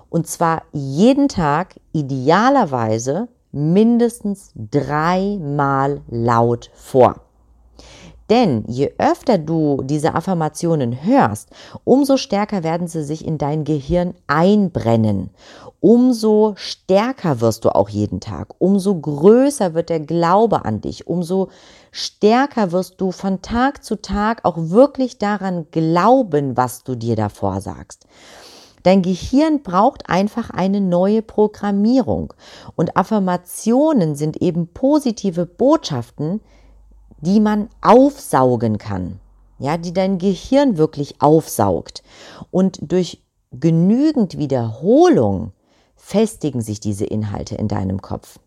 Und 0.09 0.27
zwar 0.27 0.63
jeden 0.73 1.27
Tag 1.27 1.75
idealerweise 1.93 3.27
mindestens 3.51 4.51
dreimal 4.55 6.01
laut 6.09 6.71
vor. 6.73 7.26
Denn 8.29 8.65
je 8.67 8.93
öfter 8.97 9.37
du 9.37 9.81
diese 9.83 10.13
Affirmationen 10.13 11.03
hörst, 11.03 11.49
umso 11.85 12.17
stärker 12.17 12.63
werden 12.63 12.87
sie 12.87 13.03
sich 13.03 13.25
in 13.25 13.37
dein 13.37 13.63
Gehirn 13.63 14.15
einbrennen. 14.27 15.29
Umso 15.79 16.53
stärker 16.57 17.39
wirst 17.39 17.63
du 17.63 17.73
auch 17.73 17.87
jeden 17.87 18.19
Tag. 18.19 18.55
Umso 18.57 18.99
größer 18.99 19.73
wird 19.73 19.89
der 19.89 19.99
Glaube 19.99 20.65
an 20.65 20.81
dich. 20.81 21.07
Umso 21.07 21.49
stärker 21.91 22.71
wirst 22.71 22.99
du 22.99 23.11
von 23.11 23.41
Tag 23.41 23.83
zu 23.83 24.01
Tag 24.01 24.43
auch 24.43 24.57
wirklich 24.57 25.19
daran 25.19 25.67
glauben, 25.71 26.57
was 26.57 26.83
du 26.83 26.95
dir 26.95 27.15
davor 27.15 27.61
sagst. 27.61 28.07
Dein 28.83 29.01
Gehirn 29.01 29.63
braucht 29.63 30.09
einfach 30.09 30.49
eine 30.49 30.81
neue 30.81 31.21
Programmierung. 31.21 32.33
Und 32.75 32.97
Affirmationen 32.97 34.15
sind 34.15 34.41
eben 34.41 34.67
positive 34.67 35.45
Botschaften, 35.45 36.41
die 37.19 37.39
man 37.39 37.69
aufsaugen 37.81 38.77
kann, 38.77 39.19
ja, 39.59 39.77
die 39.77 39.93
dein 39.93 40.17
Gehirn 40.17 40.77
wirklich 40.77 41.21
aufsaugt. 41.21 42.03
Und 42.51 42.79
durch 42.81 43.21
genügend 43.51 44.37
Wiederholung 44.37 45.51
festigen 45.95 46.61
sich 46.61 46.79
diese 46.79 47.05
Inhalte 47.05 47.55
in 47.55 47.67
deinem 47.67 48.01
Kopf 48.01 48.39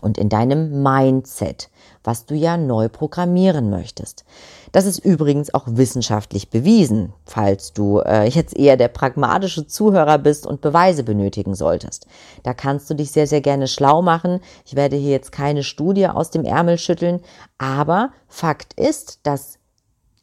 und 0.00 0.18
in 0.18 0.28
deinem 0.28 0.82
Mindset, 0.82 1.70
was 2.04 2.26
du 2.26 2.34
ja 2.34 2.56
neu 2.56 2.88
programmieren 2.88 3.70
möchtest. 3.70 4.24
Das 4.72 4.84
ist 4.84 4.98
übrigens 4.98 5.52
auch 5.54 5.64
wissenschaftlich 5.66 6.50
bewiesen, 6.50 7.12
falls 7.24 7.72
du 7.72 8.00
äh, 8.00 8.28
jetzt 8.28 8.56
eher 8.56 8.76
der 8.76 8.88
pragmatische 8.88 9.66
Zuhörer 9.66 10.18
bist 10.18 10.46
und 10.46 10.60
Beweise 10.60 11.04
benötigen 11.04 11.54
solltest. 11.54 12.06
Da 12.42 12.54
kannst 12.54 12.90
du 12.90 12.94
dich 12.94 13.10
sehr, 13.10 13.26
sehr 13.26 13.40
gerne 13.40 13.66
schlau 13.66 14.02
machen. 14.02 14.40
Ich 14.66 14.76
werde 14.76 14.96
hier 14.96 15.10
jetzt 15.10 15.32
keine 15.32 15.62
Studie 15.62 16.08
aus 16.08 16.30
dem 16.30 16.44
Ärmel 16.44 16.78
schütteln, 16.78 17.20
aber 17.56 18.10
Fakt 18.28 18.74
ist, 18.74 19.20
dass 19.22 19.58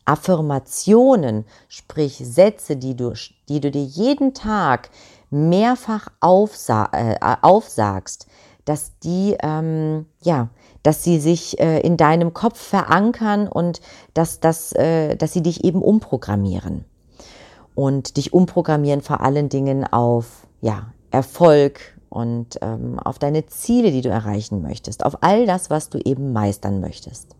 Affirmationen, 0.05 1.45
sprich 1.67 2.21
Sätze, 2.23 2.77
die 2.77 2.95
du, 2.95 3.13
die 3.49 3.59
du 3.59 3.71
dir 3.71 3.83
jeden 3.83 4.35
Tag 4.35 4.89
mehrfach 5.31 6.09
aufsa 6.19 6.89
äh, 6.91 7.15
aufsagst, 7.41 8.27
dass 8.65 8.97
die, 8.99 9.35
ähm, 9.41 10.05
ja, 10.21 10.49
dass 10.85 11.03
sie 11.03 11.19
sich 11.19 11.59
äh, 11.59 11.79
in 11.79 11.97
deinem 11.97 12.33
Kopf 12.35 12.59
verankern 12.59 13.47
und 13.47 13.81
dass, 14.13 14.39
dass, 14.39 14.71
äh, 14.73 15.15
dass 15.15 15.33
sie 15.33 15.41
dich 15.41 15.63
eben 15.63 15.81
umprogrammieren. 15.81 16.85
Und 17.73 18.17
dich 18.17 18.33
umprogrammieren 18.33 19.01
vor 19.01 19.21
allen 19.21 19.49
Dingen 19.49 19.83
auf, 19.83 20.45
ja, 20.61 20.93
Erfolg 21.09 21.79
und 22.09 22.59
ähm, 22.61 22.99
auf 22.99 23.17
deine 23.17 23.47
Ziele, 23.47 23.91
die 23.91 24.01
du 24.01 24.09
erreichen 24.09 24.61
möchtest, 24.61 25.03
auf 25.03 25.23
all 25.23 25.47
das, 25.47 25.71
was 25.71 25.89
du 25.89 25.97
eben 25.97 26.33
meistern 26.33 26.81
möchtest. 26.81 27.35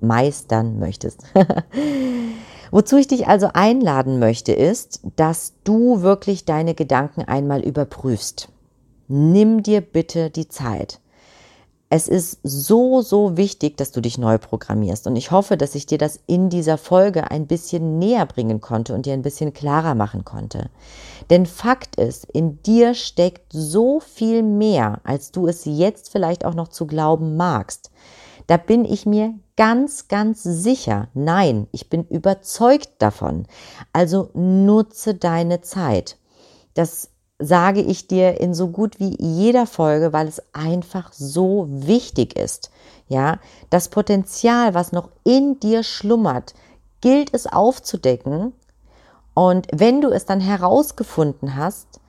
Meistern 0.00 0.80
möchtest. 0.80 1.22
Wozu 2.72 2.96
ich 2.96 3.06
dich 3.06 3.28
also 3.28 3.50
einladen 3.52 4.18
möchte, 4.18 4.52
ist, 4.52 5.00
dass 5.14 5.52
du 5.62 6.02
wirklich 6.02 6.44
deine 6.44 6.74
Gedanken 6.74 7.22
einmal 7.22 7.60
überprüfst. 7.60 8.48
Nimm 9.06 9.62
dir 9.62 9.80
bitte 9.80 10.30
die 10.30 10.48
Zeit. 10.48 10.98
Es 11.96 12.08
ist 12.08 12.40
so, 12.42 13.02
so 13.02 13.36
wichtig, 13.36 13.76
dass 13.76 13.92
du 13.92 14.00
dich 14.00 14.18
neu 14.18 14.38
programmierst. 14.38 15.06
Und 15.06 15.14
ich 15.14 15.30
hoffe, 15.30 15.56
dass 15.56 15.76
ich 15.76 15.86
dir 15.86 15.96
das 15.96 16.18
in 16.26 16.50
dieser 16.50 16.76
Folge 16.76 17.30
ein 17.30 17.46
bisschen 17.46 18.00
näher 18.00 18.26
bringen 18.26 18.60
konnte 18.60 18.94
und 18.94 19.06
dir 19.06 19.12
ein 19.12 19.22
bisschen 19.22 19.52
klarer 19.52 19.94
machen 19.94 20.24
konnte. 20.24 20.70
Denn 21.30 21.46
Fakt 21.46 21.94
ist, 21.94 22.24
in 22.24 22.60
dir 22.64 22.94
steckt 22.94 23.52
so 23.52 24.00
viel 24.00 24.42
mehr, 24.42 25.02
als 25.04 25.30
du 25.30 25.46
es 25.46 25.66
jetzt 25.66 26.10
vielleicht 26.10 26.44
auch 26.44 26.54
noch 26.54 26.66
zu 26.66 26.88
glauben 26.88 27.36
magst. 27.36 27.92
Da 28.48 28.56
bin 28.56 28.84
ich 28.84 29.06
mir 29.06 29.32
ganz, 29.56 30.08
ganz 30.08 30.42
sicher. 30.42 31.06
Nein, 31.14 31.68
ich 31.70 31.90
bin 31.90 32.08
überzeugt 32.08 32.90
davon. 32.98 33.46
Also 33.92 34.30
nutze 34.34 35.14
deine 35.14 35.60
Zeit. 35.60 36.18
Das 36.74 37.10
sage 37.38 37.80
ich 37.80 38.06
dir 38.06 38.40
in 38.40 38.54
so 38.54 38.68
gut 38.68 39.00
wie 39.00 39.16
jeder 39.20 39.66
Folge, 39.66 40.12
weil 40.12 40.28
es 40.28 40.42
einfach 40.52 41.12
so 41.12 41.66
wichtig 41.68 42.36
ist. 42.38 42.70
Ja, 43.08 43.38
das 43.70 43.88
Potenzial, 43.88 44.74
was 44.74 44.92
noch 44.92 45.10
in 45.24 45.60
dir 45.60 45.82
schlummert, 45.82 46.54
gilt 47.00 47.34
es 47.34 47.46
aufzudecken. 47.46 48.52
Und 49.34 49.66
wenn 49.72 50.00
du 50.00 50.10
es 50.10 50.24
dann 50.24 50.40
herausgefunden 50.40 51.56
hast, 51.56 52.00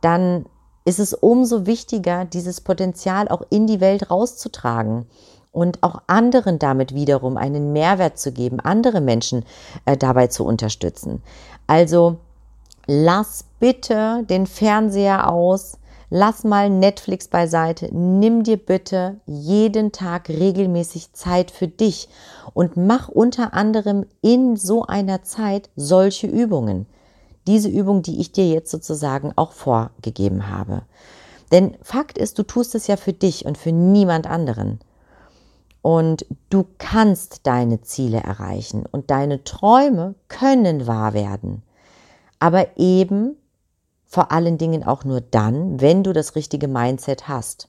dann 0.00 0.46
ist 0.84 0.98
es 0.98 1.14
umso 1.14 1.64
wichtiger, 1.64 2.24
dieses 2.24 2.60
Potenzial 2.60 3.28
auch 3.28 3.42
in 3.50 3.66
die 3.66 3.80
Welt 3.80 4.10
rauszutragen 4.10 5.06
und 5.52 5.82
auch 5.82 6.02
anderen 6.06 6.58
damit 6.58 6.94
wiederum 6.94 7.36
einen 7.36 7.72
Mehrwert 7.72 8.18
zu 8.18 8.32
geben, 8.32 8.58
andere 8.58 9.00
Menschen 9.00 9.44
äh, 9.84 9.96
dabei 9.96 10.26
zu 10.26 10.44
unterstützen. 10.44 11.22
Also 11.66 12.18
lass 12.86 13.44
bitte 13.60 14.24
den 14.28 14.46
Fernseher 14.46 15.30
aus, 15.30 15.78
lass 16.10 16.44
mal 16.44 16.68
Netflix 16.68 17.28
beiseite, 17.28 17.88
nimm 17.94 18.42
dir 18.42 18.56
bitte 18.56 19.20
jeden 19.26 19.92
Tag 19.92 20.28
regelmäßig 20.28 21.12
Zeit 21.12 21.50
für 21.50 21.68
dich 21.68 22.08
und 22.54 22.76
mach 22.76 23.08
unter 23.08 23.54
anderem 23.54 24.06
in 24.20 24.56
so 24.56 24.84
einer 24.84 25.22
Zeit 25.22 25.70
solche 25.76 26.26
Übungen. 26.26 26.86
Diese 27.46 27.68
Übung, 27.68 28.02
die 28.02 28.20
ich 28.20 28.32
dir 28.32 28.48
jetzt 28.48 28.70
sozusagen 28.70 29.32
auch 29.36 29.52
vorgegeben 29.52 30.48
habe. 30.48 30.82
Denn 31.50 31.76
Fakt 31.82 32.18
ist, 32.18 32.38
du 32.38 32.44
tust 32.44 32.74
es 32.74 32.86
ja 32.86 32.96
für 32.96 33.12
dich 33.12 33.44
und 33.44 33.58
für 33.58 33.72
niemand 33.72 34.26
anderen. 34.26 34.80
Und 35.82 36.24
du 36.50 36.64
kannst 36.78 37.46
deine 37.46 37.80
Ziele 37.80 38.18
erreichen 38.18 38.84
und 38.90 39.10
deine 39.10 39.42
Träume 39.42 40.14
können 40.28 40.86
wahr 40.86 41.12
werden 41.14 41.62
aber 42.42 42.76
eben 42.76 43.36
vor 44.04 44.32
allen 44.32 44.58
Dingen 44.58 44.82
auch 44.82 45.04
nur 45.04 45.20
dann, 45.20 45.80
wenn 45.80 46.02
du 46.02 46.12
das 46.12 46.34
richtige 46.34 46.66
Mindset 46.66 47.28
hast. 47.28 47.68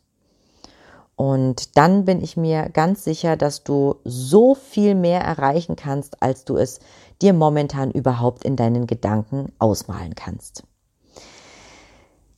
Und 1.15 1.77
dann 1.77 2.05
bin 2.05 2.23
ich 2.23 2.37
mir 2.37 2.69
ganz 2.69 3.03
sicher, 3.03 3.37
dass 3.37 3.63
du 3.63 3.97
so 4.03 4.55
viel 4.55 4.95
mehr 4.95 5.21
erreichen 5.21 5.75
kannst, 5.75 6.23
als 6.23 6.43
du 6.43 6.57
es 6.57 6.79
dir 7.21 7.33
momentan 7.33 7.91
überhaupt 7.91 8.43
in 8.45 8.55
deinen 8.55 8.87
Gedanken 8.87 9.51
ausmalen 9.59 10.15
kannst. 10.15 10.63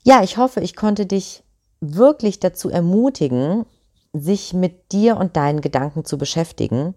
Ja, 0.04 0.22
ich 0.22 0.36
hoffe, 0.36 0.60
ich 0.60 0.76
konnte 0.76 1.06
dich 1.06 1.42
wirklich 1.80 2.42
dazu 2.42 2.70
ermutigen, 2.70 3.66
sich 4.12 4.54
mit 4.54 4.92
dir 4.92 5.16
und 5.16 5.38
deinen 5.38 5.62
Gedanken 5.62 6.04
zu 6.04 6.18
beschäftigen. 6.18 6.96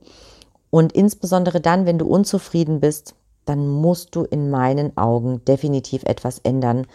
Und 0.71 0.93
insbesondere 0.95 1.61
dann, 1.61 1.87
wenn 1.87 1.99
du 1.99 2.09
unzufrieden 2.09 2.81
bist, 2.81 3.15
dann 3.49 3.69
musst 3.69 4.15
du 4.15 4.25
in 4.25 4.51
meinen 4.51 4.97
Augen 4.97 5.45
definitiv 5.45 6.03
etwas 6.05 6.39
ändern, 6.41 6.87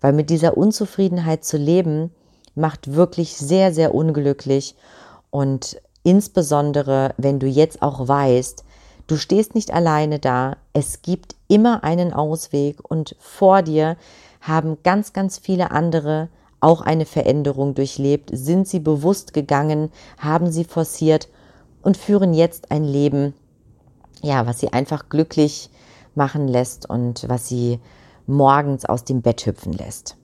weil 0.00 0.12
mit 0.12 0.30
dieser 0.30 0.56
Unzufriedenheit 0.56 1.44
zu 1.44 1.56
leben 1.56 2.10
macht 2.54 2.92
wirklich 2.94 3.36
sehr, 3.36 3.72
sehr 3.72 3.94
unglücklich. 3.94 4.74
Und 5.30 5.80
insbesondere, 6.02 7.14
wenn 7.16 7.38
du 7.38 7.46
jetzt 7.46 7.82
auch 7.82 8.06
weißt, 8.06 8.64
du 9.06 9.16
stehst 9.16 9.54
nicht 9.54 9.72
alleine 9.72 10.18
da, 10.18 10.56
es 10.72 11.02
gibt 11.02 11.34
immer 11.48 11.84
einen 11.84 12.12
Ausweg 12.12 12.78
und 12.88 13.16
vor 13.18 13.62
dir 13.62 13.96
haben 14.40 14.78
ganz, 14.82 15.12
ganz 15.12 15.38
viele 15.38 15.70
andere 15.70 16.28
auch 16.60 16.80
eine 16.80 17.06
Veränderung 17.06 17.74
durchlebt, 17.74 18.30
sind 18.32 18.68
sie 18.68 18.80
bewusst 18.80 19.32
gegangen, 19.32 19.90
haben 20.18 20.52
sie 20.52 20.64
forciert 20.64 21.28
und 21.82 21.96
führen 21.96 22.34
jetzt 22.34 22.70
ein 22.70 22.84
Leben, 22.84 23.34
ja, 24.22 24.46
was 24.46 24.60
sie 24.60 24.72
einfach 24.72 25.08
glücklich 25.08 25.70
machen 26.16 26.48
lässt 26.48 26.88
und 26.88 27.28
was 27.28 27.48
sie 27.48 27.80
morgens 28.26 28.84
aus 28.84 29.04
dem 29.04 29.22
Bett 29.22 29.46
hüpfen 29.46 29.72
lässt. 29.72 30.16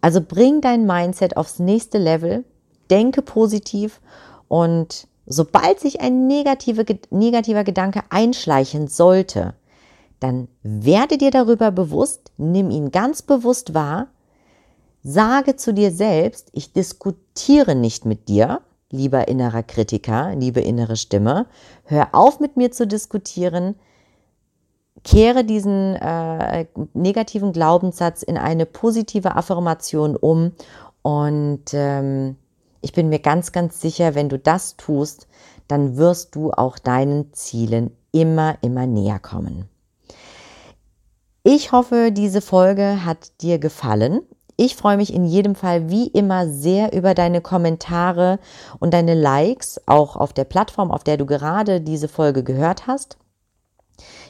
Also 0.00 0.20
bring 0.20 0.60
dein 0.60 0.86
Mindset 0.86 1.36
aufs 1.36 1.58
nächste 1.58 1.98
Level, 1.98 2.44
denke 2.90 3.22
positiv 3.22 4.00
und 4.48 5.08
sobald 5.26 5.80
sich 5.80 6.00
ein 6.00 6.26
negative, 6.26 6.84
negativer 7.10 7.64
Gedanke 7.64 8.02
einschleichen 8.10 8.88
sollte, 8.88 9.54
dann 10.20 10.48
werde 10.62 11.18
dir 11.18 11.30
darüber 11.30 11.70
bewusst, 11.70 12.32
nimm 12.36 12.70
ihn 12.70 12.90
ganz 12.90 13.22
bewusst 13.22 13.74
wahr, 13.74 14.08
sage 15.02 15.56
zu 15.56 15.72
dir 15.72 15.90
selbst, 15.90 16.48
ich 16.52 16.72
diskutiere 16.72 17.74
nicht 17.74 18.04
mit 18.04 18.28
dir, 18.28 18.60
lieber 18.90 19.28
innerer 19.28 19.62
Kritiker, 19.62 20.34
liebe 20.34 20.60
innere 20.60 20.96
Stimme, 20.96 21.46
hör 21.84 22.08
auf 22.12 22.40
mit 22.40 22.56
mir 22.56 22.72
zu 22.72 22.86
diskutieren, 22.86 23.76
kehre 25.04 25.44
diesen 25.44 25.96
äh, 25.96 26.66
negativen 26.94 27.52
Glaubenssatz 27.52 28.22
in 28.22 28.36
eine 28.36 28.66
positive 28.66 29.36
Affirmation 29.36 30.16
um 30.16 30.52
und 31.02 31.64
ähm, 31.72 32.36
ich 32.80 32.92
bin 32.92 33.08
mir 33.08 33.18
ganz, 33.18 33.52
ganz 33.52 33.80
sicher, 33.80 34.14
wenn 34.14 34.28
du 34.28 34.38
das 34.38 34.76
tust, 34.76 35.26
dann 35.66 35.96
wirst 35.96 36.34
du 36.34 36.50
auch 36.52 36.78
deinen 36.78 37.32
Zielen 37.32 37.90
immer, 38.12 38.56
immer 38.62 38.86
näher 38.86 39.18
kommen. 39.18 39.68
Ich 41.42 41.72
hoffe, 41.72 42.10
diese 42.12 42.40
Folge 42.40 43.04
hat 43.04 43.40
dir 43.40 43.58
gefallen. 43.58 44.20
Ich 44.56 44.76
freue 44.76 44.96
mich 44.96 45.14
in 45.14 45.24
jedem 45.24 45.54
Fall 45.54 45.88
wie 45.88 46.08
immer 46.08 46.48
sehr 46.48 46.92
über 46.92 47.14
deine 47.14 47.40
Kommentare 47.40 48.38
und 48.80 48.92
deine 48.92 49.14
Likes, 49.14 49.80
auch 49.86 50.16
auf 50.16 50.32
der 50.32 50.44
Plattform, 50.44 50.90
auf 50.90 51.04
der 51.04 51.16
du 51.16 51.26
gerade 51.26 51.80
diese 51.80 52.08
Folge 52.08 52.42
gehört 52.42 52.86
hast. 52.86 53.18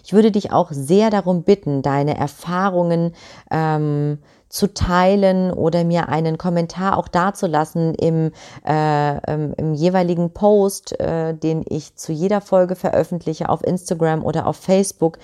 Ich 0.09 0.15
würde 0.15 0.31
dich 0.31 0.53
auch 0.53 0.69
sehr 0.71 1.11
darum 1.11 1.43
bitten, 1.43 1.83
deine 1.83 2.17
Erfahrungen 2.17 3.13
ähm, 3.51 4.17
zu 4.49 4.73
teilen 4.73 5.53
oder 5.53 5.85
mir 5.85 6.09
einen 6.09 6.39
Kommentar 6.39 6.97
auch 6.97 7.09
dazulassen 7.09 7.95
im, 7.95 8.33
äh, 8.67 9.35
im 9.35 9.75
jeweiligen 9.75 10.33
Post, 10.33 10.99
äh, 10.99 11.35
den 11.35 11.63
ich 11.69 11.95
zu 11.97 12.13
jeder 12.13 12.41
Folge 12.41 12.75
veröffentliche 12.75 13.51
auf 13.51 13.63
Instagram 13.63 14.25
oder 14.25 14.47
auf 14.47 14.57
Facebook. 14.57 15.19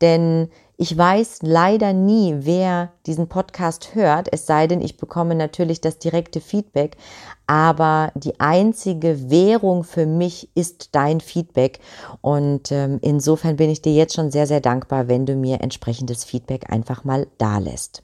Denn 0.00 0.48
ich 0.76 0.96
weiß 0.96 1.40
leider 1.42 1.92
nie, 1.92 2.34
wer 2.40 2.92
diesen 3.06 3.28
Podcast 3.28 3.94
hört, 3.94 4.28
es 4.32 4.46
sei 4.46 4.66
denn, 4.66 4.80
ich 4.80 4.96
bekomme 4.96 5.34
natürlich 5.34 5.80
das 5.80 5.98
direkte 5.98 6.40
Feedback. 6.40 6.96
Aber 7.46 8.10
die 8.14 8.40
einzige 8.40 9.30
Währung 9.30 9.84
für 9.84 10.06
mich 10.06 10.48
ist 10.54 10.88
dein 10.92 11.20
Feedback. 11.20 11.78
Und 12.22 12.72
ähm, 12.72 12.98
insofern 13.02 13.56
bin 13.56 13.70
ich 13.70 13.82
dir 13.82 13.92
jetzt 13.92 14.14
schon 14.14 14.30
sehr, 14.30 14.46
sehr 14.46 14.60
dankbar, 14.60 15.08
wenn 15.08 15.26
du 15.26 15.34
mir 15.34 15.60
entsprechendes 15.60 16.24
Feedback 16.24 16.70
einfach 16.70 17.04
mal 17.04 17.26
da 17.38 17.58
lässt. 17.58 18.02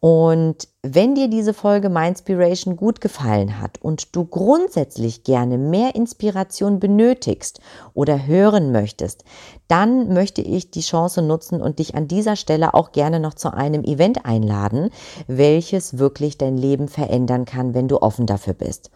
Und 0.00 0.66
wenn 0.82 1.14
dir 1.14 1.28
diese 1.28 1.52
Folge 1.52 1.90
Mindspiration 1.90 2.76
gut 2.76 3.02
gefallen 3.02 3.60
hat 3.60 3.76
und 3.82 4.16
du 4.16 4.24
grundsätzlich 4.24 5.24
gerne 5.24 5.58
mehr 5.58 5.94
Inspiration 5.94 6.80
benötigst 6.80 7.60
oder 7.92 8.26
hören 8.26 8.72
möchtest, 8.72 9.24
dann 9.68 10.14
möchte 10.14 10.40
ich 10.40 10.70
die 10.70 10.80
Chance 10.80 11.20
nutzen 11.20 11.60
und 11.60 11.80
dich 11.80 11.94
an 11.96 12.08
dieser 12.08 12.36
Stelle 12.36 12.72
auch 12.72 12.92
gerne 12.92 13.20
noch 13.20 13.34
zu 13.34 13.52
einem 13.52 13.84
Event 13.84 14.24
einladen, 14.24 14.88
welches 15.26 15.98
wirklich 15.98 16.38
dein 16.38 16.56
Leben 16.56 16.88
verändern 16.88 17.44
kann, 17.44 17.74
wenn 17.74 17.86
du 17.86 18.00
offen 18.00 18.24
dafür 18.24 18.54
bist. 18.54 18.90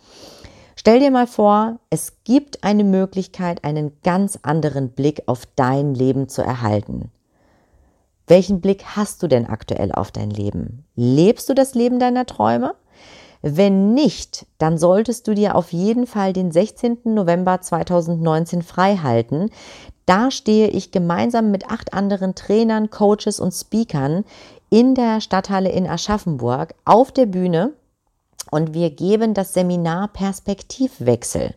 Stell 0.76 1.00
dir 1.00 1.11
mal 1.11 1.26
vor, 1.26 1.80
es 1.90 2.24
gibt 2.24 2.64
eine 2.64 2.82
Möglichkeit, 2.82 3.62
einen 3.62 3.92
ganz 4.02 4.38
anderen 4.42 4.90
Blick 4.90 5.22
auf 5.26 5.42
dein 5.55 5.94
Leben 5.94 6.30
zu 6.30 6.40
erhalten. 6.40 7.11
Welchen 8.26 8.60
Blick 8.60 8.84
hast 8.96 9.22
du 9.22 9.26
denn 9.26 9.46
aktuell 9.46 9.92
auf 9.92 10.10
dein 10.10 10.30
Leben? 10.30 10.84
Lebst 10.96 11.48
du 11.48 11.54
das 11.54 11.74
Leben 11.74 11.98
deiner 11.98 12.24
Träume? 12.24 12.74
Wenn 13.42 13.92
nicht, 13.92 14.46
dann 14.56 14.78
solltest 14.78 15.28
du 15.28 15.34
dir 15.34 15.54
auf 15.54 15.72
jeden 15.72 16.06
Fall 16.06 16.32
den 16.32 16.50
16. 16.50 17.00
November 17.04 17.60
2019 17.60 18.62
frei 18.62 18.96
halten. 18.96 19.50
Da 20.06 20.30
stehe 20.30 20.68
ich 20.68 20.92
gemeinsam 20.92 21.50
mit 21.50 21.70
acht 21.70 21.92
anderen 21.92 22.34
Trainern, 22.34 22.88
Coaches 22.88 23.40
und 23.40 23.52
Speakern 23.52 24.24
in 24.70 24.94
der 24.94 25.20
Stadthalle 25.20 25.70
in 25.70 25.86
Aschaffenburg 25.86 26.74
auf 26.86 27.12
der 27.12 27.26
Bühne 27.26 27.74
und 28.50 28.72
wir 28.72 28.90
geben 28.90 29.34
das 29.34 29.52
Seminar 29.52 30.08
Perspektivwechsel. 30.08 31.54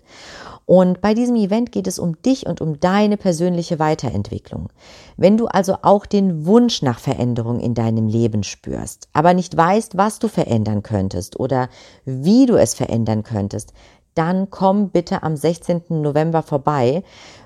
Und 0.68 1.00
bei 1.00 1.14
diesem 1.14 1.38
Event 1.38 1.72
geht 1.72 1.88
es 1.88 1.98
um 1.98 2.22
dich 2.22 2.46
und 2.46 2.60
um 2.60 2.78
deine 2.82 3.16
persönliche 3.16 3.80
Weiterentwicklung. 3.80 4.68
Wenn 5.16 5.38
du 5.38 5.48
also 5.48 5.78
auch 5.82 6.06
den 6.06 6.46
Wunsch 6.46 6.82
nach 6.82 7.00
Veränderung 7.00 7.62
in 7.62 7.74
deinem 7.74 8.10
Leben 8.10 8.44
spürst, 8.44 9.08
aber 9.14 9.34
nicht 9.34 9.56
weißt, 9.56 9.96
was 9.96 10.20
du 10.20 10.28
verändern 10.28 10.84
könntest 10.84 11.40
oder 11.40 11.70
wie 12.04 12.46
du 12.46 12.58
es 12.58 12.74
verändern 12.74 13.24
könntest, 13.24 13.72
dann 14.14 14.50
komm 14.50 14.90
bitte 14.90 15.24
am 15.24 15.38
16. 15.38 15.84
November 15.90 16.44
vorbei, 16.44 17.02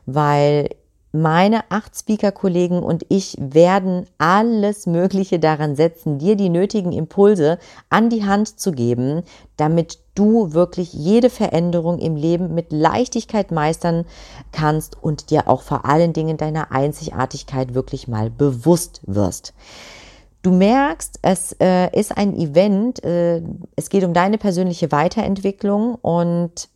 weil 0.08 0.70
meine 1.12 1.70
acht 1.70 1.96
Speaker-Kollegen 1.98 2.82
und 2.82 3.06
ich 3.10 3.36
werden 3.40 4.06
alles 4.18 4.88
Mögliche 4.88 5.40
daran 5.40 5.76
setzen, 5.76 6.20
dir 6.20 6.36
die 6.36 6.50
nötigen 6.50 6.92
Impulse 6.92 7.60
an 7.90 8.10
die 8.10 8.26
Hand 8.26 8.60
zu 8.60 8.72
geben, 8.72 9.24
damit 9.58 10.00
du 10.16 10.54
wirklich 10.54 10.94
jede 10.94 11.30
Veränderung 11.30 12.00
im 12.00 12.16
Leben 12.16 12.54
mit 12.54 12.72
Leichtigkeit 12.72 13.52
meistern 13.52 14.06
kannst 14.52 15.02
und 15.02 15.30
dir 15.30 15.48
auch 15.48 15.62
vor 15.62 15.86
allen 15.86 16.14
Dingen 16.14 16.38
deiner 16.38 16.72
Einzigartigkeit 16.72 17.74
wirklich 17.74 18.08
mal 18.08 18.30
bewusst 18.30 19.02
wirst. 19.06 19.54
Du 20.44 20.52
merkst, 20.52 21.20
es 21.22 21.56
äh, 21.60 21.98
ist 21.98 22.18
ein 22.18 22.36
Event, 22.36 23.04
äh, 23.04 23.44
es 23.76 23.90
geht 23.90 24.04
um 24.04 24.14
deine 24.14 24.40
persönliche 24.40 24.92
Weiterentwicklung 24.92 25.96
und 25.96 26.68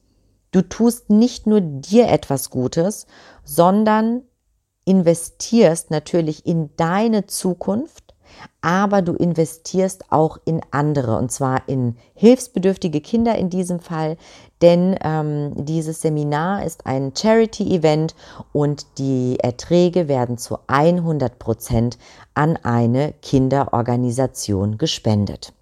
du 0.55 0.61
tust 0.61 1.09
nicht 1.09 1.47
nur 1.47 1.61
dir 1.61 2.07
etwas 2.07 2.49
Gutes, 2.49 3.07
sondern 3.43 4.21
investierst 4.85 5.91
natürlich 5.91 6.45
in 6.45 6.69
deine 6.77 7.25
Zukunft 7.25 8.05
aber 8.61 9.01
du 9.01 9.13
investierst 9.13 10.11
auch 10.11 10.37
in 10.45 10.61
andere 10.71 11.17
und 11.17 11.31
zwar 11.31 11.67
in 11.67 11.95
hilfsbedürftige 12.15 13.01
Kinder 13.01 13.35
in 13.37 13.49
diesem 13.49 13.79
Fall, 13.79 14.17
denn 14.61 14.97
ähm, 15.03 15.53
dieses 15.55 16.01
Seminar 16.01 16.65
ist 16.65 16.85
ein 16.85 17.13
Charity-Event 17.15 18.15
und 18.53 18.97
die 18.97 19.37
Erträge 19.39 20.07
werden 20.07 20.37
zu 20.37 20.57
100 20.67 21.37
Prozent 21.37 21.97
an 22.33 22.57
eine 22.57 23.13
Kinderorganisation 23.21 24.77
gespendet. 24.77 25.53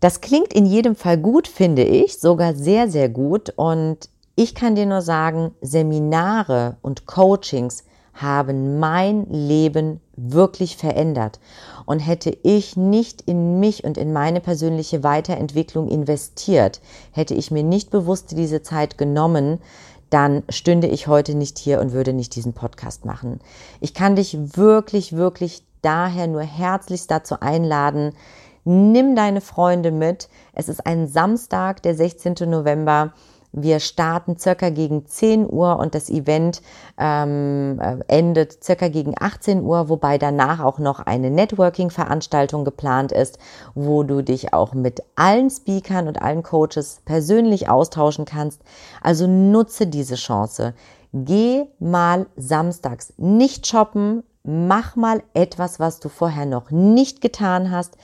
Das 0.00 0.20
klingt 0.22 0.52
in 0.52 0.66
jedem 0.66 0.96
Fall 0.96 1.18
gut, 1.18 1.46
finde 1.46 1.84
ich, 1.84 2.18
sogar 2.18 2.54
sehr, 2.54 2.90
sehr 2.90 3.08
gut. 3.08 3.52
Und 3.56 4.08
ich 4.34 4.54
kann 4.54 4.74
dir 4.74 4.86
nur 4.86 5.02
sagen, 5.02 5.52
Seminare 5.60 6.76
und 6.80 7.06
Coachings 7.06 7.84
haben 8.14 8.78
mein 8.78 9.26
Leben 9.30 10.00
wirklich 10.16 10.76
verändert. 10.76 11.38
Und 11.86 12.00
hätte 12.00 12.36
ich 12.42 12.76
nicht 12.76 13.22
in 13.22 13.60
mich 13.60 13.84
und 13.84 13.98
in 13.98 14.12
meine 14.12 14.40
persönliche 14.40 15.02
Weiterentwicklung 15.02 15.88
investiert, 15.88 16.80
hätte 17.12 17.34
ich 17.34 17.50
mir 17.50 17.62
nicht 17.62 17.90
bewusst 17.90 18.32
diese 18.32 18.62
Zeit 18.62 18.98
genommen, 18.98 19.60
dann 20.10 20.42
stünde 20.48 20.88
ich 20.88 21.06
heute 21.06 21.34
nicht 21.34 21.58
hier 21.58 21.80
und 21.80 21.92
würde 21.92 22.12
nicht 22.12 22.34
diesen 22.34 22.52
Podcast 22.52 23.04
machen. 23.04 23.40
Ich 23.80 23.94
kann 23.94 24.16
dich 24.16 24.56
wirklich, 24.56 25.14
wirklich 25.14 25.62
daher 25.82 26.26
nur 26.26 26.42
herzlichst 26.42 27.10
dazu 27.10 27.40
einladen, 27.40 28.12
nimm 28.64 29.16
deine 29.16 29.40
Freunde 29.40 29.90
mit. 29.90 30.28
Es 30.52 30.68
ist 30.68 30.86
ein 30.86 31.06
Samstag, 31.06 31.82
der 31.82 31.94
16. 31.94 32.34
November. 32.46 33.12
Wir 33.52 33.80
starten 33.80 34.38
circa 34.38 34.70
gegen 34.70 35.06
10 35.06 35.50
Uhr 35.50 35.78
und 35.78 35.96
das 35.96 36.08
Event 36.08 36.62
ähm, 36.98 37.80
äh, 37.80 37.96
endet 38.06 38.62
circa 38.62 38.86
gegen 38.86 39.14
18 39.18 39.62
Uhr, 39.62 39.88
wobei 39.88 40.18
danach 40.18 40.60
auch 40.60 40.78
noch 40.78 41.00
eine 41.00 41.30
Networking-Veranstaltung 41.30 42.64
geplant 42.64 43.10
ist, 43.10 43.38
wo 43.74 44.04
du 44.04 44.22
dich 44.22 44.54
auch 44.54 44.72
mit 44.72 45.02
allen 45.16 45.50
Speakern 45.50 46.06
und 46.06 46.22
allen 46.22 46.44
Coaches 46.44 47.02
persönlich 47.04 47.68
austauschen 47.68 48.24
kannst. 48.24 48.62
Also 49.02 49.26
nutze 49.26 49.88
diese 49.88 50.14
Chance. 50.14 50.74
Geh 51.12 51.64
mal 51.80 52.26
samstags 52.36 53.14
nicht 53.16 53.66
shoppen, 53.66 54.22
mach 54.44 54.94
mal 54.94 55.24
etwas, 55.34 55.80
was 55.80 55.98
du 55.98 56.08
vorher 56.08 56.46
noch 56.46 56.70
nicht 56.70 57.20
getan 57.20 57.72
hast. 57.72 57.96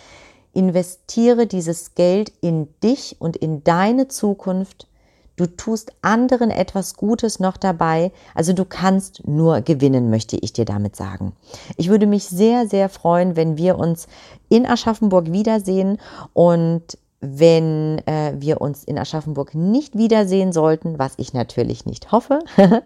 Investiere 0.57 1.47
dieses 1.47 1.95
Geld 1.95 2.33
in 2.41 2.69
dich 2.83 3.17
und 3.19 3.37
in 3.37 3.63
deine 3.63 4.09
Zukunft. 4.09 4.89
Du 5.37 5.47
tust 5.47 5.93
anderen 6.01 6.51
etwas 6.51 6.97
Gutes 6.97 7.41
noch 7.41 7.59
dabei. 7.59 8.11
Also 8.35 8.55
du 8.55 8.65
kannst 8.65 9.29
nur 9.29 9.61
gewinnen, 9.61 10.09
möchte 10.09 10.37
ich 10.37 10.55
dir 10.55 10.65
damit 10.65 10.97
sagen. 10.97 11.35
Ich 11.77 11.91
würde 11.91 12.07
mich 12.07 12.25
sehr, 12.25 12.67
sehr 12.67 12.89
freuen, 12.89 13.37
wenn 13.37 13.59
wir 13.59 13.79
uns 13.79 14.09
in 14.49 14.65
Aschaffenburg 14.65 15.31
wiedersehen 15.33 15.99
und 16.33 16.97
wenn 17.21 17.99
äh, 18.07 18.35
wir 18.39 18.61
uns 18.61 18.85
in 18.85 18.99
Aschaffenburg 18.99 19.55
nicht 19.55 19.97
wiedersehen 19.97 20.53
sollten, 20.53 20.99
was 20.99 21.15
ich 21.17 21.33
natürlich 21.33 21.87
nicht 21.87 22.13
hoffe, 22.13 22.41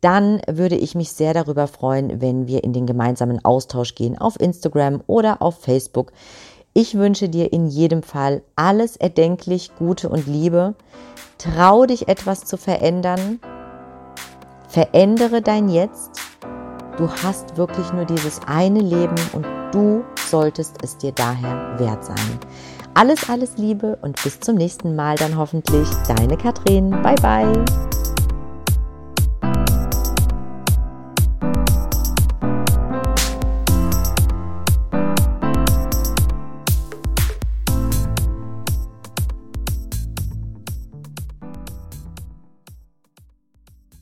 dann 0.00 0.40
würde 0.46 0.76
ich 0.76 0.94
mich 0.94 1.12
sehr 1.12 1.34
darüber 1.34 1.66
freuen, 1.66 2.20
wenn 2.20 2.46
wir 2.46 2.64
in 2.64 2.72
den 2.72 2.86
gemeinsamen 2.86 3.44
Austausch 3.44 3.94
gehen 3.94 4.18
auf 4.18 4.40
Instagram 4.40 5.02
oder 5.06 5.42
auf 5.42 5.60
Facebook. 5.60 6.12
Ich 6.76 6.96
wünsche 6.96 7.28
dir 7.28 7.52
in 7.52 7.68
jedem 7.68 8.02
Fall 8.02 8.42
alles 8.56 8.96
erdenklich 8.96 9.70
Gute 9.78 10.08
und 10.08 10.26
Liebe. 10.26 10.74
Trau 11.38 11.86
dich 11.86 12.08
etwas 12.08 12.40
zu 12.40 12.56
verändern. 12.56 13.38
Verändere 14.68 15.40
dein 15.40 15.68
Jetzt. 15.68 16.10
Du 16.96 17.08
hast 17.08 17.56
wirklich 17.56 17.92
nur 17.92 18.04
dieses 18.04 18.40
eine 18.48 18.80
Leben 18.80 19.14
und 19.34 19.46
du 19.70 20.02
solltest 20.28 20.78
es 20.82 20.98
dir 20.98 21.12
daher 21.12 21.78
wert 21.78 22.04
sein. 22.04 22.40
Alles, 22.94 23.30
alles 23.30 23.56
Liebe 23.56 23.96
und 24.02 24.20
bis 24.24 24.40
zum 24.40 24.56
nächsten 24.56 24.96
Mal 24.96 25.14
dann 25.14 25.36
hoffentlich. 25.36 25.88
Deine 26.08 26.36
Katrin. 26.36 26.90
Bye, 26.90 27.14
bye. 27.22 28.03